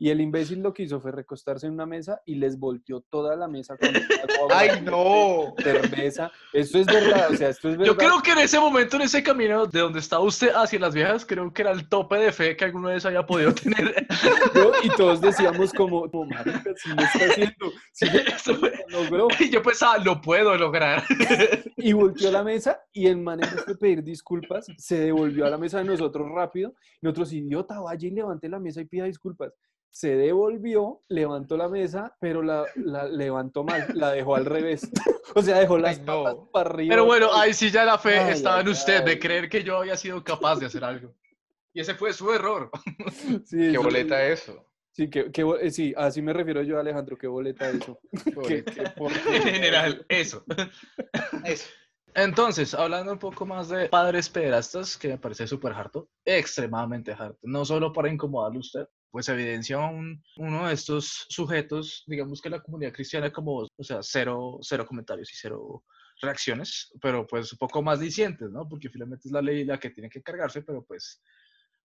Y 0.00 0.10
el 0.10 0.20
imbécil 0.20 0.60
lo 0.60 0.72
que 0.72 0.84
hizo 0.84 1.00
fue 1.00 1.10
recostarse 1.10 1.66
en 1.66 1.72
una 1.72 1.84
mesa 1.84 2.22
y 2.24 2.36
les 2.36 2.58
volteó 2.58 3.00
toda 3.00 3.34
la 3.34 3.48
mesa 3.48 3.76
con 3.76 3.88
¡Ay, 4.50 4.80
no! 4.82 5.54
cerveza. 5.58 6.30
Esto 6.52 6.78
es 6.78 6.86
verdad, 6.86 7.32
o 7.32 7.36
sea, 7.36 7.48
esto 7.48 7.68
es 7.68 7.76
verdad. 7.76 7.92
Yo 7.92 7.96
creo 7.96 8.22
que 8.22 8.30
en 8.30 8.38
ese 8.38 8.60
momento, 8.60 8.96
en 8.96 9.02
ese 9.02 9.22
camino 9.22 9.66
de 9.66 9.80
donde 9.80 9.98
estaba 9.98 10.22
usted 10.22 10.52
hacia 10.54 10.78
las 10.78 10.94
viejas, 10.94 11.26
creo 11.26 11.52
que 11.52 11.62
era 11.62 11.72
el 11.72 11.88
tope 11.88 12.16
de 12.16 12.30
fe 12.30 12.56
que 12.56 12.64
alguna 12.64 12.90
vez 12.90 13.04
haya 13.06 13.26
podido 13.26 13.54
tener. 13.54 14.06
Y 14.82 14.90
todos 14.90 15.20
decíamos 15.20 15.72
como, 15.72 16.08
como 16.10 16.26
marica, 16.26 16.72
si 16.76 16.88
lo 16.90 17.02
está 17.02 17.24
haciendo, 17.26 17.72
si 17.92 18.06
lo 18.88 19.02
logró. 19.02 19.28
Y 19.40 19.50
yo 19.50 19.62
pensaba, 19.62 19.98
lo 19.98 20.20
puedo 20.20 20.56
lograr. 20.56 21.02
Y 21.76 21.92
volteó 21.92 22.28
a 22.28 22.32
la 22.32 22.44
mesa 22.44 22.80
y 22.92 23.06
el 23.06 23.16
man 23.16 23.40
de 23.40 23.74
pedir 23.76 24.02
disculpas, 24.02 24.66
se 24.76 25.00
devolvió 25.00 25.46
a 25.46 25.50
la 25.50 25.58
mesa 25.58 25.78
de 25.78 25.84
nosotros 25.84 26.28
rápido. 26.30 26.74
Y 27.00 27.06
nosotros, 27.06 27.32
idiota, 27.32 27.80
vaya 27.80 28.08
y 28.08 28.10
levante 28.10 28.48
la 28.48 28.60
mesa 28.60 28.80
y 28.80 28.84
pida 28.84 29.04
disculpas. 29.04 29.52
Se 29.90 30.14
devolvió, 30.16 31.02
levantó 31.08 31.56
la 31.56 31.68
mesa, 31.68 32.16
pero 32.20 32.42
la, 32.42 32.64
la 32.76 33.04
levantó 33.08 33.64
mal, 33.64 33.86
la 33.94 34.12
dejó 34.12 34.36
al 34.36 34.44
revés. 34.44 34.88
o 35.34 35.42
sea, 35.42 35.58
dejó 35.58 35.78
las 35.78 35.98
Ay, 35.98 36.04
patas 36.04 36.34
para 36.52 36.70
arriba. 36.70 36.92
Pero 36.92 37.04
bueno, 37.06 37.28
ahí 37.32 37.52
sí 37.54 37.70
ya 37.70 37.84
la 37.84 37.98
fe 37.98 38.18
Ay, 38.18 38.32
estaba 38.34 38.60
en 38.60 38.66
ay, 38.68 38.72
usted 38.72 39.02
de 39.04 39.18
creer 39.18 39.48
que 39.48 39.64
yo 39.64 39.76
había 39.78 39.96
sido 39.96 40.22
capaz 40.22 40.56
de 40.60 40.66
hacer 40.66 40.84
algo. 40.84 41.14
Y 41.72 41.80
ese 41.80 41.94
fue 41.94 42.12
su 42.12 42.32
error. 42.32 42.70
Sí, 43.44 43.72
¿Qué 43.72 43.78
boleta 43.78 44.24
eso? 44.26 44.64
Sí, 44.92 45.08
que, 45.08 45.30
eh, 45.60 45.70
sí, 45.70 45.94
así 45.96 46.20
me 46.20 46.32
refiero 46.32 46.62
yo, 46.62 46.78
Alejandro, 46.78 47.16
qué 47.16 47.28
boleta 47.28 47.68
eso. 47.70 48.00
Qué 48.48 48.64
por- 48.96 49.12
En 49.12 49.42
general, 49.42 50.04
eso. 50.08 50.44
Eso. 51.44 51.68
Entonces, 52.14 52.74
hablando 52.74 53.12
un 53.12 53.18
poco 53.18 53.46
más 53.46 53.68
de 53.68 53.88
padres 53.88 54.28
pederastas, 54.28 54.96
que 54.96 55.08
me 55.08 55.18
parece 55.18 55.46
súper 55.46 55.72
harto, 55.72 56.08
extremadamente 56.24 57.12
harto, 57.12 57.38
no 57.42 57.64
solo 57.64 57.92
para 57.92 58.10
incomodarle 58.10 58.56
a 58.56 58.60
usted, 58.60 58.88
pues 59.10 59.28
evidencia 59.28 59.78
un- 59.78 60.22
uno 60.36 60.68
de 60.68 60.74
estos 60.74 61.26
sujetos, 61.28 62.04
digamos 62.06 62.40
que 62.40 62.50
la 62.50 62.60
comunidad 62.60 62.92
cristiana 62.92 63.30
como, 63.32 63.58
o 63.76 63.84
sea, 63.84 63.98
cero, 64.02 64.58
cero 64.62 64.84
comentarios 64.86 65.32
y 65.32 65.36
cero 65.36 65.84
reacciones, 66.20 66.92
pero 67.00 67.26
pues 67.26 67.52
un 67.52 67.58
poco 67.58 67.82
más 67.82 68.00
dicientes, 68.00 68.50
¿no? 68.50 68.68
Porque 68.68 68.88
finalmente 68.90 69.28
es 69.28 69.32
la 69.32 69.42
ley 69.42 69.64
la 69.64 69.78
que 69.78 69.90
tiene 69.90 70.10
que 70.10 70.22
cargarse, 70.22 70.62
pero 70.62 70.84
pues, 70.84 71.22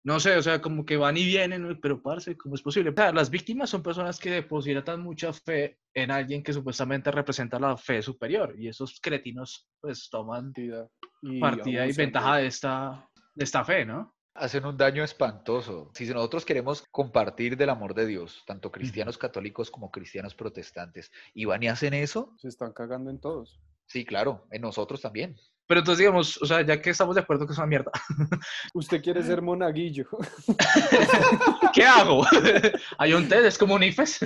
no 0.05 0.19
sé, 0.19 0.35
o 0.35 0.41
sea, 0.41 0.61
como 0.61 0.85
que 0.85 0.97
van 0.97 1.15
y 1.15 1.23
vienen, 1.23 1.79
pero 1.81 2.01
parce, 2.01 2.35
¿cómo 2.35 2.55
es 2.55 2.61
posible? 2.61 2.89
O 2.89 2.93
sea, 2.93 3.13
las 3.13 3.29
víctimas 3.29 3.69
son 3.69 3.81
personas 3.81 4.19
que 4.19 4.31
depositan 4.31 5.01
mucha 5.01 5.31
fe 5.31 5.79
en 5.93 6.11
alguien 6.11 6.43
que 6.43 6.51
supuestamente 6.51 7.09
representa 7.09 7.57
la 7.59 7.77
fe 7.77 8.01
superior, 8.01 8.53
y 8.57 8.67
esos 8.67 8.99
cretinos 8.99 9.69
pues 9.79 10.09
toman 10.09 10.51
y 10.57 11.39
partida 11.39 11.85
y 11.85 11.93
ventaja 11.97 12.37
de 12.37 12.47
esta, 12.47 13.09
de 13.33 13.43
esta 13.45 13.63
fe, 13.63 13.85
¿no? 13.85 14.13
Hacen 14.35 14.65
un 14.65 14.77
daño 14.77 15.03
espantoso. 15.03 15.91
Si 15.93 16.05
nosotros 16.07 16.45
queremos 16.45 16.83
compartir 16.91 17.55
del 17.57 17.69
amor 17.69 17.93
de 17.93 18.05
Dios, 18.05 18.43
tanto 18.45 18.71
cristianos 18.71 19.17
católicos 19.17 19.69
como 19.69 19.91
cristianos 19.91 20.35
protestantes, 20.35 21.11
y 21.33 21.45
van 21.45 21.63
y 21.63 21.67
hacen 21.67 21.93
eso, 21.93 22.33
Se 22.37 22.47
están 22.47 22.73
cagando 22.73 23.09
en 23.09 23.19
todos. 23.19 23.59
sí, 23.85 24.05
claro, 24.05 24.47
en 24.51 24.61
nosotros 24.61 25.01
también. 25.01 25.35
Pero 25.65 25.79
entonces, 25.79 25.99
digamos, 25.99 26.41
o 26.41 26.45
sea, 26.45 26.61
ya 26.61 26.81
que 26.81 26.89
estamos 26.89 27.15
de 27.15 27.21
acuerdo 27.21 27.45
que 27.47 27.53
es 27.53 27.57
una 27.57 27.67
mierda, 27.67 27.91
Usted 28.73 29.01
quiere 29.01 29.23
ser 29.23 29.41
monaguillo. 29.41 30.05
¿qué 31.73 31.85
hago? 31.85 32.25
Hay 32.97 33.13
un 33.13 33.29
test, 33.29 33.45
es 33.45 33.57
como 33.57 33.75
un 33.75 33.83
IFES. 33.83 34.19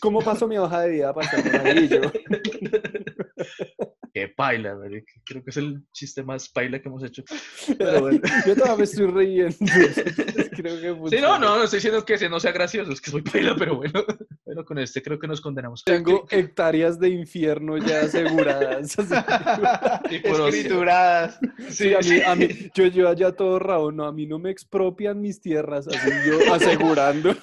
¿Cómo 0.00 0.20
paso 0.20 0.48
mi 0.48 0.58
hoja 0.58 0.80
de 0.80 0.90
vida 0.90 1.14
para 1.14 1.30
ser 1.30 1.44
monaguillo? 1.52 2.00
Qué 4.12 4.28
paila, 4.28 4.74
marica. 4.74 5.12
Creo 5.24 5.44
que 5.44 5.50
es 5.50 5.56
el 5.56 5.82
chiste 5.92 6.22
más 6.22 6.48
paila 6.48 6.80
que 6.80 6.88
hemos 6.88 7.02
hecho. 7.04 7.22
Pero 7.78 8.00
bueno. 8.00 8.20
Yo 8.46 8.54
todavía 8.54 8.76
me 8.76 8.84
estoy 8.84 9.06
riendo. 9.06 9.56
Creo 10.56 11.00
que 11.00 11.16
Sí, 11.16 11.22
no, 11.22 11.38
no, 11.38 11.56
no 11.56 11.64
estoy 11.64 11.78
diciendo 11.78 12.04
que 12.04 12.14
ese 12.14 12.28
no 12.28 12.40
sea 12.40 12.52
gracioso, 12.52 12.92
es 12.92 13.00
que 13.00 13.10
soy 13.10 13.22
paila, 13.22 13.54
pero 13.56 13.76
bueno. 13.76 14.04
Bueno, 14.44 14.64
con 14.64 14.78
este 14.78 15.00
creo 15.02 15.18
que 15.18 15.26
nos 15.26 15.40
condenamos. 15.40 15.84
Tengo 15.84 16.26
hectáreas 16.30 16.98
de 16.98 17.08
infierno 17.08 17.78
ya 17.78 18.00
aseguradas. 18.02 18.96
Y 20.10 20.18
por 20.18 20.48
Escrituradas. 20.48 21.38
Sí, 21.68 21.94
a 21.94 22.00
mí, 22.00 22.20
a 22.20 22.34
mí, 22.34 22.48
yo, 22.74 22.86
yo 22.86 23.08
allá 23.08 23.32
todo 23.32 23.58
rabo, 23.58 23.92
no, 23.92 24.04
a 24.04 24.12
mí 24.12 24.26
no 24.26 24.38
me 24.38 24.50
expropian 24.50 25.20
mis 25.20 25.40
tierras, 25.40 25.86
así 25.88 26.10
yo 26.26 26.52
asegurando. 26.52 27.34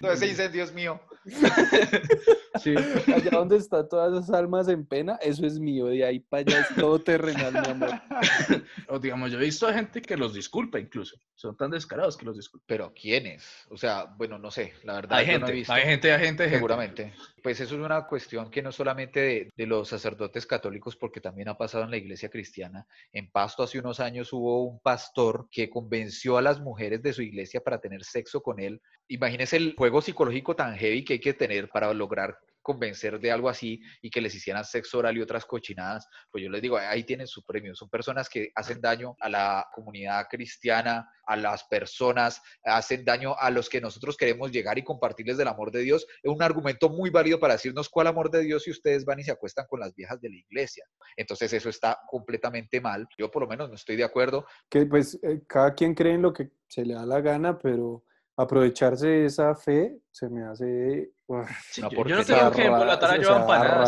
No, 0.00 0.10
ese 0.10 0.26
incendio 0.26 0.64
es 0.64 0.74
mío. 0.74 1.00
Sí. 2.60 2.74
Allá 2.76 3.30
donde 3.30 3.56
están 3.56 3.88
todas 3.88 4.12
esas 4.12 4.34
almas 4.34 4.68
en 4.68 4.84
pena, 4.84 5.18
eso 5.22 5.46
es 5.46 5.58
mío, 5.58 5.86
de 5.86 6.04
ahí 6.04 6.20
para 6.20 6.40
allá 6.40 6.60
es 6.60 6.74
todo 6.74 6.98
terrenal, 7.00 7.52
mi 7.52 7.70
amor. 7.70 7.90
O 8.88 8.98
digamos, 8.98 9.30
yo 9.30 9.38
he 9.38 9.44
visto 9.44 9.66
a 9.66 9.72
gente 9.72 10.02
que 10.02 10.16
los 10.16 10.34
disculpa 10.34 10.78
incluso. 10.78 11.16
Son 11.34 11.56
tan 11.56 11.70
descarados 11.70 12.16
que 12.16 12.26
los 12.26 12.36
disculpan. 12.36 12.64
Pero 12.66 12.92
¿quiénes? 12.92 13.66
O 13.70 13.76
sea, 13.76 14.04
bueno, 14.16 14.38
no 14.38 14.50
sé, 14.50 14.74
la 14.82 14.94
verdad. 14.94 15.18
Hay 15.18 15.26
yo 15.26 15.32
no 15.32 15.36
he 15.36 15.38
gente, 15.38 15.52
visto. 15.52 15.72
hay 15.72 15.82
gente, 15.82 16.12
hay 16.12 16.18
gente, 16.24 16.42
hay 16.42 16.48
gente. 16.48 16.56
Seguramente. 16.56 17.14
Pues 17.42 17.60
eso 17.60 17.76
es 17.76 17.80
una 17.80 18.06
cuestión 18.06 18.50
que 18.50 18.62
no 18.62 18.72
solamente 18.72 19.20
de, 19.20 19.50
de 19.56 19.66
los 19.66 19.88
sacerdotes 19.88 20.44
católicos, 20.44 20.96
porque 20.96 21.20
también 21.20 21.48
ha 21.48 21.56
pasado 21.56 21.84
en 21.84 21.90
la 21.90 21.96
iglesia 21.96 22.28
cristiana. 22.28 22.86
En 23.12 23.30
Pasto 23.30 23.62
hace 23.62 23.78
unos 23.78 24.00
años 24.00 24.32
hubo 24.32 24.64
un 24.64 24.80
pastor 24.80 25.48
que 25.50 25.70
convenció 25.70 26.36
a 26.36 26.42
las 26.42 26.60
mujeres 26.60 27.00
de 27.02 27.12
su 27.12 27.22
iglesia 27.22 27.62
para 27.62 27.80
tener 27.80 28.04
sexo 28.04 28.42
con 28.42 28.60
él. 28.60 28.82
Imagínese 29.08 29.56
el 29.56 29.74
juego 29.76 30.02
psicológico 30.02 30.54
tan 30.54 30.76
heavy 30.76 31.04
que 31.04 31.19
que 31.20 31.34
tener 31.34 31.68
para 31.68 31.92
lograr 31.92 32.38
convencer 32.62 33.18
de 33.18 33.30
algo 33.30 33.48
así 33.48 33.80
y 34.02 34.10
que 34.10 34.20
les 34.20 34.34
hicieran 34.34 34.64
sexo 34.64 34.98
oral 34.98 35.16
y 35.16 35.22
otras 35.22 35.44
cochinadas, 35.44 36.06
pues 36.30 36.44
yo 36.44 36.50
les 36.50 36.62
digo, 36.62 36.76
ahí 36.76 37.04
tienen 37.04 37.26
su 37.26 37.44
premio. 37.44 37.74
Son 37.74 37.88
personas 37.88 38.28
que 38.28 38.50
hacen 38.54 38.80
daño 38.80 39.16
a 39.20 39.28
la 39.28 39.66
comunidad 39.74 40.26
cristiana, 40.28 41.10
a 41.24 41.36
las 41.36 41.64
personas, 41.64 42.42
hacen 42.64 43.04
daño 43.04 43.34
a 43.38 43.50
los 43.50 43.68
que 43.68 43.80
nosotros 43.80 44.16
queremos 44.16 44.52
llegar 44.52 44.78
y 44.78 44.84
compartirles 44.84 45.38
del 45.38 45.48
amor 45.48 45.70
de 45.70 45.80
Dios. 45.80 46.06
Es 46.22 46.30
un 46.30 46.42
argumento 46.42 46.88
muy 46.90 47.10
válido 47.10 47.40
para 47.40 47.54
decirnos 47.54 47.88
cuál 47.88 48.08
amor 48.08 48.30
de 48.30 48.42
Dios 48.42 48.64
si 48.64 48.70
ustedes 48.70 49.04
van 49.04 49.20
y 49.20 49.24
se 49.24 49.32
acuestan 49.32 49.66
con 49.68 49.80
las 49.80 49.94
viejas 49.94 50.20
de 50.20 50.30
la 50.30 50.36
iglesia. 50.36 50.84
Entonces 51.16 51.52
eso 51.52 51.68
está 51.68 51.98
completamente 52.08 52.80
mal. 52.80 53.06
Yo 53.18 53.30
por 53.30 53.42
lo 53.42 53.48
menos 53.48 53.68
no 53.68 53.74
estoy 53.74 53.96
de 53.96 54.04
acuerdo. 54.04 54.46
Que 54.68 54.86
pues 54.86 55.18
eh, 55.22 55.42
cada 55.46 55.74
quien 55.74 55.94
cree 55.94 56.14
en 56.14 56.22
lo 56.22 56.32
que 56.32 56.50
se 56.68 56.84
le 56.84 56.94
da 56.94 57.06
la 57.06 57.20
gana, 57.20 57.58
pero 57.58 58.04
aprovecharse 58.42 59.06
de 59.06 59.24
esa 59.26 59.54
fe 59.54 59.96
se 60.10 60.28
me 60.28 60.44
hace... 60.44 61.10
uf, 61.26 61.48
Sí, 61.70 61.80
No, 61.80 61.90
yo, 61.90 62.04
yo 62.04 62.16
no 62.16 62.24
tengo 62.24 62.50
que 62.50 62.64
embolatar 62.64 63.10
a 63.10 63.22
Joan 63.24 63.46
para 63.46 63.64
nada. 63.68 63.86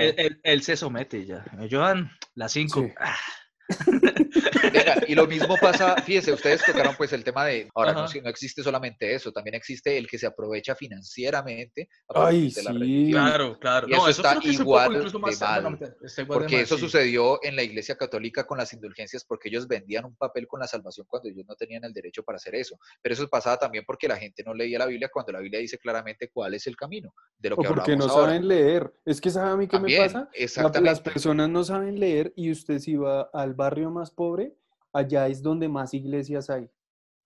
Él, 0.00 0.14
él- 0.18 0.40
él 0.42 0.62
se 0.62 0.76
somete 0.76 1.24
ya. 1.26 1.44
Joan, 1.70 2.10
las 2.34 2.52
5. 2.52 2.80
Sí. 2.80 2.92
Venga, 4.72 5.02
y 5.06 5.14
lo 5.14 5.26
mismo 5.26 5.56
pasa, 5.60 5.96
fíjese, 6.02 6.32
ustedes 6.32 6.64
tocaron 6.64 6.94
pues 6.96 7.12
el 7.12 7.24
tema 7.24 7.44
de, 7.46 7.68
ahora 7.74 7.92
no, 7.92 8.08
si 8.08 8.20
no 8.20 8.28
existe 8.28 8.62
solamente 8.62 9.14
eso, 9.14 9.32
también 9.32 9.54
existe 9.54 9.96
el 9.96 10.06
que 10.06 10.18
se 10.18 10.26
aprovecha 10.26 10.74
financieramente 10.74 11.88
Ay, 12.08 12.50
de 12.50 12.62
la 12.62 12.72
sí. 12.72 13.08
Claro, 13.10 13.58
claro. 13.58 13.88
Y 13.88 13.92
eso 13.92 14.08
está 14.08 14.30
creo 14.30 14.42
que 14.42 14.50
es 14.50 14.56
un 14.56 14.62
igual 14.62 14.92
de 14.92 15.18
mal, 15.18 15.30
está 15.30 15.60
igual 15.60 15.78
de 15.78 16.26
Porque 16.26 16.54
mal, 16.56 16.64
eso 16.64 16.76
sí. 16.76 16.82
sucedió 16.82 17.38
en 17.42 17.56
la 17.56 17.62
iglesia 17.62 17.96
católica 17.96 18.46
con 18.46 18.58
las 18.58 18.72
indulgencias, 18.72 19.24
porque 19.24 19.48
ellos 19.48 19.66
vendían 19.68 20.04
un 20.04 20.16
papel 20.16 20.46
con 20.46 20.60
la 20.60 20.66
salvación 20.66 21.06
cuando 21.08 21.28
ellos 21.28 21.44
no 21.48 21.54
tenían 21.56 21.84
el 21.84 21.92
derecho 21.92 22.22
para 22.22 22.36
hacer 22.36 22.54
eso. 22.54 22.78
Pero 23.02 23.12
eso 23.14 23.28
pasaba 23.28 23.58
también 23.58 23.84
porque 23.86 24.08
la 24.08 24.16
gente 24.16 24.42
no 24.44 24.54
leía 24.54 24.78
la 24.78 24.86
Biblia 24.86 25.08
cuando 25.12 25.32
la 25.32 25.40
Biblia 25.40 25.60
dice 25.60 25.78
claramente 25.78 26.30
cuál 26.32 26.54
es 26.54 26.66
el 26.66 26.76
camino 26.76 27.12
de 27.38 27.50
lo 27.50 27.56
O 27.56 27.62
que 27.62 27.68
porque 27.68 27.96
no 27.96 28.04
ahora. 28.06 28.26
saben 28.26 28.48
leer. 28.48 28.92
Es 29.04 29.20
que 29.20 29.30
¿sabe 29.30 29.50
a 29.50 29.56
mí 29.56 29.66
qué 29.66 29.76
También, 29.76 30.02
me 30.02 30.08
pasa? 30.08 30.80
Las 30.80 31.00
personas 31.00 31.48
no 31.48 31.64
saben 31.64 31.98
leer 31.98 32.32
y 32.36 32.50
usted 32.50 32.78
si 32.78 32.96
va 32.96 33.28
al 33.32 33.54
barrio 33.60 33.90
más 33.90 34.10
pobre, 34.10 34.56
allá 34.92 35.26
es 35.28 35.40
donde 35.42 35.68
más 35.68 35.92
iglesias 35.94 36.48
hay. 36.50 36.68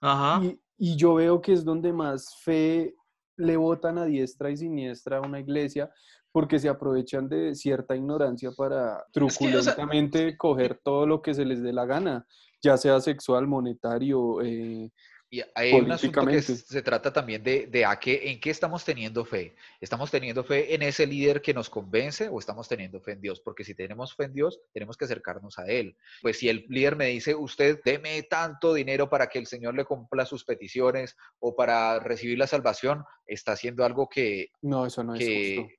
Ajá. 0.01 0.45
Y, 0.45 0.59
y 0.76 0.97
yo 0.97 1.14
veo 1.14 1.41
que 1.41 1.53
es 1.53 1.64
donde 1.64 1.93
más 1.93 2.35
fe 2.45 2.95
le 3.37 3.57
botan 3.57 3.99
a 3.99 4.05
diestra 4.05 4.51
y 4.51 4.57
siniestra 4.57 5.18
a 5.18 5.20
una 5.22 5.41
iglesia 5.41 5.91
porque 6.32 6.59
se 6.59 6.68
aprovechan 6.68 7.28
de 7.28 7.55
cierta 7.55 7.95
ignorancia 7.95 8.51
para 8.57 9.05
que, 9.12 9.20
o 9.22 9.30
sea- 9.30 9.39
truculentamente 9.39 10.37
coger 10.37 10.80
todo 10.82 11.07
lo 11.07 11.20
que 11.22 11.32
se 11.32 11.45
les 11.45 11.62
dé 11.62 11.72
la 11.72 11.87
gana, 11.87 12.26
ya 12.61 12.76
sea 12.76 13.01
sexual, 13.01 13.47
monetario, 13.47 14.43
eh, 14.43 14.91
Y 15.35 15.43
hay 15.53 15.72
un 15.72 15.91
asunto 15.91 16.24
que 16.24 16.41
se 16.41 16.82
trata 16.82 17.12
también 17.12 17.43
de, 17.43 17.66
de 17.66 17.85
a 17.85 17.99
qué, 17.99 18.30
en 18.30 18.39
qué 18.39 18.51
estamos 18.51 18.85
teniendo 18.85 19.24
fe. 19.24 19.57
¿Estamos 19.80 20.09
teniendo 20.09 20.45
fe 20.45 20.76
en 20.76 20.82
ese 20.82 21.09
líder 21.09 21.43
que 21.43 21.53
nos 21.53 21.68
convence 21.68 22.28
o 22.28 22.39
estamos 22.39 22.68
teniendo 22.68 23.01
fe 23.01 23.12
en 23.12 23.20
Dios? 23.20 23.41
Porque 23.41 23.64
si 23.64 23.74
tenemos 23.74 24.14
fe 24.14 24.26
en 24.26 24.32
Dios, 24.32 24.61
tenemos 24.72 24.97
que 24.97 25.07
acercarnos 25.07 25.59
a 25.59 25.66
Él. 25.66 25.97
Pues 26.22 26.39
si 26.39 26.49
el 26.49 26.64
líder 26.68 26.95
me 26.95 27.07
dice, 27.07 27.35
usted 27.35 27.80
deme 27.85 28.22
tanto 28.22 28.72
dinero 28.74 29.11
para 29.11 29.26
que 29.26 29.41
el 29.41 29.49
Señor 29.49 29.74
le 29.74 29.85
cumpla 29.85 30.24
sus 30.24 30.45
peticiones 30.45 31.16
o 31.41 31.57
para 31.57 31.99
recibir 31.99 32.39
la 32.39 32.47
salvación, 32.47 33.03
está 33.26 33.53
haciendo 33.53 33.85
algo 33.85 34.09
que, 34.09 34.51
no, 34.62 34.87
eso 34.87 35.03
no 35.03 35.16
es 35.16 35.26
justo. 35.26 35.74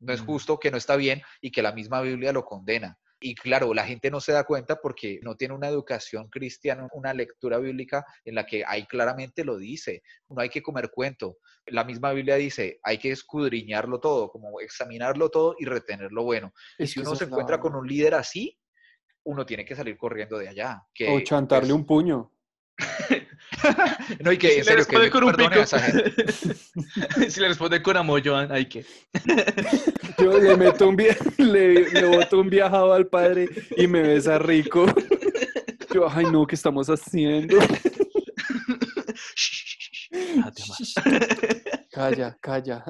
no 0.00 0.12
es 0.14 0.22
Mm. 0.22 0.26
justo, 0.26 0.58
que 0.58 0.72
no 0.72 0.78
está 0.78 0.96
bien 0.96 1.22
y 1.40 1.52
que 1.52 1.62
la 1.62 1.70
misma 1.70 2.00
Biblia 2.00 2.32
lo 2.32 2.44
condena. 2.44 2.98
Y 3.18 3.34
claro, 3.34 3.72
la 3.72 3.84
gente 3.84 4.10
no 4.10 4.20
se 4.20 4.32
da 4.32 4.44
cuenta 4.44 4.76
porque 4.76 5.20
no 5.22 5.36
tiene 5.36 5.54
una 5.54 5.68
educación 5.68 6.28
cristiana, 6.28 6.86
una 6.92 7.14
lectura 7.14 7.58
bíblica 7.58 8.04
en 8.24 8.34
la 8.34 8.44
que 8.44 8.62
ahí 8.66 8.86
claramente 8.86 9.44
lo 9.44 9.56
dice. 9.56 10.02
No 10.28 10.42
hay 10.42 10.50
que 10.50 10.62
comer 10.62 10.90
cuento. 10.90 11.38
La 11.66 11.84
misma 11.84 12.12
Biblia 12.12 12.36
dice, 12.36 12.78
hay 12.82 12.98
que 12.98 13.10
escudriñarlo 13.10 14.00
todo, 14.00 14.30
como 14.30 14.60
examinarlo 14.60 15.30
todo 15.30 15.56
y 15.58 15.64
retener 15.64 16.12
lo 16.12 16.24
bueno. 16.24 16.52
Y 16.78 16.86
si 16.86 17.00
uno 17.00 17.14
se 17.16 17.24
encuentra 17.24 17.58
con 17.58 17.74
un 17.74 17.86
líder 17.86 18.14
así, 18.14 18.58
uno 19.24 19.46
tiene 19.46 19.64
que 19.64 19.74
salir 19.74 19.96
corriendo 19.96 20.38
de 20.38 20.48
allá. 20.48 20.82
Que, 20.94 21.08
O 21.08 21.20
chantarle 21.20 21.72
un 21.72 21.86
puño. 21.86 22.32
No, 24.20 24.32
y 24.32 24.38
que 24.38 24.48
Si 24.48 24.54
en 24.54 24.58
le 24.60 24.64
serio, 24.64 24.86
que 24.86 24.98
responde 24.98 25.00
Dios 25.04 25.10
con 25.12 25.24
un 25.24 25.30
perdone 25.32 25.46
a 25.46 25.50
pico. 25.50 25.62
esa 25.62 25.78
gente. 25.80 27.30
si 27.30 27.40
le 27.40 27.48
responde 27.48 27.82
con 27.82 27.96
amor, 27.96 28.22
Joan, 28.24 28.52
hay 28.52 28.66
que. 28.68 28.84
Yo 30.18 30.38
le 30.38 30.56
meto 30.56 30.88
un 30.88 30.96
via- 30.96 31.16
le, 31.38 31.90
le 31.90 32.04
boto 32.04 32.40
un 32.40 32.48
viajado 32.50 32.92
al 32.92 33.06
padre 33.06 33.48
y 33.76 33.86
me 33.86 34.02
besa 34.02 34.38
rico. 34.38 34.86
Yo, 35.94 36.08
ay 36.10 36.26
no, 36.30 36.46
¿qué 36.46 36.54
estamos 36.54 36.88
haciendo? 36.88 37.58
Déjate 40.10 40.62
amar. 40.62 41.86
Calla, 41.90 42.36
calla. 42.40 42.84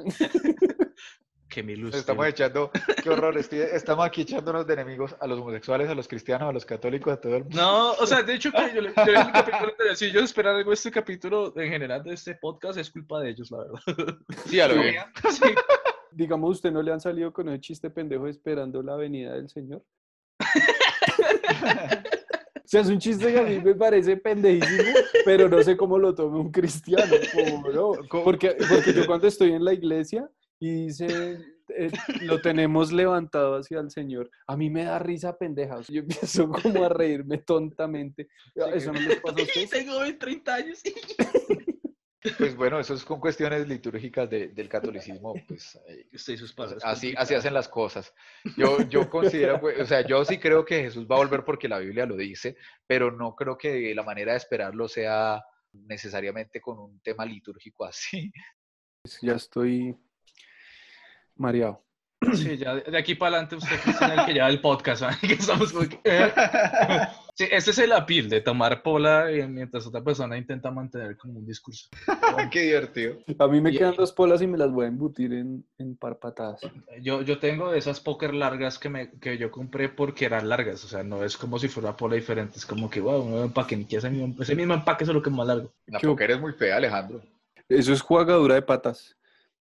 Que 1.57 1.62
mi 1.62 1.74
luz. 1.74 1.92
Nos 1.92 2.00
estamos 2.00 2.26
echando, 2.26 2.70
qué 3.02 3.09
horror, 3.09 3.38
estoy- 3.38 3.61
estamos 3.61 4.04
aquí 4.04 4.20
echándonos 4.20 4.66
de 4.66 4.74
enemigos 4.74 5.16
a 5.18 5.26
los 5.26 5.40
homosexuales, 5.40 5.88
a 5.88 5.94
los 5.94 6.07
cristianos, 6.07 6.50
a 6.50 6.52
los 6.52 6.66
católicos, 6.66 7.14
a 7.14 7.16
todo 7.18 7.36
el 7.36 7.44
mundo. 7.44 7.57
No, 7.57 7.92
o 7.92 8.07
sea, 8.07 8.22
de 8.22 8.34
hecho, 8.34 8.52
que 8.52 8.74
yo, 8.74 8.82
le- 8.82 8.92
yo 8.94 9.04
el 9.07 9.32
capítulo 9.32 9.72
si 9.94 10.04
ellos 10.04 10.24
esperan 10.24 10.57
algo 10.57 10.70
este 10.74 10.90
capítulo 10.90 11.54
en 11.59 11.70
general 11.70 12.02
de 12.02 12.12
este 12.12 12.34
podcast, 12.34 12.78
es 12.78 12.90
culpa 12.90 13.20
de 13.20 13.30
ellos, 13.30 13.50
la 13.50 13.59
verdad. 13.61 14.16
Sí, 14.44 14.61
a 14.61 14.68
lo 14.68 14.74
bien. 14.82 14.96
Sí. 15.30 15.44
Digamos, 16.12 16.57
¿usted 16.57 16.70
no 16.70 16.82
le 16.82 16.92
han 16.92 17.00
salido 17.00 17.32
con 17.32 17.48
ese 17.48 17.61
chiste 17.61 17.88
pendejo 17.88 18.26
esperando 18.28 18.82
la 18.82 18.96
venida 18.96 19.32
del 19.32 19.48
Señor? 19.48 19.82
O 22.54 22.68
sea, 22.68 22.80
es 22.82 22.88
un 22.88 22.98
chiste 22.98 23.32
que 23.32 23.38
a 23.38 23.42
mí 23.44 23.61
me 23.61 23.74
parece 23.76 24.16
pendejísimo, 24.18 24.92
pero 25.24 25.48
no 25.48 25.62
sé 25.62 25.74
cómo 25.76 25.98
lo 25.98 26.14
tome 26.14 26.38
un 26.38 26.50
cristiano. 26.50 27.14
como, 27.32 27.70
no. 27.70 27.92
Porque, 28.24 28.57
porque 28.68 28.92
yo 28.92 29.07
cuando 29.07 29.26
estoy 29.28 29.52
en 29.52 29.64
la 29.64 29.72
iglesia 29.72 30.28
y 30.59 30.86
dice, 30.86 31.38
eh, 31.68 31.90
lo 32.22 32.40
tenemos 32.40 32.92
levantado 32.92 33.57
hacia 33.57 33.80
el 33.80 33.90
Señor, 33.90 34.30
a 34.46 34.57
mí 34.57 34.70
me 34.70 34.84
da 34.84 34.98
risa 34.98 35.36
pendeja. 35.36 35.76
o 35.76 35.82
sea, 35.82 35.94
yo 35.94 36.00
empiezo 36.09 36.48
como 36.48 36.84
a 36.84 36.88
reírme 36.88 37.38
tontamente. 37.38 38.28
Eso 38.74 38.92
no 38.92 39.00
les 39.00 39.20
pasa 39.20 39.38
a 39.38 39.42
ustedes. 39.42 39.70
Tengo 39.70 39.98
30 40.18 40.54
años. 40.54 40.82
Pues 42.38 42.57
bueno, 42.57 42.80
eso 42.80 42.94
es 42.94 43.04
con 43.04 43.20
cuestiones 43.20 43.68
litúrgicas 43.68 44.28
de- 44.28 44.48
del 44.48 44.68
catolicismo, 44.68 45.34
pues 45.46 45.78
eh, 45.86 46.09
y 46.12 46.18
sus 46.18 46.52
padres. 46.54 46.82
así, 46.84 47.14
así 47.16 47.34
hacen 47.34 47.54
las 47.54 47.68
cosas. 47.68 48.12
Yo, 48.57 48.80
yo 48.88 49.09
considero, 49.09 49.61
pues, 49.61 49.78
o 49.80 49.86
sea, 49.86 50.04
yo 50.04 50.24
sí 50.24 50.38
creo 50.38 50.64
que 50.64 50.82
Jesús 50.82 51.07
va 51.09 51.16
a 51.16 51.18
volver 51.20 51.44
porque 51.44 51.68
la 51.68 51.78
Biblia 51.78 52.04
lo 52.04 52.16
dice, 52.16 52.57
pero 52.86 53.12
no 53.12 53.36
creo 53.36 53.57
que 53.57 53.94
la 53.94 54.02
manera 54.02 54.32
de 54.32 54.38
esperarlo 54.38 54.88
sea 54.88 55.40
necesariamente 55.72 56.61
con 56.61 56.78
un 56.80 57.00
tema 57.00 57.24
litúrgico 57.24 57.84
así. 57.84 58.32
Ya 59.22 59.34
estoy 59.34 59.94
mareado. 61.37 61.82
Sí, 62.34 62.57
ya 62.57 62.74
de 62.76 62.97
aquí 62.99 63.14
para 63.14 63.37
adelante 63.37 63.57
usted 63.57 63.76
es 63.76 64.01
el 64.18 64.24
que 64.24 64.32
lleva 64.32 64.49
el 64.49 64.61
podcast. 64.61 65.03
Que 65.20 65.34
estamos 65.34 65.70
como 65.72 65.87
que, 65.89 66.01
eh. 66.05 66.32
Sí, 67.34 67.45
ese 67.51 67.70
es 67.72 67.78
el 67.78 67.93
apil 67.93 68.30
de 68.30 68.41
tomar 68.41 68.82
pola 68.82 69.30
eh, 69.30 69.47
mientras 69.47 69.87
otra 69.87 70.03
persona 70.03 70.39
intenta 70.39 70.70
mantener 70.70 71.18
como 71.18 71.39
un 71.39 71.47
discurso. 71.47 71.89
Qué 72.51 72.62
divertido. 72.62 73.18
A 73.39 73.47
mí 73.47 73.61
me 73.61 73.70
Y- 73.70 73.76
quedan 73.76 73.95
dos 73.95 74.12
polas 74.12 74.41
y 74.41 74.47
me 74.47 74.57
las 74.57 74.72
voy 74.72 74.87
a 74.87 74.89
embutir 74.89 75.34
en, 75.34 75.66
en 75.78 75.97
par 75.97 76.18
patadas. 76.18 76.61
Yo, 77.03 77.20
yo 77.20 77.39
tengo 77.39 77.74
esas 77.74 78.01
póker 78.01 78.32
largas 78.32 78.78
que, 78.78 78.89
me, 78.89 79.11
que 79.20 79.37
yo 79.37 79.51
compré 79.51 79.91
porque 79.91 80.24
eran 80.24 80.49
largas, 80.49 80.82
o 80.84 80.89
sea, 80.89 81.03
no 81.03 81.22
es 81.22 81.37
como 81.37 81.59
si 81.59 81.68
fuera 81.68 81.95
pola 81.97 82.14
diferente, 82.16 82.57
es 82.57 82.64
como 82.64 82.89
que, 82.89 83.01
wow, 83.03 83.20
un 83.20 83.30
nuevo 83.30 83.45
empaque, 83.45 83.76
ni 83.76 83.84
que 83.84 83.97
ese 83.99 84.09
mismo, 84.09 84.43
ese 84.43 84.57
mismo 84.57 84.72
empaque, 84.72 85.05
solo 85.05 85.22
que 85.22 85.28
es 85.28 85.37
más 85.37 85.47
largo. 85.47 85.70
La 85.87 85.99
¿Qué- 86.01 86.07
póker 86.07 86.30
es 86.30 86.41
muy 86.41 86.55
fea, 86.55 86.78
Alejandro. 86.78 87.20
Eso 87.68 87.93
es 87.93 88.01
jugadura 88.01 88.55
de 88.55 88.62
patas. 88.62 89.16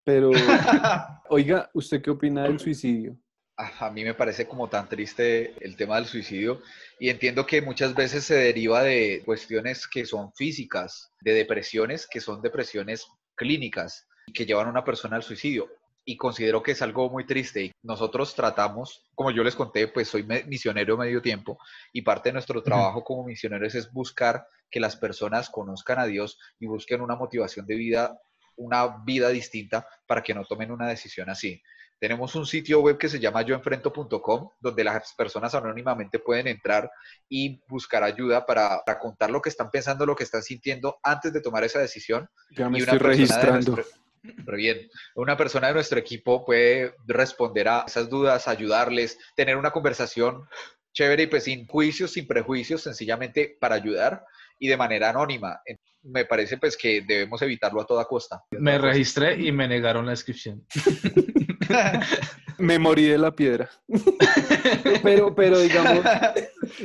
Pero, 0.09 0.31
oiga, 1.29 1.69
¿usted 1.71 2.01
qué 2.01 2.09
opina 2.09 2.41
del 2.41 2.59
suicidio? 2.59 3.15
A 3.55 3.91
mí 3.91 4.03
me 4.03 4.15
parece 4.15 4.47
como 4.47 4.67
tan 4.67 4.89
triste 4.89 5.53
el 5.63 5.75
tema 5.75 5.97
del 5.97 6.07
suicidio 6.07 6.63
y 6.99 7.09
entiendo 7.09 7.45
que 7.45 7.61
muchas 7.61 7.93
veces 7.93 8.23
se 8.23 8.33
deriva 8.33 8.81
de 8.81 9.21
cuestiones 9.23 9.87
que 9.87 10.07
son 10.07 10.33
físicas, 10.33 11.11
de 11.21 11.33
depresiones 11.33 12.07
que 12.07 12.21
son 12.21 12.41
depresiones 12.41 13.05
clínicas 13.35 14.07
y 14.25 14.33
que 14.33 14.47
llevan 14.47 14.65
a 14.65 14.71
una 14.71 14.83
persona 14.83 15.15
al 15.15 15.21
suicidio. 15.21 15.67
Y 16.03 16.17
considero 16.17 16.63
que 16.63 16.71
es 16.71 16.81
algo 16.81 17.07
muy 17.11 17.27
triste. 17.27 17.65
Y 17.65 17.71
nosotros 17.83 18.33
tratamos, 18.33 19.05
como 19.13 19.29
yo 19.29 19.43
les 19.43 19.55
conté, 19.55 19.89
pues 19.89 20.07
soy 20.07 20.23
misionero 20.47 20.97
medio 20.97 21.21
tiempo 21.21 21.59
y 21.93 22.01
parte 22.01 22.29
de 22.29 22.33
nuestro 22.33 22.63
trabajo 22.63 23.03
como 23.03 23.25
misioneros 23.25 23.75
es 23.75 23.91
buscar 23.91 24.43
que 24.71 24.79
las 24.79 24.95
personas 24.95 25.51
conozcan 25.51 25.99
a 25.99 26.07
Dios 26.07 26.39
y 26.59 26.65
busquen 26.65 27.01
una 27.01 27.15
motivación 27.15 27.67
de 27.67 27.75
vida, 27.75 28.19
una 28.59 29.03
vida 29.05 29.29
distinta 29.29 29.87
para 30.07 30.21
que 30.23 30.33
no 30.33 30.45
tomen 30.45 30.71
una 30.71 30.87
decisión 30.87 31.29
así. 31.29 31.61
Tenemos 31.99 32.35
un 32.35 32.45
sitio 32.45 32.79
web 32.81 32.97
que 32.97 33.09
se 33.09 33.19
llama 33.19 33.41
yoenfrento.com, 33.41 34.49
donde 34.59 34.83
las 34.85 35.13
personas 35.15 35.53
anónimamente 35.55 36.19
pueden 36.19 36.47
entrar 36.47 36.89
y 37.27 37.61
buscar 37.67 38.03
ayuda 38.03 38.45
para, 38.45 38.81
para 38.85 38.99
contar 38.99 39.29
lo 39.31 39.41
que 39.41 39.49
están 39.49 39.69
pensando, 39.69 40.05
lo 40.05 40.15
que 40.15 40.23
están 40.23 40.43
sintiendo 40.43 40.99
antes 41.03 41.33
de 41.33 41.41
tomar 41.41 41.63
esa 41.65 41.79
decisión. 41.79 42.29
Ya 42.57 42.69
me 42.69 42.77
Y 42.77 42.83
una 42.83 42.93
estoy 42.93 42.99
registrando. 43.09 43.71
nuestro- 43.75 44.55
bien, 44.57 44.89
una 45.15 45.37
persona 45.37 45.67
de 45.67 45.73
nuestro 45.73 45.99
equipo 45.99 46.45
puede 46.45 46.93
responder 47.07 47.67
a 47.67 47.85
esas 47.87 48.09
dudas, 48.09 48.47
ayudarles, 48.47 49.17
tener 49.35 49.57
una 49.57 49.71
conversación 49.71 50.47
chévere 50.93 51.23
y 51.23 51.27
pues 51.27 51.43
sin 51.45 51.67
juicios, 51.67 52.11
sin 52.11 52.27
prejuicios, 52.27 52.81
sencillamente 52.81 53.57
para 53.59 53.75
ayudar 53.75 54.25
y 54.57 54.67
de 54.67 54.77
manera 54.77 55.09
anónima. 55.09 55.61
Me 56.03 56.25
parece 56.25 56.57
pues 56.57 56.77
que 56.77 57.01
debemos 57.01 57.41
evitarlo 57.41 57.81
a 57.81 57.85
toda 57.85 58.05
costa. 58.05 58.43
Me 58.51 58.77
registré 58.77 59.39
y 59.39 59.51
me 59.51 59.67
negaron 59.67 60.05
la 60.05 60.13
inscripción. 60.13 60.65
Me 62.59 62.77
morí 62.77 63.05
de 63.05 63.17
la 63.17 63.31
piedra. 63.31 63.69
pero, 65.03 65.33
pero 65.33 65.59
digamos, 65.59 66.03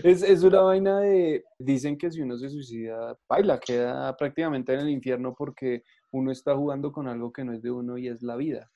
es, 0.04 0.22
es 0.22 0.42
una 0.42 0.60
vaina 0.60 1.00
de. 1.00 1.44
Dicen 1.58 1.98
que 1.98 2.10
si 2.10 2.20
uno 2.20 2.38
se 2.38 2.48
suicida, 2.48 3.18
baila, 3.28 3.58
queda 3.58 4.16
prácticamente 4.16 4.72
en 4.72 4.80
el 4.80 4.90
infierno 4.90 5.34
porque 5.36 5.82
uno 6.12 6.30
está 6.30 6.54
jugando 6.54 6.92
con 6.92 7.08
algo 7.08 7.32
que 7.32 7.44
no 7.44 7.52
es 7.52 7.62
de 7.62 7.72
uno 7.72 7.98
y 7.98 8.08
es 8.08 8.22
la 8.22 8.36
vida. 8.36 8.70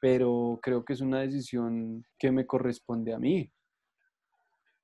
Pero 0.00 0.58
creo 0.62 0.84
que 0.84 0.94
es 0.94 1.00
una 1.00 1.20
decisión 1.20 2.04
que 2.18 2.32
me 2.32 2.46
corresponde 2.46 3.12
a 3.12 3.18
mí. 3.18 3.52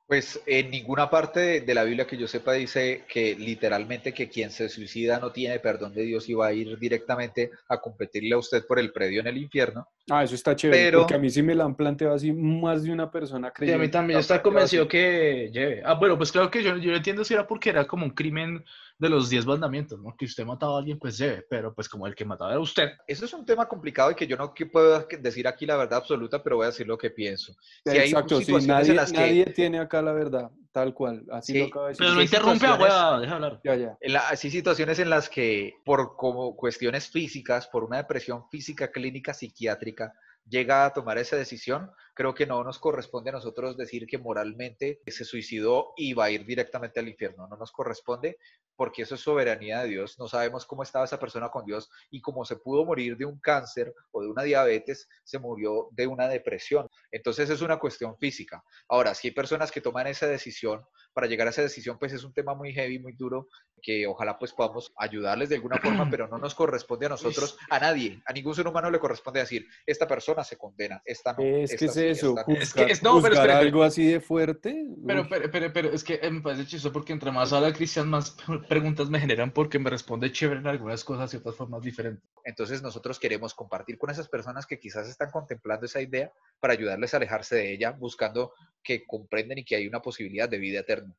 Pues 0.07 0.39
en 0.45 0.71
ninguna 0.71 1.09
parte 1.09 1.41
de, 1.41 1.61
de 1.63 1.75
la 1.75 1.83
Biblia 1.83 2.07
que 2.07 2.19
yo 2.19 2.29
sepa 2.29 2.53
dice 2.53 3.05
que 3.09 3.35
literalmente 3.37 4.13
que 4.13 4.29
quien 4.29 4.51
se 4.51 4.69
suicida 4.69 5.19
no 5.19 5.33
tiene 5.33 5.59
perdón 5.61 5.95
de 5.95 6.03
Dios 6.03 6.29
y 6.29 6.35
va 6.35 6.49
a 6.49 6.53
ir 6.53 6.79
directamente 6.79 7.51
a 7.71 7.81
competirle 7.81 8.35
a 8.35 8.39
usted 8.39 8.67
por 8.67 8.79
el 8.79 8.93
predio 8.93 9.21
en 9.23 9.29
el 9.29 9.39
infierno. 9.39 9.89
Ah, 10.11 10.23
eso 10.23 10.35
está 10.35 10.55
chévere, 10.55 10.85
Pero- 10.85 10.99
porque 11.01 11.15
a 11.15 11.19
mí 11.19 11.31
sí 11.31 11.43
me 11.43 11.55
la 11.55 11.65
han 11.65 11.75
planteado 11.75 12.13
así 12.15 12.33
más 12.33 12.83
de 12.83 12.93
una 12.93 13.11
persona 13.11 13.47
Y 13.47 13.49
a 13.49 13.53
creyente. 13.55 13.79
mí 13.83 13.89
también 13.91 14.17
no, 14.17 14.21
está 14.21 14.43
convencido 14.43 14.83
así- 14.83 14.91
que 14.91 15.51
lleve. 15.51 15.81
Ah, 15.87 15.95
bueno, 15.95 16.19
pues 16.19 16.31
claro 16.31 16.51
que 16.51 16.63
yo, 16.63 16.77
yo 16.77 16.93
entiendo 16.95 17.25
si 17.25 17.33
era 17.33 17.47
porque 17.47 17.71
era 17.71 17.87
como 17.87 18.05
un 18.05 18.11
crimen 18.11 18.63
de 18.97 19.09
los 19.09 19.29
10 19.29 19.45
mandamientos, 19.45 20.01
¿no? 20.01 20.15
Que 20.17 20.25
usted 20.25 20.45
mataba 20.45 20.77
a 20.77 20.79
alguien, 20.79 20.99
pues 20.99 21.19
lleve, 21.19 21.45
pero 21.51 21.75
pues 21.75 21.89
como 21.89 22.07
el 22.07 22.15
que 22.15 22.25
mataba 22.25 22.53
era 22.53 22.61
usted. 22.61 22.91
Eso 23.07 23.25
es 23.25 23.33
un 23.35 23.45
tema 23.45 23.67
complicado 23.67 24.11
y 24.11 24.15
que 24.15 24.27
yo 24.27 24.37
no 24.37 24.55
que 24.55 24.67
puedo 24.67 25.07
decir 25.21 25.49
aquí 25.49 25.67
la 25.67 25.77
verdad 25.77 25.99
absoluta, 25.99 26.43
pero 26.43 26.57
voy 26.57 26.65
a 26.65 26.69
decir 26.69 26.87
lo 26.87 26.97
que 26.97 27.11
pienso. 27.11 27.55
Si 27.85 27.91
hay 27.91 28.09
Exacto, 28.11 28.37
sí, 28.39 28.45
situaciones 28.45 28.67
nadie, 28.77 28.91
en 28.91 28.97
las 28.97 29.13
que- 29.13 29.19
nadie 29.19 29.47
tiene 29.47 29.81
acá 29.81 30.01
la 30.01 30.13
verdad, 30.13 30.51
tal 30.71 30.95
cual. 30.95 31.25
Así 31.33 31.53
Sí, 31.53 31.59
lo 31.59 31.65
acaba 31.67 31.87
de 31.87 31.91
decir. 31.91 32.05
Pero 32.05 32.15
no 32.15 32.21
hay 32.21 32.25
interrumpe 32.27 32.67
a 32.67 32.73
situaciones- 32.73 32.95
hueva, 32.95 33.21
deja 33.21 33.35
hablar. 33.35 33.61
Ya, 33.65 33.75
ya. 33.75 33.99
En 34.01 34.13
la- 34.13 34.29
así 34.29 34.51
situaciones 34.51 34.99
en 35.01 35.11
las 35.11 35.29
que 35.29 35.75
por 35.85 36.17
como 36.17 36.55
cuestiones 36.55 37.09
físicas, 37.09 37.67
por 37.67 37.83
una 37.85 37.97
depresión 37.97 38.49
física, 38.49 38.93
clínica, 38.93 39.35
psiquiátrica, 39.35 40.13
llega 40.49 40.85
a 40.87 40.93
tomar 40.93 41.19
esa 41.19 41.37
decisión, 41.37 41.91
creo 42.15 42.35
que 42.35 42.47
no 42.47 42.63
nos 42.63 42.79
corresponde 42.79 43.31
a 43.31 43.35
nosotros 43.35 43.77
decir 43.77 44.07
que 44.07 44.19
moralmente 44.19 45.01
se 45.07 45.25
suicidó 45.25 45.93
y 45.97 46.15
va 46.15 46.27
a 46.27 46.31
ir 46.31 46.47
directamente 46.47 47.01
al 47.01 47.09
infierno. 47.09 47.47
No 47.49 47.57
nos 47.57 47.73
corresponde 47.73 48.39
porque 48.77 49.03
eso 49.03 49.17
es 49.17 49.21
soberanía 49.21 49.83
de 49.83 49.89
Dios. 49.89 50.19
No 50.19 50.29
sabemos 50.29 50.65
cómo 50.65 50.83
estaba 50.83 51.05
esa 51.05 51.19
persona 51.19 51.51
con 51.51 51.65
Dios 51.65 51.91
y 52.11 52.21
como 52.21 52.45
se 52.45 52.57
pudo 52.57 52.85
morir 52.85 53.17
de 53.17 53.25
un 53.25 53.39
cáncer 53.41 53.93
o 54.13 54.23
de 54.23 54.29
una 54.29 54.43
diabetes, 54.43 55.09
se 55.25 55.39
murió 55.39 55.89
de 55.93 56.07
una 56.07 56.29
depresión. 56.29 56.89
Entonces 57.11 57.51
es 57.51 57.61
una 57.61 57.79
cuestión 57.79 58.17
física. 58.19 58.65
Ahora, 58.89 59.15
si 59.15 59.29
hay 59.29 59.35
personas 59.35 59.71
que 59.71 59.81
toman 59.81 60.07
esa 60.07 60.27
decisión, 60.27 60.85
para 61.15 61.29
llegar 61.29 61.47
a 61.47 61.51
esa 61.51 61.63
decisión, 61.63 61.97
pues 61.99 62.13
es 62.13 62.25
un 62.25 62.35
tema 62.35 62.55
muy 62.55 62.75
heavy, 62.75 62.99
muy 62.99 63.13
duro, 63.13 63.49
que 63.81 64.07
ojalá 64.07 64.37
pues 64.37 64.53
podamos 64.53 64.93
ayudarles 64.99 65.49
de 65.49 65.55
alguna 65.55 65.79
forma, 65.79 66.09
pero 66.11 66.29
no 66.29 66.39
nos 66.39 66.55
corresponde 66.55 67.07
a 67.07 67.11
nosotros, 67.11 67.57
a 67.71 67.79
nadie, 67.79 68.21
a 68.27 68.33
ningún 68.33 68.55
ser 68.55 68.67
humano 68.67 68.91
le 68.91 68.99
corresponde 68.99 69.41
decir, 69.41 69.67
esta 69.87 70.07
persona 70.09 70.43
se 70.43 70.59
condena, 70.59 71.01
esta 71.05 71.33
no. 71.33 71.43
Es 71.43 71.73
esta 71.73 71.93
eso, 72.11 72.31
esta 72.39 72.45
no". 72.47 72.57
Es 72.57 72.75
que 72.75 72.83
es- 72.85 73.03
no, 73.03 73.21
pero 73.21 73.35
espere, 73.35 73.53
algo 73.53 73.83
así 73.83 74.07
de 74.07 74.21
fuerte. 74.21 74.87
Pero, 75.07 75.27
pero, 75.29 75.51
pero, 75.51 75.73
pero 75.73 75.91
es 75.91 76.05
que 76.05 76.21
eh, 76.23 76.31
me 76.31 76.41
parece 76.41 76.67
chistoso 76.67 76.93
porque 76.93 77.13
entre 77.13 77.31
más 77.31 77.53
habla 77.53 77.73
Cristian, 77.73 78.09
más 78.09 78.37
preguntas 78.69 79.11
me 79.11 79.21
generan 79.21 79.51
porque 79.51 79.79
me 79.79 79.91
responde 79.91 80.33
chévere 80.33 80.61
en 80.61 80.67
algunas 80.67 81.05
cosas 81.05 81.33
y 81.35 81.37
otras 81.37 81.57
formas 81.57 81.83
diferentes. 81.83 82.25
Entonces 82.45 82.83
nosotros 82.83 83.19
queremos 83.19 83.55
compartir 83.55 83.99
con 83.99 84.11
esas 84.11 84.29
personas 84.29 84.67
que 84.67 84.79
quizás 84.79 85.09
están 85.09 85.31
contemplando 85.31 85.87
esa 85.87 86.01
idea 86.01 86.33
para 86.61 86.75
ayudarles 86.75 87.15
a 87.15 87.19
alejarse 87.19 87.57
de 87.57 87.73
ella, 87.73 87.93
buscando 87.93 88.53
que 88.83 89.05
comprenden 89.07 89.59
y 89.59 89.65
que 89.65 89.77
hay 89.77 89.87
una 89.87 90.01
posibilidad 90.01 90.49
de 90.49 90.59
vida 90.59 90.81
eterna. 90.81 91.15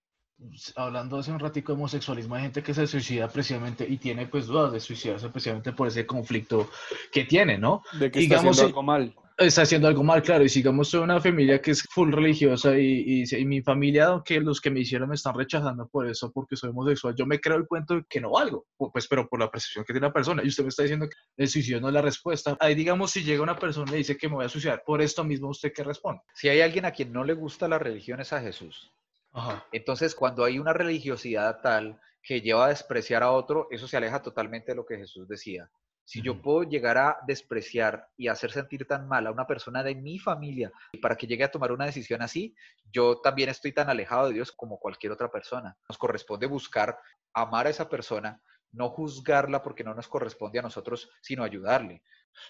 Hablando 0.76 1.18
hace 1.18 1.32
un 1.32 1.40
ratico 1.40 1.72
de 1.72 1.78
homosexualismo, 1.78 2.36
hay 2.36 2.42
gente 2.44 2.62
que 2.62 2.74
se 2.74 2.86
suicida 2.88 3.30
precisamente 3.30 3.86
y 3.88 3.98
tiene 3.98 4.28
pues 4.28 4.48
dudas 4.48 4.74
de 4.74 4.82
suicidarse 4.82 5.30
precisamente 5.30 5.72
por 5.72 5.88
ese 5.88 6.06
conflicto 6.06 6.70
que 7.12 7.24
tiene, 7.24 7.58
¿no? 7.58 7.84
de 7.94 8.12
que 8.12 8.20
digamos, 8.20 8.52
está 8.52 8.52
haciendo 8.52 8.54
sí. 8.54 8.66
algo 8.66 8.84
mal. 8.84 9.16
Está 9.38 9.64
haciendo 9.64 9.88
algo 9.88 10.04
mal, 10.04 10.22
claro, 10.22 10.44
y 10.46 10.50
sigamos 10.50 10.90
soy 10.90 11.02
una 11.02 11.20
familia 11.20 11.62
que 11.62 11.72
es 11.72 11.84
full 11.84 12.12
religiosa 12.14 12.78
y, 12.78 13.24
y, 13.24 13.36
y 13.36 13.46
mi 13.46 13.62
familia, 13.62 14.06
aunque 14.08 14.40
los 14.40 14.62
que 14.62 14.70
me 14.72 14.80
hicieron 14.80 15.10
me 15.10 15.16
están 15.16 15.36
rechazando 15.36 15.88
por 15.88 16.08
eso, 16.08 16.32
porque 16.32 16.56
soy 16.56 16.70
homosexual, 16.70 17.14
yo 17.18 17.26
me 17.26 17.40
creo 17.40 17.58
el 17.58 17.68
cuento 17.68 17.96
de 17.96 18.06
que 18.10 18.22
no 18.22 18.32
valgo, 18.32 18.66
pu- 18.78 18.92
pues 18.94 19.08
pero 19.08 19.28
por 19.28 19.40
la 19.40 19.52
percepción 19.52 19.84
que 19.84 19.94
tiene 19.94 20.08
la 20.08 20.14
persona, 20.14 20.42
y 20.44 20.48
usted 20.48 20.64
me 20.64 20.70
está 20.70 20.84
diciendo 20.84 21.08
que 21.10 21.16
el 21.44 21.48
suicidio 21.50 21.82
no 21.82 21.90
es 21.90 21.94
la 21.94 22.02
respuesta. 22.02 22.56
Ahí 22.60 22.76
digamos, 22.76 23.12
si 23.12 23.24
llega 23.24 23.44
una 23.44 23.58
persona 23.58 23.90
y 23.90 23.92
le 23.92 23.98
dice 23.98 24.18
que 24.18 24.30
me 24.30 24.36
voy 24.36 24.46
a 24.46 24.50
suicidar 24.50 24.84
por 24.86 25.02
esto 25.02 25.24
mismo, 25.24 25.50
¿usted 25.50 25.74
qué 25.76 25.84
responde? 25.84 26.22
Si 26.34 26.48
hay 26.48 26.62
alguien 26.62 26.86
a 26.86 26.92
quien 26.92 27.12
no 27.12 27.24
le 27.24 27.34
gusta 27.34 27.68
la 27.68 27.78
religión 27.80 28.20
es 28.22 28.32
a 28.32 28.42
Jesús. 28.42 28.92
Ajá. 29.34 29.66
Entonces, 29.74 30.16
cuando 30.16 30.46
hay 30.46 30.60
una 30.60 30.72
religiosidad 30.72 31.60
tal 31.62 32.00
que 32.24 32.40
lleva 32.42 32.66
a 32.68 32.70
despreciar 32.70 33.22
a 33.22 33.32
otro, 33.32 33.68
eso 33.70 33.88
se 33.88 33.98
aleja 33.98 34.22
totalmente 34.22 34.72
de 34.72 34.76
lo 34.78 34.86
que 34.86 34.98
Jesús 34.98 35.28
decía. 35.28 35.70
Si 36.06 36.22
yo 36.22 36.40
puedo 36.40 36.64
llegar 36.64 37.00
a 37.00 37.18
despreciar 37.28 38.08
y 38.16 38.28
hacer 38.28 38.52
sentir 38.52 38.86
tan 38.86 39.08
mal 39.08 39.26
a 39.26 39.32
una 39.32 39.48
persona 39.48 39.82
de 39.82 39.96
mi 39.96 40.20
familia 40.20 40.72
para 41.02 41.16
que 41.16 41.26
llegue 41.26 41.44
a 41.44 41.52
tomar 41.52 41.72
una 41.72 41.86
decisión 41.86 42.22
así, 42.22 42.56
yo 42.92 43.20
también 43.22 43.50
estoy 43.50 43.74
tan 43.74 43.90
alejado 43.90 44.28
de 44.28 44.36
Dios 44.36 44.52
como 44.52 44.80
cualquier 44.80 45.12
otra 45.12 45.32
persona. 45.32 45.76
Nos 45.90 45.98
corresponde 45.98 46.46
buscar 46.46 46.98
amar 47.34 47.66
a 47.66 47.72
esa 47.72 47.90
persona, 47.90 48.40
no 48.72 48.90
juzgarla 48.90 49.64
porque 49.64 49.84
no 49.84 49.96
nos 49.96 50.08
corresponde 50.08 50.60
a 50.60 50.62
nosotros, 50.62 51.10
sino 51.22 51.44
ayudarle. 51.44 52.04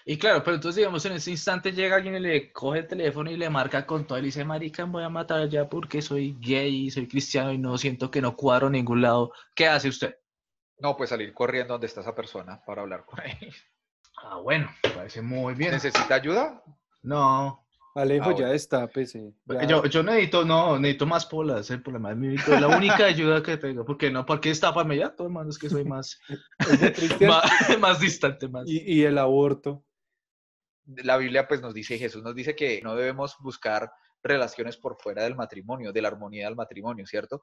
Y 0.04 0.18
claro, 0.18 0.42
pero 0.42 0.56
entonces 0.56 0.76
digamos, 0.76 1.06
en 1.06 1.12
ese 1.12 1.30
instante 1.30 1.72
llega 1.72 1.96
alguien 1.96 2.16
y 2.16 2.20
le 2.20 2.52
coge 2.52 2.80
el 2.80 2.86
teléfono 2.86 3.30
y 3.30 3.36
le 3.36 3.48
marca 3.48 3.86
con 3.86 4.06
todo 4.06 4.18
y 4.18 4.22
le 4.22 4.26
dice, 4.26 4.44
marica, 4.44 4.84
me 4.84 4.92
voy 4.92 5.04
a 5.04 5.08
matar 5.08 5.48
ya 5.48 5.68
porque 5.68 6.02
soy 6.02 6.36
gay, 6.40 6.90
soy 6.90 7.08
cristiano 7.08 7.52
y 7.52 7.58
no 7.58 7.78
siento 7.78 8.10
que 8.10 8.20
no 8.20 8.36
cuadro 8.36 8.66
en 8.66 8.74
ningún 8.74 9.00
lado. 9.00 9.32
¿Qué 9.54 9.66
hace 9.66 9.88
usted? 9.88 10.16
No, 10.78 10.96
pues 10.96 11.10
salir 11.10 11.32
corriendo 11.32 11.74
donde 11.74 11.86
está 11.86 12.00
esa 12.02 12.14
persona 12.14 12.62
para 12.66 12.82
hablar 12.82 13.04
con 13.04 13.20
él. 13.20 13.54
Ah, 14.22 14.38
bueno, 14.38 14.70
me 14.82 14.90
parece 14.90 15.22
muy 15.22 15.54
bien. 15.54 15.72
¿Necesita 15.72 16.14
ayuda? 16.16 16.62
No, 17.02 17.66
Alejo, 17.94 18.24
Ah, 18.26 18.30
ya 18.30 18.34
bueno. 18.34 18.52
está, 18.52 18.86
pese. 18.88 19.32
ya. 19.46 19.64
Yo, 19.66 19.84
yo 19.86 20.02
necesito, 20.02 20.44
no, 20.44 20.78
necesito 20.78 21.06
más 21.06 21.24
polas, 21.24 21.70
el 21.70 21.82
problema 21.82 22.10
es 22.10 22.16
mi 22.18 22.28
único- 22.28 22.50
la 22.58 22.68
única 22.68 23.06
ayuda 23.06 23.42
que 23.42 23.56
tengo, 23.56 23.86
porque 23.86 24.10
no, 24.10 24.26
porque 24.26 24.50
estápame 24.50 24.98
ya, 24.98 25.14
todo 25.14 25.28
hermano, 25.28 25.48
es 25.48 25.58
que 25.58 25.70
soy 25.70 25.84
más, 25.84 26.20
más, 27.20 27.78
más 27.80 28.00
distante, 28.00 28.48
más. 28.48 28.68
y, 28.68 28.82
y 29.00 29.04
el 29.04 29.16
aborto. 29.16 29.82
la 30.86 31.16
Biblia 31.16 31.48
pues 31.48 31.62
nos 31.62 31.72
dice, 31.72 31.96
Jesús 31.98 32.22
nos 32.22 32.34
dice 32.34 32.54
que 32.54 32.80
no 32.82 32.94
debemos 32.94 33.36
buscar 33.40 33.90
relaciones 34.22 34.76
por 34.76 34.96
fuera 35.00 35.22
del 35.22 35.34
matrimonio, 35.36 35.92
de 35.92 36.02
la 36.02 36.08
armonía 36.08 36.46
del 36.46 36.56
matrimonio, 36.56 37.06
¿cierto? 37.06 37.40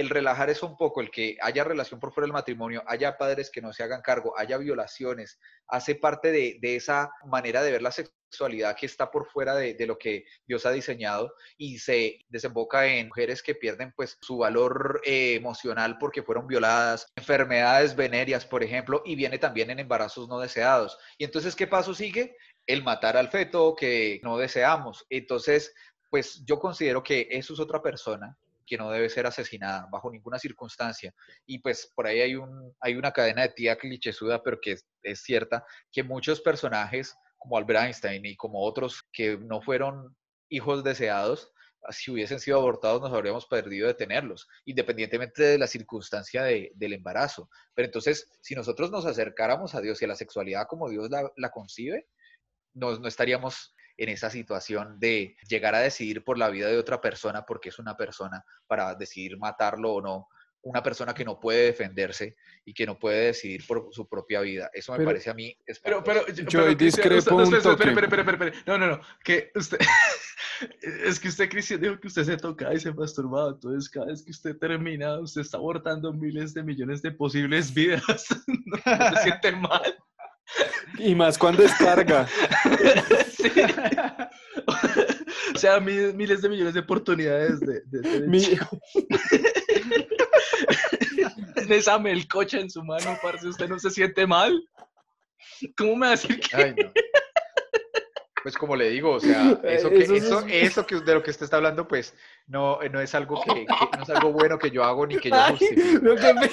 El 0.00 0.08
relajar 0.08 0.48
eso 0.48 0.66
un 0.66 0.78
poco, 0.78 1.02
el 1.02 1.10
que 1.10 1.36
haya 1.42 1.62
relación 1.62 2.00
por 2.00 2.14
fuera 2.14 2.24
del 2.24 2.32
matrimonio, 2.32 2.82
haya 2.86 3.18
padres 3.18 3.50
que 3.50 3.60
no 3.60 3.70
se 3.74 3.82
hagan 3.82 4.00
cargo, 4.00 4.32
haya 4.38 4.56
violaciones, 4.56 5.38
hace 5.68 5.94
parte 5.94 6.32
de, 6.32 6.56
de 6.62 6.76
esa 6.76 7.10
manera 7.26 7.62
de 7.62 7.72
ver 7.72 7.82
la 7.82 7.92
sexualidad 7.92 8.74
que 8.74 8.86
está 8.86 9.10
por 9.10 9.26
fuera 9.30 9.54
de, 9.54 9.74
de 9.74 9.86
lo 9.86 9.98
que 9.98 10.24
Dios 10.46 10.64
ha 10.64 10.70
diseñado 10.70 11.34
y 11.58 11.80
se 11.80 12.20
desemboca 12.30 12.86
en 12.86 13.08
mujeres 13.08 13.42
que 13.42 13.54
pierden 13.54 13.92
pues 13.94 14.16
su 14.22 14.38
valor 14.38 15.02
eh, 15.04 15.34
emocional 15.34 15.98
porque 15.98 16.22
fueron 16.22 16.46
violadas, 16.46 17.06
enfermedades 17.14 17.94
venéreas, 17.94 18.46
por 18.46 18.62
ejemplo, 18.62 19.02
y 19.04 19.16
viene 19.16 19.38
también 19.38 19.68
en 19.68 19.80
embarazos 19.80 20.28
no 20.28 20.40
deseados. 20.40 20.96
Y 21.18 21.24
entonces, 21.24 21.54
¿qué 21.54 21.66
paso 21.66 21.92
sigue? 21.92 22.36
el 22.66 22.84
matar 22.84 23.16
al 23.16 23.30
feto 23.30 23.74
que 23.74 24.20
no 24.22 24.38
deseamos. 24.38 25.04
Entonces, 25.10 25.74
pues 26.08 26.44
yo 26.44 26.58
considero 26.58 27.02
que 27.02 27.26
eso 27.30 27.52
es 27.54 27.60
otra 27.60 27.82
persona 27.82 28.36
que 28.70 28.78
no 28.78 28.88
debe 28.88 29.08
ser 29.08 29.26
asesinada 29.26 29.88
bajo 29.90 30.08
ninguna 30.12 30.38
circunstancia. 30.38 31.12
Y 31.44 31.58
pues 31.58 31.90
por 31.92 32.06
ahí 32.06 32.20
hay, 32.20 32.36
un, 32.36 32.72
hay 32.80 32.94
una 32.94 33.10
cadena 33.10 33.42
de 33.42 33.48
tía 33.48 33.76
clichésuda, 33.76 34.44
pero 34.44 34.60
que 34.60 34.76
es, 35.02 35.22
cierta, 35.22 35.64
que 35.90 36.04
muchos 36.04 36.40
personajes 36.40 37.16
como 37.36 37.56
Albert 37.56 37.80
Einstein 37.86 38.24
y 38.24 38.36
como 38.36 38.60
otros 38.62 39.02
que 39.12 39.36
no 39.38 39.60
fueron 39.60 40.16
hijos 40.48 40.84
deseados, 40.84 41.52
si 41.88 42.12
hubiesen 42.12 42.38
sido 42.38 42.58
abortados 42.58 43.00
nos 43.00 43.12
habríamos 43.12 43.46
perdido 43.46 43.88
de 43.88 43.94
tenerlos, 43.94 44.46
independientemente 44.66 45.42
de 45.42 45.58
la 45.58 45.66
circunstancia 45.66 46.44
de- 46.44 46.70
del 46.76 46.92
embarazo. 46.92 47.48
Pero 47.74 47.86
entonces, 47.86 48.28
si 48.40 48.54
nosotros 48.54 48.92
nos 48.92 49.04
acercáramos 49.04 49.74
a 49.74 49.80
Dios 49.80 50.00
y 50.00 50.04
a 50.04 50.08
la 50.08 50.14
sexualidad 50.14 50.66
como 50.68 50.88
Dios 50.88 51.10
la, 51.10 51.28
la 51.36 51.50
concibe, 51.50 52.06
no, 52.74 52.96
no 53.00 53.08
estaríamos 53.08 53.74
en 54.00 54.08
esa 54.08 54.30
situación 54.30 54.98
de 54.98 55.36
llegar 55.46 55.74
a 55.74 55.80
decidir 55.80 56.24
por 56.24 56.38
la 56.38 56.48
vida 56.48 56.68
de 56.68 56.78
otra 56.78 57.00
persona 57.02 57.44
porque 57.44 57.68
es 57.68 57.78
una 57.78 57.96
persona 57.98 58.42
para 58.66 58.94
decidir 58.94 59.36
matarlo 59.38 59.92
o 59.92 60.00
no, 60.00 60.28
una 60.62 60.82
persona 60.82 61.12
que 61.14 61.22
no 61.24 61.38
puede 61.38 61.66
defenderse 61.66 62.36
y 62.64 62.72
que 62.72 62.86
no 62.86 62.98
puede 62.98 63.26
decidir 63.26 63.66
por 63.66 63.88
su 63.92 64.08
propia 64.08 64.40
vida. 64.40 64.70
Eso 64.72 64.92
me 64.92 64.98
Pero- 64.98 65.10
parece 65.10 65.28
a 65.30 65.34
mí 65.34 65.54
Pero, 65.82 65.98
espantoso. 65.98 66.04
pero, 66.26 66.26
Yo 66.48 66.64
Cristian, 66.76 66.78
discrepo 66.78 67.40
no. 67.40 67.50
No, 68.66 68.78
no, 68.78 68.86
no, 68.96 69.00
que 69.22 69.50
usted, 69.54 69.78
es 71.04 71.20
que 71.20 71.28
usted, 71.28 71.50
Cristian, 71.50 71.80
dijo 71.82 72.00
que 72.00 72.08
usted 72.08 72.24
se 72.24 72.36
toca 72.38 72.72
y 72.72 72.80
se 72.80 72.92
masturbaba, 72.94 73.50
entonces 73.50 73.90
cada 73.90 74.06
vez 74.06 74.22
que 74.22 74.30
usted 74.30 74.56
termina, 74.56 75.18
usted 75.20 75.42
está 75.42 75.58
abortando 75.58 76.10
miles 76.14 76.54
de 76.54 76.62
millones 76.62 77.02
de 77.02 77.10
posibles 77.12 77.72
vidas, 77.74 78.26
no 78.46 79.16
se 79.16 79.22
siente 79.24 79.52
mal. 79.52 79.94
Y 80.98 81.14
más 81.14 81.38
cuando 81.38 81.62
es 81.62 81.72
carga. 81.74 82.26
Sí. 83.40 83.50
o 85.54 85.58
sea, 85.58 85.80
miles, 85.80 86.14
miles 86.14 86.42
de 86.42 86.50
millones 86.50 86.74
de 86.74 86.80
oportunidades 86.80 87.58
de, 87.60 87.80
de, 87.86 88.00
de- 88.20 88.28
Mi- 88.28 88.44
esa 91.70 91.98
melcocha 91.98 92.58
en 92.58 92.68
su 92.68 92.82
mano, 92.82 93.16
parce, 93.22 93.48
¿usted 93.48 93.68
no 93.68 93.78
se 93.78 93.90
siente 93.90 94.26
mal? 94.26 94.62
¿Cómo 95.76 95.96
me 95.96 96.06
va 96.06 96.12
a 96.12 96.16
decir 96.16 96.40
que 96.40 96.56
Ay, 96.56 96.74
no. 96.76 96.92
Pues 98.42 98.56
como 98.56 98.74
le 98.74 98.88
digo, 98.90 99.12
o 99.12 99.20
sea, 99.20 99.58
eso, 99.64 99.90
que, 99.90 99.98
Eso 100.02 100.40
es- 100.46 100.70
eso, 100.70 100.86
que 100.86 100.96
de 101.00 101.14
lo 101.14 101.22
que 101.22 101.30
usted 101.30 101.44
está 101.44 101.56
hablando, 101.56 101.86
pues 101.86 102.14
no, 102.46 102.78
no 102.90 103.00
es 103.00 103.14
algo 103.14 103.40
que, 103.42 103.66
que- 103.66 103.96
no 103.96 104.02
es 104.02 104.10
algo 104.10 104.32
bueno 104.32 104.58
que 104.58 104.70
yo 104.70 104.82
hago 104.82 105.06
ni 105.06 105.18
que 105.18 105.28
yo 105.30 105.36
Ay, 105.36 105.50
justifique. 105.58 105.98
lo 106.02 106.16
que 106.16 106.34
me- 106.34 106.50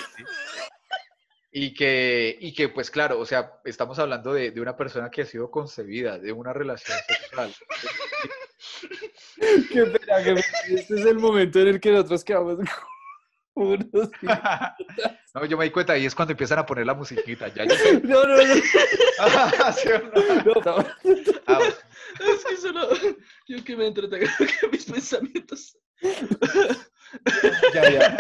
Y 1.60 1.74
que, 1.74 2.38
y 2.40 2.54
que, 2.54 2.70
pues 2.70 2.92
claro, 2.92 3.20
o 3.20 3.26
sea, 3.26 3.54
estamos 3.66 3.98
hablando 3.98 4.32
de, 4.32 4.52
de 4.52 4.62
una 4.62 4.78
persona 4.78 5.10
que 5.10 5.24
ha 5.24 5.26
sido 5.26 5.50
concebida, 5.50 6.20
de 6.20 6.32
una 6.32 6.54
relación 6.54 6.96
sexual. 7.08 7.52
qué 9.74 9.86
pena, 9.86 10.24
qué 10.24 10.36
pena. 10.36 10.42
Este 10.70 11.00
es 11.00 11.06
el 11.08 11.18
momento 11.18 11.60
en 11.60 11.70
el 11.70 11.80
que 11.80 11.94
nosotros 11.94 12.24
quedamos 12.24 12.60
unos... 13.56 13.90
No, 15.34 15.46
yo 15.46 15.58
me 15.58 15.66
di 15.66 15.72
cuenta 15.72 15.98
y 15.98 16.06
es 16.06 16.14
cuando 16.14 16.34
empiezan 16.34 16.60
a 16.60 16.66
poner 16.66 16.86
la 16.86 16.94
musiquita. 16.94 17.48
Ya 17.48 17.66
yo. 17.66 17.74
No, 18.04 18.24
no, 18.24 18.38
no. 18.38 18.44
¿Sí 19.74 19.90
o 19.90 20.00
no? 20.00 20.44
no, 20.44 20.62
no. 20.62 20.88
Ah, 21.48 21.58
bueno. 21.58 21.76
Es 22.20 22.46
que 22.46 22.58
solo 22.58 22.90
yo 23.48 23.64
que 23.64 23.76
me 23.76 23.88
entretengo 23.88 24.28
que 24.62 24.68
mis 24.70 24.86
pensamientos. 24.86 25.78
Ya, 27.74 27.90
ya. 27.90 28.18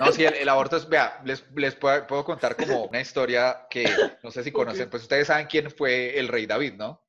No, 0.00 0.12
sí, 0.12 0.24
el, 0.24 0.34
el 0.34 0.48
aborto 0.48 0.76
es, 0.76 0.88
vea, 0.88 1.20
les, 1.24 1.44
les 1.54 1.74
puedo, 1.74 2.06
puedo 2.06 2.24
contar 2.24 2.56
como 2.56 2.84
una 2.84 3.00
historia 3.00 3.66
que 3.68 3.88
no 4.22 4.30
sé 4.30 4.42
si 4.44 4.52
conocen, 4.52 4.88
pues 4.88 5.02
ustedes 5.02 5.26
saben 5.26 5.46
quién 5.46 5.70
fue 5.70 6.18
el 6.18 6.28
rey 6.28 6.46
David, 6.46 6.74
¿no? 6.74 7.04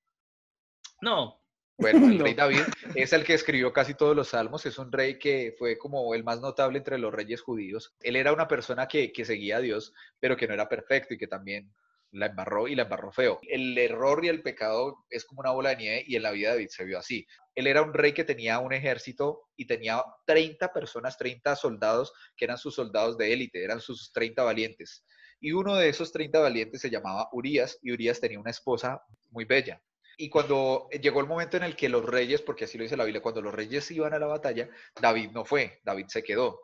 No. 1.01 1.41
Bueno, 1.77 2.07
el 2.07 2.17
No. 2.17 2.23
rey 2.23 2.33
David 2.33 2.63
es 2.95 3.13
el 3.13 3.23
que 3.23 3.35
escribió 3.35 3.71
casi 3.71 3.93
todos 3.93 4.15
los 4.15 4.29
salmos, 4.29 4.65
es 4.65 4.77
un 4.79 4.91
rey 4.91 5.19
que 5.19 5.55
fue 5.57 5.77
como 5.77 6.13
el 6.15 6.23
más 6.23 6.41
notable 6.41 6.79
entre 6.79 6.97
los 6.97 7.13
reyes 7.13 7.41
judíos. 7.41 7.95
Él 8.01 8.15
era 8.15 8.33
una 8.33 8.47
persona 8.47 8.87
que, 8.87 9.11
que 9.11 9.25
seguía 9.25 9.57
a 9.57 9.61
Dios, 9.61 9.93
pero 10.19 10.35
que 10.35 10.47
no 10.47 10.55
era 10.55 10.67
perfecto 10.67 11.13
y 11.13 11.17
que 11.17 11.27
también 11.27 11.71
la 12.11 12.27
embarró 12.27 12.67
y 12.67 12.75
la 12.75 12.83
embarró 12.83 13.11
feo. 13.11 13.39
El 13.43 13.77
error 13.77 14.23
y 14.23 14.29
el 14.29 14.41
pecado 14.41 15.05
es 15.09 15.25
como 15.25 15.41
una 15.41 15.51
bola 15.51 15.69
de 15.69 15.77
nieve 15.77 16.03
y 16.07 16.15
en 16.15 16.23
la 16.23 16.31
vida 16.31 16.49
de 16.49 16.55
David 16.55 16.69
se 16.69 16.85
vio 16.85 16.99
así. 16.99 17.27
Él 17.55 17.67
era 17.67 17.81
un 17.81 17.93
rey 17.93 18.13
que 18.13 18.23
tenía 18.23 18.59
un 18.59 18.73
ejército 18.73 19.49
y 19.55 19.65
tenía 19.65 20.03
30 20.25 20.71
personas, 20.73 21.17
30 21.17 21.55
soldados 21.55 22.13
que 22.35 22.45
eran 22.45 22.57
sus 22.57 22.75
soldados 22.75 23.17
de 23.17 23.33
élite, 23.33 23.63
eran 23.63 23.79
sus 23.79 24.11
30 24.13 24.43
valientes. 24.43 25.03
Y 25.39 25.51
uno 25.51 25.75
de 25.75 25.89
esos 25.89 26.11
30 26.11 26.39
valientes 26.39 26.81
se 26.81 26.89
llamaba 26.89 27.29
Urias 27.31 27.77
y 27.81 27.91
Urias 27.91 28.19
tenía 28.19 28.39
una 28.39 28.51
esposa 28.51 29.03
muy 29.31 29.45
bella. 29.45 29.81
Y 30.19 30.29
cuando 30.29 30.89
llegó 30.89 31.19
el 31.19 31.27
momento 31.27 31.57
en 31.57 31.63
el 31.63 31.75
que 31.75 31.89
los 31.89 32.03
reyes, 32.03 32.41
porque 32.41 32.65
así 32.65 32.77
lo 32.77 32.83
dice 32.83 32.97
la 32.97 33.03
Biblia, 33.03 33.21
cuando 33.21 33.41
los 33.41 33.53
reyes 33.53 33.89
iban 33.91 34.15
a 34.15 34.19
la 34.19 34.25
batalla, 34.25 34.67
David 34.99 35.29
no 35.31 35.45
fue, 35.45 35.79
David 35.83 36.07
se 36.07 36.23
quedó. 36.23 36.59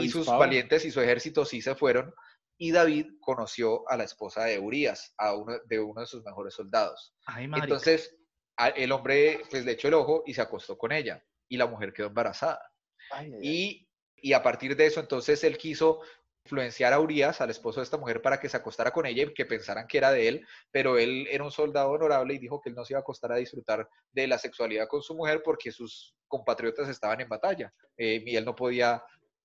Y 0.00 0.08
sus 0.08 0.26
valientes 0.26 0.86
y 0.86 0.90
su 0.90 1.02
ejército 1.02 1.44
sí 1.44 1.60
se 1.60 1.74
fueron. 1.74 2.14
Y 2.56 2.70
David 2.70 3.06
conoció 3.20 3.88
a 3.90 3.96
la 3.96 4.04
esposa 4.04 4.44
de 4.44 4.58
Urias, 4.58 5.14
a 5.18 5.34
uno 5.34 5.58
de 5.66 5.80
uno 5.80 6.00
de 6.00 6.06
sus 6.06 6.24
mejores 6.24 6.54
soldados. 6.54 7.14
Ay. 7.26 7.44
Entonces, 7.44 8.16
el 8.76 8.92
hombre 8.92 9.40
pues 9.50 9.64
le 9.64 9.72
echó 9.72 9.88
el 9.88 9.94
ojo 9.94 10.22
y 10.26 10.34
se 10.34 10.40
acostó 10.40 10.78
con 10.78 10.92
ella. 10.92 11.24
Y 11.48 11.56
la 11.56 11.66
mujer 11.66 11.92
quedó 11.92 12.08
embarazada. 12.08 12.70
Y, 13.42 13.88
y 14.16 14.32
a 14.32 14.42
partir 14.42 14.76
de 14.76 14.86
eso, 14.86 15.00
entonces 15.00 15.42
él 15.44 15.58
quiso 15.58 16.00
influenciar 16.44 16.92
a 16.92 17.00
Urias, 17.00 17.40
al 17.40 17.50
esposo 17.50 17.80
de 17.80 17.84
esta 17.84 17.96
mujer, 17.96 18.20
para 18.20 18.38
que 18.38 18.50
se 18.50 18.56
acostara 18.56 18.90
con 18.90 19.06
ella 19.06 19.22
y 19.22 19.32
que 19.32 19.46
pensaran 19.46 19.86
que 19.86 19.96
era 19.96 20.12
de 20.12 20.28
él, 20.28 20.46
pero 20.70 20.98
él 20.98 21.26
era 21.30 21.42
un 21.42 21.50
soldado 21.50 21.90
honorable 21.90 22.34
y 22.34 22.38
dijo 22.38 22.60
que 22.60 22.68
él 22.68 22.74
no 22.74 22.84
se 22.84 22.92
iba 22.92 22.98
a 22.98 23.00
acostar 23.00 23.32
a 23.32 23.36
disfrutar 23.36 23.88
de 24.12 24.26
la 24.26 24.38
sexualidad 24.38 24.86
con 24.86 25.02
su 25.02 25.14
mujer 25.14 25.42
porque 25.42 25.72
sus 25.72 26.14
compatriotas 26.28 26.88
estaban 26.88 27.20
en 27.22 27.28
batalla 27.28 27.72
eh, 27.96 28.22
y 28.26 28.36
él 28.36 28.44
no 28.44 28.54
podía, 28.54 29.02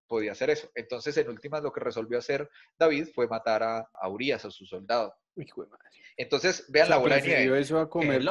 podía 0.09 0.33
hacer 0.33 0.49
eso. 0.49 0.69
Entonces, 0.75 1.15
en 1.15 1.29
últimas, 1.29 1.63
lo 1.63 1.71
que 1.71 1.79
resolvió 1.79 2.17
hacer 2.17 2.49
David 2.77 3.07
fue 3.15 3.27
matar 3.27 3.63
a, 3.63 3.89
a 3.93 4.09
Urias, 4.09 4.43
a 4.43 4.51
su 4.51 4.65
soldado. 4.65 5.15
Madre. 5.69 5.89
Entonces, 6.17 6.65
O 6.67 6.71
vean 6.73 6.87
sea, 6.87 6.95
la 6.97 7.01
bola 7.01 7.15
de 7.15 7.21
nieve. 7.21 7.59
eso 7.61 7.79
a 7.79 7.89
comer. 7.89 8.21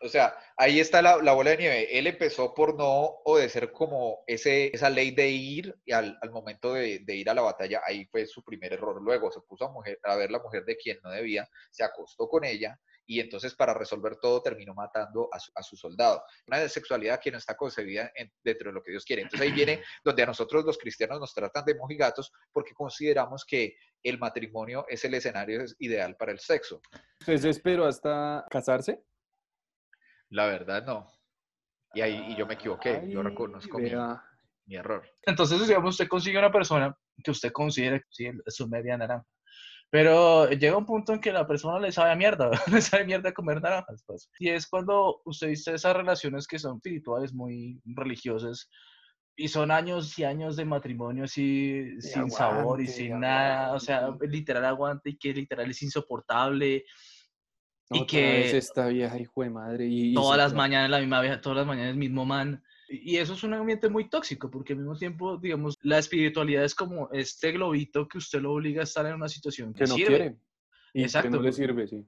O 0.00 0.08
sea, 0.08 0.36
ahí 0.56 0.80
está 0.80 1.00
la, 1.02 1.16
la 1.18 1.32
bola 1.32 1.50
de 1.50 1.56
nieve. 1.58 1.98
Él 1.98 2.06
empezó 2.06 2.54
por 2.54 2.76
no 2.76 3.20
obedecer 3.24 3.72
como 3.72 4.22
ese, 4.26 4.70
esa 4.74 4.88
ley 4.90 5.10
de 5.10 5.28
ir 5.28 5.74
y 5.84 5.92
al, 5.92 6.18
al 6.20 6.30
momento 6.30 6.74
de, 6.74 7.00
de 7.00 7.16
ir 7.16 7.28
a 7.28 7.34
la 7.34 7.42
batalla. 7.42 7.80
Ahí 7.86 8.06
fue 8.06 8.26
su 8.26 8.42
primer 8.42 8.72
error. 8.72 9.02
Luego 9.02 9.30
se 9.32 9.40
puso 9.40 9.66
a, 9.66 9.72
mujer, 9.72 9.98
a 10.02 10.16
ver 10.16 10.30
la 10.30 10.40
mujer 10.40 10.64
de 10.64 10.76
quien 10.76 10.98
no 11.02 11.10
debía, 11.10 11.48
se 11.70 11.84
acostó 11.84 12.28
con 12.28 12.44
ella 12.44 12.78
y 13.06 13.20
entonces 13.20 13.54
para 13.54 13.74
resolver 13.74 14.16
todo 14.16 14.42
terminó 14.42 14.74
matando 14.74 15.28
a 15.32 15.38
su, 15.38 15.52
a 15.54 15.62
su 15.62 15.76
soldado. 15.76 16.22
Una 16.46 16.66
sexualidad 16.68 17.20
que 17.20 17.30
no 17.30 17.38
está 17.38 17.56
concebida 17.56 18.10
en- 18.14 18.32
dentro 18.42 18.70
de 18.70 18.74
lo 18.74 18.82
que 18.82 18.92
Dios 18.92 19.04
quiere. 19.04 19.22
Entonces 19.22 19.46
ahí 19.48 19.52
viene 19.54 19.82
donde 20.04 20.22
a 20.22 20.26
nosotros 20.26 20.64
los 20.64 20.78
cristianos 20.78 21.20
nos 21.20 21.34
tratan 21.34 21.64
de 21.64 21.74
mojigatos 21.74 22.32
porque 22.52 22.74
consideramos 22.74 23.44
que 23.44 23.76
el 24.02 24.18
matrimonio 24.18 24.84
es 24.88 25.04
el 25.04 25.14
escenario 25.14 25.64
ideal 25.78 26.16
para 26.16 26.32
el 26.32 26.38
sexo. 26.38 26.80
¿Usted 27.20 27.38
se 27.38 27.50
esperó 27.50 27.86
hasta 27.86 28.44
casarse? 28.50 29.02
La 30.30 30.46
verdad 30.46 30.84
no. 30.84 31.10
Y 31.94 32.00
ahí 32.00 32.32
y 32.32 32.36
yo 32.36 32.46
me 32.46 32.54
equivoqué, 32.54 33.02
yo 33.08 33.22
reconozco 33.22 33.78
mi, 33.78 34.76
error. 34.76 35.08
Entonces, 35.22 35.66
digamos, 35.66 35.90
usted 35.94 36.08
consigue 36.08 36.38
una 36.38 36.50
persona 36.50 36.96
que 37.22 37.30
usted 37.30 37.52
considere 37.52 38.02
sí, 38.10 38.28
es 38.44 38.54
su 38.54 38.68
media 38.68 38.96
naranja. 38.96 39.24
Pero 39.94 40.50
llega 40.50 40.76
un 40.76 40.86
punto 40.86 41.12
en 41.12 41.20
que 41.20 41.30
la 41.30 41.46
persona 41.46 41.78
le 41.78 41.92
sabe 41.92 42.10
a 42.10 42.16
mierda, 42.16 42.50
le 42.66 42.80
sabe 42.80 43.04
mierda 43.04 43.32
comer 43.32 43.62
naranjas. 43.62 44.02
Pues. 44.04 44.28
Y 44.40 44.48
es 44.48 44.66
cuando 44.66 45.22
usted 45.24 45.46
dice 45.50 45.72
esas 45.72 45.94
relaciones 45.94 46.48
que 46.48 46.58
son 46.58 46.78
espirituales, 46.78 47.32
muy 47.32 47.80
religiosas, 47.84 48.68
y 49.36 49.46
son 49.46 49.70
años 49.70 50.18
y 50.18 50.24
años 50.24 50.56
de 50.56 50.64
matrimonio 50.64 51.22
así, 51.22 51.92
sin 52.00 52.28
sabor 52.28 52.80
y 52.80 52.86
aguante, 52.86 52.92
sin 52.92 53.20
nada. 53.20 53.72
O 53.72 53.78
sea, 53.78 53.98
aguante. 53.98 54.26
literal 54.26 54.64
aguante 54.64 55.10
y 55.10 55.16
que 55.16 55.32
literal 55.32 55.70
es 55.70 55.80
insoportable. 55.80 56.84
Y 57.90 57.98
Otra 57.98 58.06
que- 58.08 58.20
vez 58.20 58.54
esta 58.54 58.88
vieja 58.88 59.16
hijo 59.16 59.44
de 59.44 59.50
madre. 59.50 59.86
Y, 59.86 60.10
y 60.10 60.14
todas 60.14 60.38
las 60.38 60.54
mañanas 60.54 60.90
la 60.90 60.98
misma 60.98 61.20
vieja, 61.20 61.40
todas 61.40 61.58
las 61.58 61.66
mañanas 61.68 61.92
el 61.92 61.98
mismo 61.98 62.24
man. 62.24 62.63
Y 62.88 63.16
eso 63.16 63.32
es 63.32 63.42
un 63.42 63.54
ambiente 63.54 63.88
muy 63.88 64.08
tóxico, 64.08 64.50
porque 64.50 64.74
al 64.74 64.80
mismo 64.80 64.96
tiempo, 64.96 65.38
digamos, 65.38 65.76
la 65.82 65.98
espiritualidad 65.98 66.64
es 66.64 66.74
como 66.74 67.10
este 67.12 67.52
globito 67.52 68.06
que 68.06 68.18
usted 68.18 68.40
lo 68.40 68.52
obliga 68.52 68.82
a 68.82 68.84
estar 68.84 69.06
en 69.06 69.14
una 69.14 69.28
situación 69.28 69.72
que, 69.72 69.84
que 69.84 69.86
no 69.86 69.94
sirve. 69.94 70.08
quiere. 70.08 70.36
Y 70.92 71.02
Exacto, 71.02 71.30
que 71.30 71.36
no 71.36 71.42
le 71.42 71.52
sirve, 71.52 71.88
sí. 71.88 72.06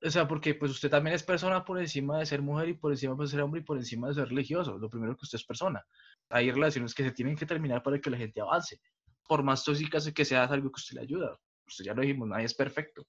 O 0.00 0.10
sea, 0.10 0.28
porque 0.28 0.54
pues 0.54 0.70
usted 0.70 0.90
también 0.90 1.16
es 1.16 1.24
persona 1.24 1.64
por 1.64 1.80
encima 1.80 2.18
de 2.18 2.26
ser 2.26 2.40
mujer 2.40 2.68
y 2.68 2.74
por 2.74 2.92
encima 2.92 3.16
de 3.16 3.26
ser 3.26 3.40
hombre 3.40 3.60
y 3.60 3.64
por 3.64 3.78
encima 3.78 4.08
de 4.08 4.14
ser 4.14 4.28
religioso. 4.28 4.78
Lo 4.78 4.88
primero 4.88 5.16
que 5.16 5.24
usted 5.24 5.38
es 5.38 5.44
persona. 5.44 5.84
Hay 6.28 6.52
relaciones 6.52 6.94
que 6.94 7.02
se 7.02 7.10
tienen 7.10 7.34
que 7.34 7.46
terminar 7.46 7.82
para 7.82 8.00
que 8.00 8.10
la 8.10 8.16
gente 8.16 8.40
avance. 8.40 8.80
Por 9.26 9.42
más 9.42 9.64
tóxicas 9.64 10.10
que 10.12 10.24
sea, 10.24 10.44
es 10.44 10.50
algo 10.52 10.70
que 10.70 10.78
usted 10.78 10.96
le 10.96 11.02
ayuda. 11.02 11.36
Usted 11.66 11.84
ya 11.84 11.94
lo 11.94 12.02
dijimos, 12.02 12.28
nadie 12.28 12.44
es 12.44 12.54
perfecto. 12.54 13.06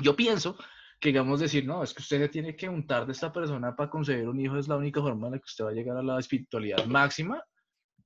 Yo 0.00 0.16
pienso 0.16 0.56
que, 1.00 1.08
digamos, 1.08 1.40
decir, 1.40 1.66
no, 1.66 1.82
es 1.82 1.94
que 1.94 2.02
usted 2.02 2.20
le 2.20 2.28
tiene 2.28 2.54
que 2.54 2.68
untar 2.68 3.06
de 3.06 3.12
esta 3.12 3.32
persona 3.32 3.74
para 3.74 3.88
concebir 3.88 4.28
un 4.28 4.38
hijo, 4.38 4.58
es 4.58 4.68
la 4.68 4.76
única 4.76 5.00
forma 5.00 5.28
en 5.28 5.32
la 5.32 5.38
que 5.38 5.46
usted 5.46 5.64
va 5.64 5.70
a 5.70 5.72
llegar 5.72 5.96
a 5.96 6.02
la 6.02 6.18
espiritualidad 6.18 6.84
máxima, 6.84 7.42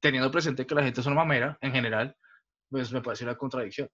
teniendo 0.00 0.30
presente 0.30 0.66
que 0.66 0.74
la 0.74 0.84
gente 0.84 1.00
es 1.00 1.06
una 1.06 1.16
mamera 1.16 1.58
en 1.60 1.72
general, 1.72 2.16
pues 2.70 2.92
me 2.92 3.02
parece 3.02 3.24
una 3.24 3.36
contradicción. 3.36 3.88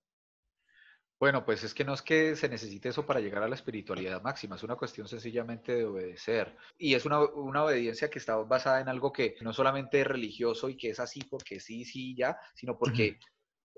Bueno, 1.18 1.44
pues 1.44 1.64
es 1.64 1.74
que 1.74 1.84
no 1.84 1.92
es 1.92 2.02
que 2.02 2.34
se 2.34 2.48
necesite 2.48 2.88
eso 2.90 3.04
para 3.04 3.20
llegar 3.20 3.42
a 3.42 3.48
la 3.48 3.54
espiritualidad 3.54 4.22
máxima, 4.22 4.56
es 4.56 4.62
una 4.62 4.76
cuestión 4.76 5.06
sencillamente 5.06 5.74
de 5.74 5.84
obedecer. 5.84 6.56
Y 6.78 6.94
es 6.94 7.04
una, 7.04 7.20
una 7.20 7.64
obediencia 7.64 8.08
que 8.10 8.18
está 8.18 8.36
basada 8.36 8.80
en 8.80 8.88
algo 8.88 9.12
que 9.12 9.36
no 9.42 9.52
solamente 9.52 10.00
es 10.00 10.06
religioso 10.06 10.68
y 10.68 10.76
que 10.76 10.90
es 10.90 11.00
así 11.00 11.20
porque 11.28 11.60
sí, 11.60 11.84
sí, 11.84 12.14
ya, 12.16 12.38
sino 12.54 12.78
porque 12.78 13.18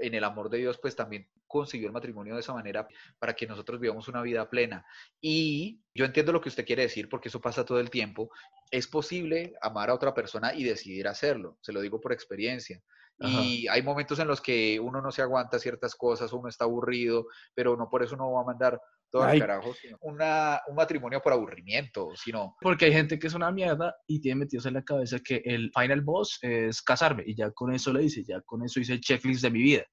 en 0.02 0.14
el 0.14 0.24
amor 0.24 0.50
de 0.50 0.58
Dios 0.58 0.78
pues 0.78 0.96
también 0.96 1.28
consiguió 1.46 1.86
el 1.86 1.92
matrimonio 1.92 2.34
de 2.34 2.40
esa 2.40 2.52
manera 2.52 2.86
para 3.18 3.34
que 3.34 3.46
nosotros 3.46 3.80
vivamos 3.80 4.08
una 4.08 4.22
vida 4.22 4.48
plena. 4.48 4.84
Y 5.20 5.80
yo 5.94 6.04
entiendo 6.04 6.32
lo 6.32 6.40
que 6.40 6.48
usted 6.48 6.66
quiere 6.66 6.82
decir 6.82 7.08
porque 7.08 7.28
eso 7.28 7.40
pasa 7.40 7.64
todo 7.64 7.80
el 7.80 7.90
tiempo. 7.90 8.30
Es 8.70 8.86
posible 8.86 9.54
amar 9.60 9.90
a 9.90 9.94
otra 9.94 10.14
persona 10.14 10.54
y 10.54 10.64
decidir 10.64 11.08
hacerlo, 11.08 11.58
se 11.60 11.72
lo 11.72 11.80
digo 11.80 12.00
por 12.00 12.12
experiencia. 12.12 12.82
Y 13.18 13.68
hay 13.68 13.82
momentos 13.82 14.18
en 14.18 14.26
los 14.26 14.40
que 14.40 14.80
uno 14.80 15.00
no 15.00 15.12
se 15.12 15.22
aguanta 15.22 15.60
ciertas 15.60 15.94
cosas, 15.94 16.32
uno 16.32 16.48
está 16.48 16.64
aburrido, 16.64 17.28
pero 17.54 17.76
no 17.76 17.88
por 17.88 18.02
eso 18.02 18.16
no 18.16 18.32
va 18.32 18.40
a 18.40 18.44
mandar 18.44 18.80
todo 19.12 19.22
carajo, 19.38 19.72
sino 19.74 19.96
una, 20.00 20.60
un 20.68 20.74
matrimonio 20.74 21.20
por 21.20 21.32
aburrimiento, 21.34 22.08
sino 22.16 22.56
Porque 22.60 22.86
hay 22.86 22.92
gente 22.92 23.18
que 23.18 23.26
es 23.28 23.34
una 23.34 23.52
mierda 23.52 23.94
y 24.06 24.20
tiene 24.20 24.40
metidos 24.40 24.66
en 24.66 24.74
la 24.74 24.82
cabeza 24.82 25.18
que 25.20 25.42
el 25.44 25.70
final 25.78 26.00
boss 26.00 26.38
es 26.42 26.82
casarme 26.82 27.22
y 27.26 27.36
ya 27.36 27.50
con 27.52 27.72
eso 27.72 27.92
le 27.92 28.00
dice, 28.00 28.24
ya 28.24 28.40
con 28.40 28.64
eso 28.64 28.80
hice 28.80 28.94
el 28.94 29.00
checklist 29.00 29.42
de 29.42 29.50
mi 29.50 29.60
vida. 29.62 29.84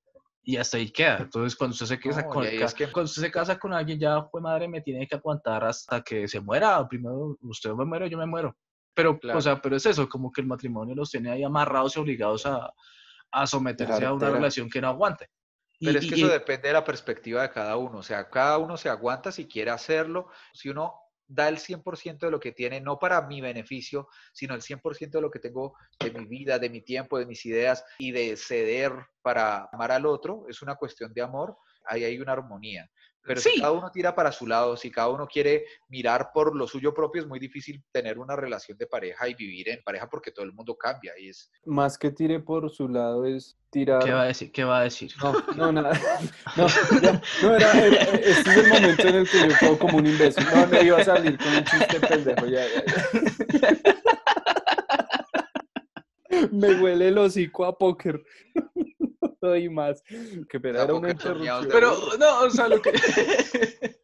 Y 0.42 0.56
hasta 0.56 0.78
ahí 0.78 0.90
queda. 0.90 1.18
Entonces, 1.20 1.56
cuando 1.56 1.74
usted 1.74 1.86
se 1.86 2.00
casa, 2.00 2.22
No, 2.24 2.30
con, 2.30 2.46
es 2.46 2.74
que- 2.74 2.86
cuando 2.92 3.06
usted 3.10 3.22
se 3.22 3.30
casa 3.32 3.60
con 3.60 3.74
alguien, 3.74 4.00
ya 4.00 4.24
fue 4.32 4.42
madre, 4.42 4.68
me 4.70 4.82
tiene 4.82 5.06
que 5.06 5.16
aguantar 5.16 5.64
hasta 5.66 6.02
que 6.02 6.28
se 6.28 6.40
muera. 6.40 6.88
Primero 6.88 7.38
usted 7.42 7.72
me 7.74 7.86
muere, 7.86 8.10
yo 8.10 8.18
me 8.18 8.26
muero. 8.26 8.56
Pero, 8.96 9.20
Claro. 9.20 9.38
o 9.38 9.42
sea, 9.42 9.62
pero 9.62 9.76
es 9.76 9.86
eso, 9.86 10.08
como 10.10 10.32
que 10.32 10.42
el 10.42 10.48
matrimonio 10.48 10.96
los 10.96 11.12
tiene 11.12 11.30
ahí 11.30 11.44
amarrados 11.44 11.96
y 11.96 12.00
obligados 12.00 12.46
a, 12.46 12.74
a 13.32 13.46
someterse 13.48 14.06
a 14.06 14.14
una 14.14 14.30
relación 14.30 14.70
que 14.70 14.82
no 14.82 14.88
aguante. 14.88 15.28
Y- 15.80 15.86
Pero 15.86 16.00
es 16.00 16.06
que 16.08 16.16
y- 16.16 16.20
eso 16.20 16.28
depende 16.28 16.68
de 16.68 16.74
la 16.74 16.84
perspectiva 16.84 17.42
de 17.42 17.52
cada 17.52 17.78
uno. 17.78 18.00
O 18.00 18.04
sea, 18.04 18.30
cada 18.30 18.58
uno 18.58 18.78
se 18.78 18.90
aguanta 18.90 19.32
si 19.32 19.48
quiere 19.48 19.72
hacerlo. 19.72 20.30
Si 20.54 20.70
uno 20.70 20.96
da 21.32 21.48
el 21.48 21.60
100% 21.60 22.26
de 22.26 22.32
lo 22.32 22.40
que 22.40 22.52
tiene, 22.52 22.82
no 22.82 22.98
para 22.98 23.22
mi 23.22 23.40
beneficio, 23.40 24.08
sino 24.34 24.56
el 24.56 24.62
100% 24.64 25.20
de 25.20 25.22
lo 25.22 25.30
que 25.30 25.40
tengo 25.40 25.76
de 26.00 26.12
mi 26.12 26.26
vida, 26.26 26.58
de 26.58 26.70
mi 26.72 26.82
tiempo, 26.82 27.20
de 27.20 27.28
mis 27.28 27.46
ideas 27.46 27.86
y 28.00 28.12
de 28.12 28.36
ceder 28.36 28.92
para 29.22 29.70
amar 29.72 29.92
al 29.92 30.06
otro, 30.08 30.46
es 30.50 30.62
una 30.64 30.76
cuestión 30.76 31.14
de 31.14 31.22
amor. 31.22 31.56
Ahí 31.86 32.04
hay 32.04 32.20
una 32.20 32.34
armonía. 32.34 32.90
Pero 33.22 33.42
Sí. 33.42 33.50
si 33.56 33.60
cada 33.62 33.74
uno 33.74 33.92
tira 33.92 34.16
para 34.16 34.32
su 34.32 34.48
lado, 34.48 34.76
si 34.78 34.90
cada 34.90 35.10
uno 35.10 35.28
quiere 35.28 35.66
mirar 35.90 36.30
por 36.34 36.56
lo 36.56 36.68
suyo 36.68 36.94
propio, 36.94 37.22
es 37.22 37.28
muy 37.28 37.38
difícil 37.40 37.84
tener 37.92 38.18
una 38.18 38.36
relación 38.36 38.78
de 38.78 38.88
pareja 38.88 39.28
y 39.28 39.36
vivir 39.36 39.70
en 39.70 39.84
pareja 39.84 40.10
porque 40.10 40.32
todo 40.32 40.46
el 40.46 40.54
mundo 40.54 40.76
cambia 40.76 41.14
y 41.20 41.30
es 41.30 41.52
Más 41.66 41.98
que 41.98 42.12
tire 42.12 42.40
por 42.40 42.70
su 42.72 42.88
lado 42.88 43.26
es 43.26 43.58
tirar. 43.70 44.04
¿Qué 44.04 44.12
va 44.12 44.24
a 44.24 44.26
decir? 44.26 44.52
¿Qué 44.52 44.64
va 44.64 44.80
a 44.80 44.84
decir? 44.84 45.12
No, 45.22 45.34
no, 45.56 45.72
nada. 45.72 45.92
No, 46.58 46.68
ya, 47.02 47.22
no 47.44 47.56
era, 47.56 47.86
era- 47.86 48.04
este 48.16 48.50
es 48.50 48.58
el 48.58 48.70
momento 48.70 49.08
en 49.08 49.16
el 49.16 49.30
que 49.30 49.40
yo 49.50 49.56
quedo 49.60 49.80
como 49.80 49.98
un 49.98 50.08
imbécil. 50.08 50.44
No, 50.56 50.66
no 50.66 50.82
iba 50.82 50.98
a 51.00 51.04
salir 51.04 51.38
con 51.38 51.48
un 51.56 51.64
chiste 51.66 52.00
pendejo. 52.00 52.46
Ya, 52.48 52.66
ya, 52.66 52.84
ya. 52.86 53.76
Me 56.52 56.76
huele 56.76 57.08
el 57.10 57.18
hocico 57.18 57.66
a 57.66 57.78
póker. 57.78 58.24
No 59.42 59.50
doy 59.50 59.70
más. 59.70 60.04
Que 60.50 60.60
pero 60.60 60.82
era 60.82 60.94
una 60.94 61.12
interrupción. 61.12 61.68
Pero, 61.72 61.96
no, 62.18 62.40
o 62.42 62.50
sea, 62.50 62.68
lo 62.68 62.82
que... 62.82 62.92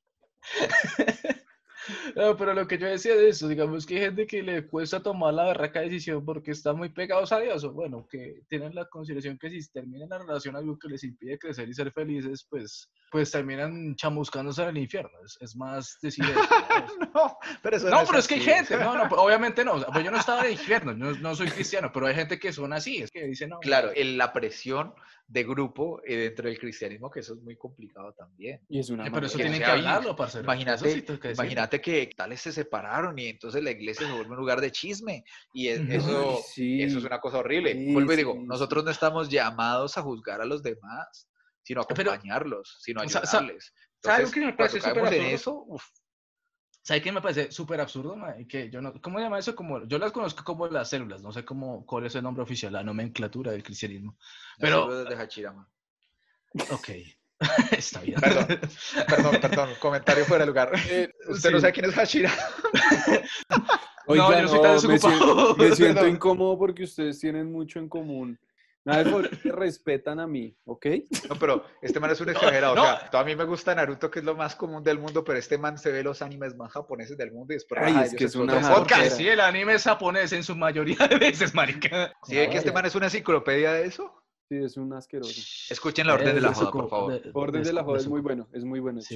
No, 2.16 2.36
pero 2.38 2.54
lo 2.54 2.68
que 2.68 2.78
yo 2.78 2.88
decía 2.88 3.16
de 3.16 3.30
eso, 3.30 3.48
digamos 3.48 3.86
que 3.86 3.96
hay 3.96 4.02
gente 4.02 4.26
que 4.26 4.42
le 4.42 4.66
cuesta 4.66 5.02
tomar 5.02 5.34
la 5.34 5.46
berraca 5.46 5.82
decisión 5.82 6.24
porque 6.24 6.52
están 6.52 6.78
muy 6.78 6.90
pegados 6.90 7.32
a 7.32 7.40
Dios, 7.40 7.64
o 7.64 7.74
bueno, 7.74 8.08
que 8.10 8.42
tienen 8.48 8.74
la 8.74 8.86
consideración 8.86 9.38
que 9.38 9.50
si 9.50 9.72
terminan 9.72 10.10
la 10.10 10.20
relación 10.20 10.56
algo 10.56 10.80
que 10.80 10.88
les 10.88 11.04
impide 11.04 11.38
crecer 11.38 11.68
y 11.68 11.74
ser 11.74 11.92
felices, 11.92 12.48
pues, 12.50 12.90
pues 13.12 13.32
terminan 13.32 13.96
chamuscándose 13.96 14.64
en 14.64 14.70
el 14.70 14.78
infierno. 14.78 15.12
Es, 15.26 15.38
es 15.42 15.56
más 15.56 15.98
decir 16.02 16.26
eso. 16.26 16.40
¿no? 17.00 17.12
no, 17.14 17.38
pero 17.62 17.78
eso 17.78 17.90
No, 17.90 18.04
pero 18.06 18.20
es 18.20 18.28
que 18.28 18.36
hay 18.36 18.42
gente, 18.42 18.78
no, 18.78 18.96
no, 18.96 19.10
pues, 19.10 19.22
obviamente 19.22 19.64
no, 19.64 19.74
o 19.74 19.80
sea, 19.80 19.90
pues 19.90 20.04
yo 20.04 20.12
no 20.12 20.18
estaba 20.18 20.42
en 20.42 20.46
el 20.48 20.52
infierno, 20.54 20.94
no, 20.94 21.12
no 21.12 21.36
soy 21.36 21.50
cristiano, 21.50 21.92
pero 21.94 22.08
hay 22.08 22.16
gente 22.16 22.40
que 22.40 22.54
son 22.54 22.74
así, 22.74 22.98
es 22.98 23.12
que 23.12 23.26
dicen, 23.26 23.50
no, 23.50 23.60
Claro, 23.60 23.92
en 23.94 24.18
la 24.18 24.34
presión 24.34 24.94
de 25.28 25.44
grupo 25.44 26.02
eh, 26.06 26.16
dentro 26.18 26.48
del 26.48 26.60
cristianismo, 26.60 27.10
que 27.10 27.22
eso 27.22 27.34
es 27.34 27.42
muy 27.42 27.56
complicado 27.58 28.14
también. 28.14 28.62
Y 28.70 28.80
es 28.80 28.90
una 28.92 29.08
eh, 29.08 29.12
pero 29.12 29.26
eso 29.26 29.38
tienen 29.38 29.58
que 29.60 29.66
hablarlo, 29.66 30.16
parcero. 30.16 30.44
Imagínate, 30.44 30.90
sí 30.92 31.02
que 31.02 31.32
imagínate 31.32 31.82
que 31.82 32.12
tales 32.16 32.42
se 32.42 32.52
separaron 32.52 33.18
y 33.18 33.28
entonces 33.28 33.64
la 33.64 33.72
iglesia 33.72 34.06
se 34.06 34.14
vuelve 34.14 34.32
un 34.32 34.38
lugar 34.38 34.62
de 34.62 34.72
chisme 34.72 35.24
y 35.52 35.70
es- 35.70 35.82
eso, 35.90 36.40
sí. 36.54 36.82
eso 36.84 37.00
es 37.00 37.04
una 37.06 37.20
cosa 37.20 37.40
horrible. 37.40 37.74
Sí, 37.74 37.92
Vuelvo 37.94 38.14
y 38.14 38.18
digo, 38.18 38.34
sí, 38.34 38.44
nosotros 38.46 38.84
no 38.84 38.92
estamos 38.92 39.30
llamados 39.30 39.98
a 39.98 40.04
juzgar 40.04 40.42
a 40.42 40.46
los 40.46 40.62
demás, 40.62 41.28
sino 41.64 41.82
a 41.82 41.88
Pero- 41.88 42.12
acompañarlos, 42.12 42.78
sino 42.82 43.02
a 43.02 43.04
ayudarles. 43.06 43.74
¿sabe 44.04 44.18
algo 44.18 44.28
Entonces, 44.28 44.32
que 44.32 44.40
me 44.46 44.54
parece 44.54 44.82
súper 44.82 45.14
en 45.16 45.26
eso, 45.34 45.64
uf, 45.68 45.84
¿Sabes 46.86 47.02
qué 47.02 47.12
me 47.12 47.20
parece 47.20 47.52
súper 47.52 47.82
absurdo? 47.82 48.16
Que 48.48 48.70
yo 48.70 48.80
no, 48.80 48.94
¿Cómo 49.02 49.18
se 49.18 49.24
llama 49.24 49.40
eso? 49.40 49.56
Como, 49.56 49.84
yo 49.88 49.98
las 49.98 50.12
conozco 50.12 50.44
como 50.44 50.68
las 50.68 50.88
células, 50.88 51.24
no 51.24 51.32
sé 51.32 51.44
cómo, 51.44 51.84
cuál 51.84 52.06
es 52.06 52.14
el 52.14 52.22
nombre 52.22 52.44
oficial, 52.44 52.72
la 52.74 52.84
nomenclatura 52.84 53.52
del 53.52 53.64
cristianismo. 53.64 54.16
Pero- 54.60 54.86
pero 54.88 55.04
desde 55.04 55.20
Hachirama. 55.20 55.68
Ok, 56.72 56.90
está 57.72 58.02
bien. 58.02 58.22
Perdón. 58.22 58.48
Perdón, 59.08 59.38
perdón, 59.42 59.70
comentario 59.80 60.26
fuera 60.26 60.44
de 60.44 60.48
lugar. 60.48 60.72
Eh, 60.88 61.10
Usted 61.28 61.50
no 61.50 61.58
sí. 61.58 61.62
sabe 61.62 61.74
quién 61.74 61.90
es 61.90 61.98
Hachira. 61.98 62.32
No, 64.08 64.16
yo 64.16 64.48
soy 64.48 64.62
tan 64.62 64.74
me, 64.74 64.80
siento, 64.80 65.08
desocupado. 65.10 65.56
me 65.58 65.76
siento 65.76 66.08
incómodo 66.16 66.60
porque 66.60 66.84
ustedes 66.84 67.20
tienen 67.20 67.52
mucho 67.52 67.80
en 67.80 67.90
común. 67.90 68.40
Nada 68.86 69.04
respetan 69.46 70.20
a 70.20 70.28
mí, 70.28 70.56
¿ok? 70.66 70.86
No, 71.30 71.36
pero 71.40 71.66
este 71.82 72.00
man 72.00 72.12
es 72.12 72.22
un 72.22 72.30
exagerado. 72.30 72.76
no. 72.76 72.84
O 72.84 72.86
sea, 72.86 73.10
a 73.20 73.24
mí 73.24 73.36
me 73.36 73.44
gusta 73.44 73.74
Naruto, 73.74 74.12
que 74.12 74.20
es 74.20 74.26
lo 74.26 74.36
más 74.36 74.56
común 74.56 74.84
del 74.84 75.00
mundo, 75.00 75.24
pero 75.24 75.40
este 75.40 75.58
man 75.58 75.78
se 75.80 75.92
ve 75.92 76.04
los 76.04 76.22
animes 76.22 76.56
más 76.56 76.72
japoneses 76.72 77.18
del 77.18 77.32
mundo 77.32 77.54
y 77.54 77.56
después 77.56 77.82
Ay, 77.84 78.04
es 78.06 78.14
que 78.16 78.26
es 78.26 78.36
una 78.36 78.62
podcast. 78.62 79.18
sí, 79.18 79.28
el 79.28 79.40
anime 79.40 79.74
es 79.74 79.84
japonés 79.84 80.32
en 80.34 80.44
su 80.44 80.56
mayoría 80.56 81.08
de 81.10 81.18
veces, 81.18 81.56
marica. 81.56 82.14
¿Sí 82.28 82.36
ve 82.36 82.48
que 82.50 82.58
este 82.58 82.72
man 82.72 82.86
es 82.86 82.94
una 82.94 83.08
enciclopedia 83.08 83.74
de 83.74 83.88
eso? 83.88 84.22
Sí, 84.48 84.58
es 84.58 84.78
un 84.78 84.94
asqueroso. 84.94 85.42
Escuchen 85.72 86.06
la 86.06 86.14
orden 86.14 86.36
de 86.36 86.42
la 86.42 86.50
Eh, 86.50 86.54
joda, 86.54 86.72
por 86.72 86.88
favor. 86.88 87.20
de- 87.20 87.32
Orden 87.34 87.64
de 87.64 87.74
la 87.74 87.84
joda 87.84 87.98
es 87.98 88.08
muy 88.08 88.22
bueno, 88.22 88.48
es 88.54 88.64
muy 88.64 88.80
bueno. 88.80 89.02
Sí, 89.02 89.16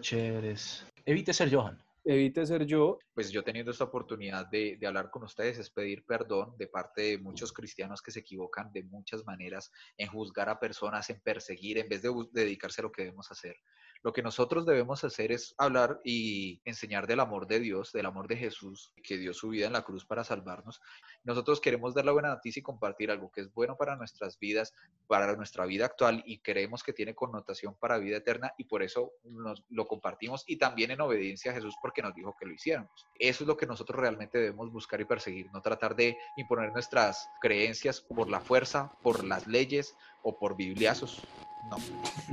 chéveres. 0.00 0.86
Evite 1.04 1.34
ser 1.34 1.54
Johan. 1.54 1.78
Evite 2.04 2.44
ser 2.46 2.66
yo. 2.66 2.98
Pues 3.14 3.30
yo 3.30 3.44
teniendo 3.44 3.70
esta 3.70 3.84
oportunidad 3.84 4.46
de, 4.50 4.76
de 4.76 4.86
hablar 4.86 5.10
con 5.10 5.22
ustedes 5.22 5.58
es 5.58 5.70
pedir 5.70 6.04
perdón 6.04 6.56
de 6.58 6.66
parte 6.66 7.02
de 7.02 7.18
muchos 7.18 7.52
cristianos 7.52 8.02
que 8.02 8.10
se 8.10 8.20
equivocan 8.20 8.72
de 8.72 8.82
muchas 8.82 9.24
maneras 9.24 9.70
en 9.96 10.08
juzgar 10.08 10.48
a 10.48 10.58
personas, 10.58 11.10
en 11.10 11.20
perseguir, 11.20 11.78
en 11.78 11.88
vez 11.88 12.02
de 12.02 12.10
dedicarse 12.32 12.80
a 12.80 12.84
lo 12.84 12.92
que 12.92 13.02
debemos 13.02 13.30
hacer. 13.30 13.56
Lo 14.02 14.12
que 14.12 14.22
nosotros 14.22 14.66
debemos 14.66 15.04
hacer 15.04 15.30
es 15.30 15.54
hablar 15.58 16.00
y 16.02 16.60
enseñar 16.64 17.06
del 17.06 17.20
amor 17.20 17.46
de 17.46 17.60
Dios, 17.60 17.92
del 17.92 18.06
amor 18.06 18.26
de 18.26 18.36
Jesús, 18.36 18.92
que 19.02 19.16
dio 19.16 19.32
su 19.32 19.50
vida 19.50 19.66
en 19.66 19.72
la 19.72 19.82
cruz 19.82 20.04
para 20.04 20.24
salvarnos. 20.24 20.80
Nosotros 21.22 21.60
queremos 21.60 21.94
dar 21.94 22.04
la 22.04 22.12
buena 22.12 22.30
noticia 22.30 22.60
y 22.60 22.64
compartir 22.64 23.12
algo 23.12 23.30
que 23.30 23.42
es 23.42 23.52
bueno 23.52 23.76
para 23.76 23.94
nuestras 23.94 24.40
vidas, 24.40 24.74
para 25.06 25.36
nuestra 25.36 25.66
vida 25.66 25.86
actual 25.86 26.22
y 26.26 26.38
creemos 26.38 26.82
que 26.82 26.92
tiene 26.92 27.14
connotación 27.14 27.76
para 27.76 27.98
vida 27.98 28.16
eterna 28.16 28.52
y 28.58 28.64
por 28.64 28.82
eso 28.82 29.12
nos, 29.24 29.62
lo 29.68 29.86
compartimos 29.86 30.42
y 30.48 30.56
también 30.56 30.90
en 30.90 31.00
obediencia 31.00 31.52
a 31.52 31.54
Jesús 31.54 31.76
porque 31.80 32.02
nos 32.02 32.14
dijo 32.14 32.34
que 32.38 32.46
lo 32.46 32.54
hiciéramos. 32.54 33.06
Eso 33.18 33.44
es 33.44 33.48
lo 33.48 33.56
que 33.56 33.66
nosotros 33.66 34.00
realmente 34.00 34.38
debemos 34.38 34.72
buscar 34.72 35.00
y 35.00 35.04
perseguir, 35.04 35.46
no 35.52 35.62
tratar 35.62 35.94
de 35.94 36.16
imponer 36.36 36.72
nuestras 36.72 37.28
creencias 37.40 38.00
por 38.00 38.28
la 38.28 38.40
fuerza, 38.40 38.92
por 39.02 39.22
las 39.22 39.46
leyes 39.46 39.94
o 40.22 40.36
por 40.38 40.56
bibliazos. 40.56 41.22
No, 41.70 41.76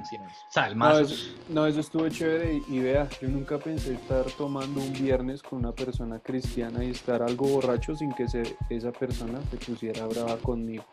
así 0.01 0.17
no 0.17 0.25
es. 0.25 0.33
No, 0.75 0.99
eso, 0.99 1.15
no, 1.49 1.65
eso 1.67 1.79
estuvo 1.79 2.09
chévere 2.09 2.55
y, 2.67 2.75
y 2.75 2.79
vea, 2.79 3.07
yo 3.21 3.27
nunca 3.29 3.57
pensé 3.59 3.93
estar 3.93 4.25
tomando 4.31 4.81
un 4.81 4.91
viernes 4.93 5.41
con 5.43 5.59
una 5.59 5.71
persona 5.71 6.19
cristiana 6.19 6.83
y 6.83 6.89
estar 6.91 7.21
algo 7.21 7.47
borracho 7.47 7.95
sin 7.95 8.11
que 8.11 8.27
se- 8.27 8.57
esa 8.69 8.91
persona 8.91 9.39
se 9.51 9.57
pusiera 9.57 10.05
brava 10.07 10.37
conmigo. 10.37 10.83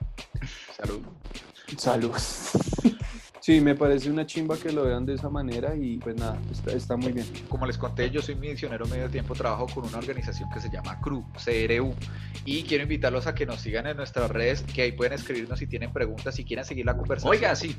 Salud. 0.76 1.00
Salud. 1.76 2.12
Sí, 3.46 3.60
me 3.60 3.76
parece 3.76 4.10
una 4.10 4.26
chimba 4.26 4.56
que 4.56 4.72
lo 4.72 4.82
vean 4.82 5.06
de 5.06 5.14
esa 5.14 5.28
manera 5.28 5.76
y 5.76 5.98
pues 5.98 6.16
nada, 6.16 6.36
está, 6.50 6.72
está 6.72 6.96
muy 6.96 7.12
bien. 7.12 7.28
Como 7.48 7.64
les 7.64 7.78
conté, 7.78 8.10
yo 8.10 8.20
soy 8.20 8.34
misionero 8.34 8.86
medio 8.86 9.08
tiempo, 9.08 9.36
trabajo 9.36 9.68
con 9.72 9.84
una 9.84 9.98
organización 9.98 10.50
que 10.50 10.58
se 10.58 10.68
llama 10.68 11.00
CRU, 11.00 11.24
CRU, 11.44 11.94
y 12.44 12.64
quiero 12.64 12.82
invitarlos 12.82 13.28
a 13.28 13.36
que 13.36 13.46
nos 13.46 13.60
sigan 13.60 13.86
en 13.86 13.98
nuestras 13.98 14.32
redes, 14.32 14.62
que 14.62 14.82
ahí 14.82 14.90
pueden 14.90 15.12
escribirnos 15.12 15.60
si 15.60 15.68
tienen 15.68 15.92
preguntas, 15.92 16.34
si 16.34 16.44
quieren 16.44 16.64
seguir 16.64 16.86
la 16.86 16.96
conversación. 16.96 17.30
Oiga, 17.30 17.54
sí. 17.54 17.76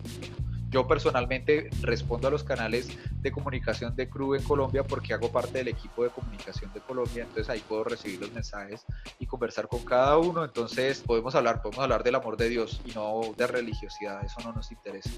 Yo 0.69 0.87
personalmente 0.87 1.69
respondo 1.81 2.27
a 2.27 2.31
los 2.31 2.43
canales 2.43 2.89
de 3.21 3.31
comunicación 3.31 3.95
de 3.95 4.09
CRU 4.09 4.35
en 4.35 4.43
Colombia 4.43 4.83
porque 4.83 5.13
hago 5.13 5.31
parte 5.31 5.59
del 5.59 5.69
equipo 5.69 6.03
de 6.03 6.09
comunicación 6.09 6.71
de 6.73 6.81
Colombia, 6.81 7.23
entonces 7.23 7.49
ahí 7.49 7.63
puedo 7.67 7.83
recibir 7.83 8.19
los 8.19 8.31
mensajes 8.33 8.85
y 9.19 9.25
conversar 9.25 9.67
con 9.67 9.83
cada 9.85 10.17
uno, 10.17 10.43
entonces 10.43 11.01
podemos 11.05 11.35
hablar, 11.35 11.61
podemos 11.61 11.83
hablar 11.83 12.03
del 12.03 12.15
amor 12.15 12.37
de 12.37 12.49
Dios 12.49 12.81
y 12.85 12.91
no 12.91 13.21
de 13.37 13.47
religiosidad, 13.47 14.23
eso 14.25 14.41
no 14.43 14.51
nos 14.51 14.71
interesa. 14.71 15.11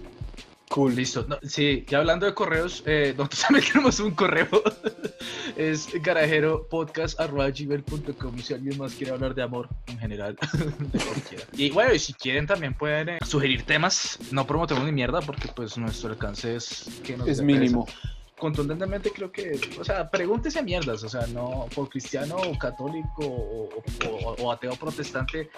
Cool. 0.69 0.95
Listo. 0.95 1.25
No, 1.27 1.37
sí, 1.41 1.83
ya 1.87 1.97
hablando 1.97 2.27
de 2.27 2.35
correos, 2.35 2.83
eh, 2.85 3.13
nosotros 3.17 3.41
también 3.41 3.65
tenemos 3.65 3.99
un 3.99 4.11
correo. 4.11 4.47
es 5.57 5.89
garajeropodcast.gmail.com 6.01 8.37
si 8.37 8.53
alguien 8.53 8.77
más 8.77 8.93
quiere 8.93 9.13
hablar 9.13 9.33
de 9.33 9.41
amor 9.41 9.67
en 9.99 10.01
general. 10.01 10.37
de 10.79 10.99
cualquiera. 10.99 11.43
Y 11.53 11.69
bueno, 11.71 11.93
y 11.93 11.99
si 11.99 12.13
quieren 12.13 12.47
también 12.47 12.73
pueden 12.73 13.09
eh, 13.09 13.19
sugerir 13.27 13.63
temas. 13.63 14.17
No 14.31 14.47
prometemos 14.47 14.83
ni 14.85 14.91
mierda 14.91 15.19
porque 15.21 15.49
pues 15.55 15.77
nuestro 15.77 16.09
alcance 16.11 16.55
es 16.55 16.89
que 17.03 17.17
nos 17.17 17.27
Es 17.27 17.41
mínimo. 17.41 17.85
pereza. 17.85 18.09
Contundentemente 18.39 19.11
creo 19.11 19.29
que, 19.33 19.59
o 19.77 19.83
sea, 19.83 20.09
pregúntese 20.09 20.63
mierdas, 20.63 21.03
o 21.03 21.09
sea, 21.09 21.27
no 21.27 21.65
por 21.75 21.89
cristiano 21.89 22.37
o 22.37 22.57
católico 22.57 23.25
o, 23.25 23.69
o- 24.07 24.35
o 24.41 24.51
ateo 24.53 24.77
protestante, 24.77 25.49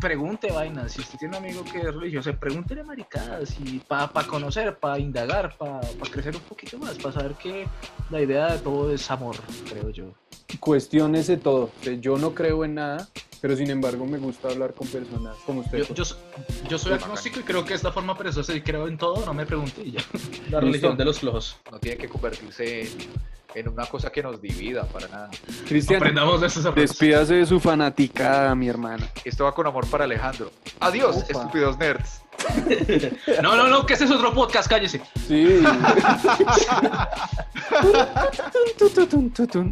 pregunte 0.00 0.50
vainas. 0.50 0.94
Si 0.94 1.00
usted 1.00 1.16
tiene 1.16 1.38
un 1.38 1.44
amigo 1.44 1.62
que 1.64 1.78
es 1.78 1.94
religioso, 1.94 2.34
pregúntele 2.36 2.82
maricadas 2.82 3.54
y 3.64 3.78
para 3.78 4.08
conocer, 4.26 4.76
para 4.80 4.98
indagar, 4.98 5.56
para 5.56 5.80
crecer 6.10 6.34
un 6.34 6.42
poquito 6.42 6.76
más, 6.76 6.94
para 6.98 7.12
saber 7.14 7.34
que 7.34 7.68
la 8.10 8.20
idea 8.20 8.54
de 8.54 8.58
todo 8.58 8.92
es 8.92 9.08
amor, 9.12 9.36
creo 9.70 9.90
yo. 9.90 10.12
Cuestiónese 10.60 11.36
todo. 11.36 11.70
Yo 12.00 12.16
no 12.16 12.34
creo 12.34 12.64
en 12.64 12.74
nada, 12.74 13.08
pero 13.40 13.56
sin 13.56 13.70
embargo 13.70 14.06
me 14.06 14.18
gusta 14.18 14.48
hablar 14.48 14.74
con 14.74 14.86
personas 14.88 15.36
como 15.44 15.60
usted. 15.60 15.86
Yo, 15.88 15.94
yo, 15.94 16.04
yo 16.68 16.78
soy 16.78 16.92
agnóstico 16.92 17.40
y 17.40 17.42
creo 17.42 17.64
que 17.64 17.74
es 17.74 17.82
la 17.82 17.92
forma 17.92 18.16
preciosa 18.16 18.54
y 18.54 18.62
creo 18.62 18.88
en 18.88 18.96
todo, 18.96 19.24
no 19.26 19.34
me 19.34 19.46
pregunte 19.46 19.82
y 19.82 19.92
ya. 19.92 20.00
La 20.50 20.60
religión 20.60 20.96
de 20.96 21.04
los 21.04 21.18
flojos. 21.18 21.56
No 21.70 21.78
tiene 21.78 21.98
que 21.98 22.08
convertirse 22.08 22.82
en, 22.82 22.88
en 23.54 23.68
una 23.68 23.86
cosa 23.86 24.10
que 24.10 24.22
nos 24.22 24.40
divida 24.40 24.84
para 24.84 25.08
nada. 25.08 25.30
Cristian, 25.68 25.98
Aprendamos 25.98 26.40
de 26.40 26.46
esos 26.48 26.64
errores. 26.64 26.90
despídase 26.90 27.34
de 27.34 27.46
su 27.46 27.60
fanaticada, 27.60 28.54
mi 28.54 28.68
hermano. 28.68 29.06
Esto 29.24 29.44
va 29.44 29.54
con 29.54 29.66
amor 29.66 29.86
para 29.88 30.04
Alejandro. 30.04 30.50
Adiós, 30.80 31.16
Ufa. 31.16 31.26
estúpidos 31.32 31.78
nerds. 31.78 32.20
No, 33.42 33.56
no, 33.56 33.68
no, 33.68 33.86
que 33.86 33.94
ese 33.94 34.04
es 34.04 34.10
otro 34.10 34.34
podcast, 34.34 34.68
cállese. 34.68 35.00
Sí. 35.28 35.62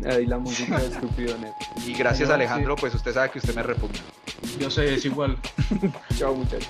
Ahí 0.06 0.26
la 0.26 0.38
música 0.38 0.78
de 0.78 0.86
estúpido 0.86 1.36
net. 1.38 1.52
Y 1.86 1.94
gracias 1.94 2.28
No, 2.28 2.34
Alejandro, 2.36 2.76
pues 2.76 2.94
usted 2.94 3.12
sabe 3.12 3.30
que 3.30 3.38
usted 3.38 3.54
me 3.54 3.62
repugna. 3.62 3.98
Yo 4.58 4.70
sé, 4.70 4.94
es 4.94 5.04
igual. 5.04 5.36
Chao 6.18 6.34
muchachos. 6.34 6.68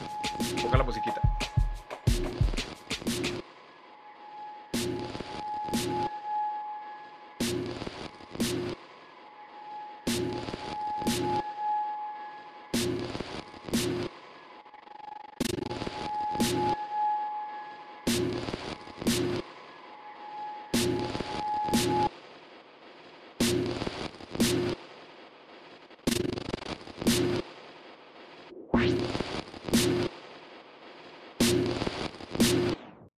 Ponga 0.62 0.78
la 0.78 0.84
musiquita. 0.84 1.20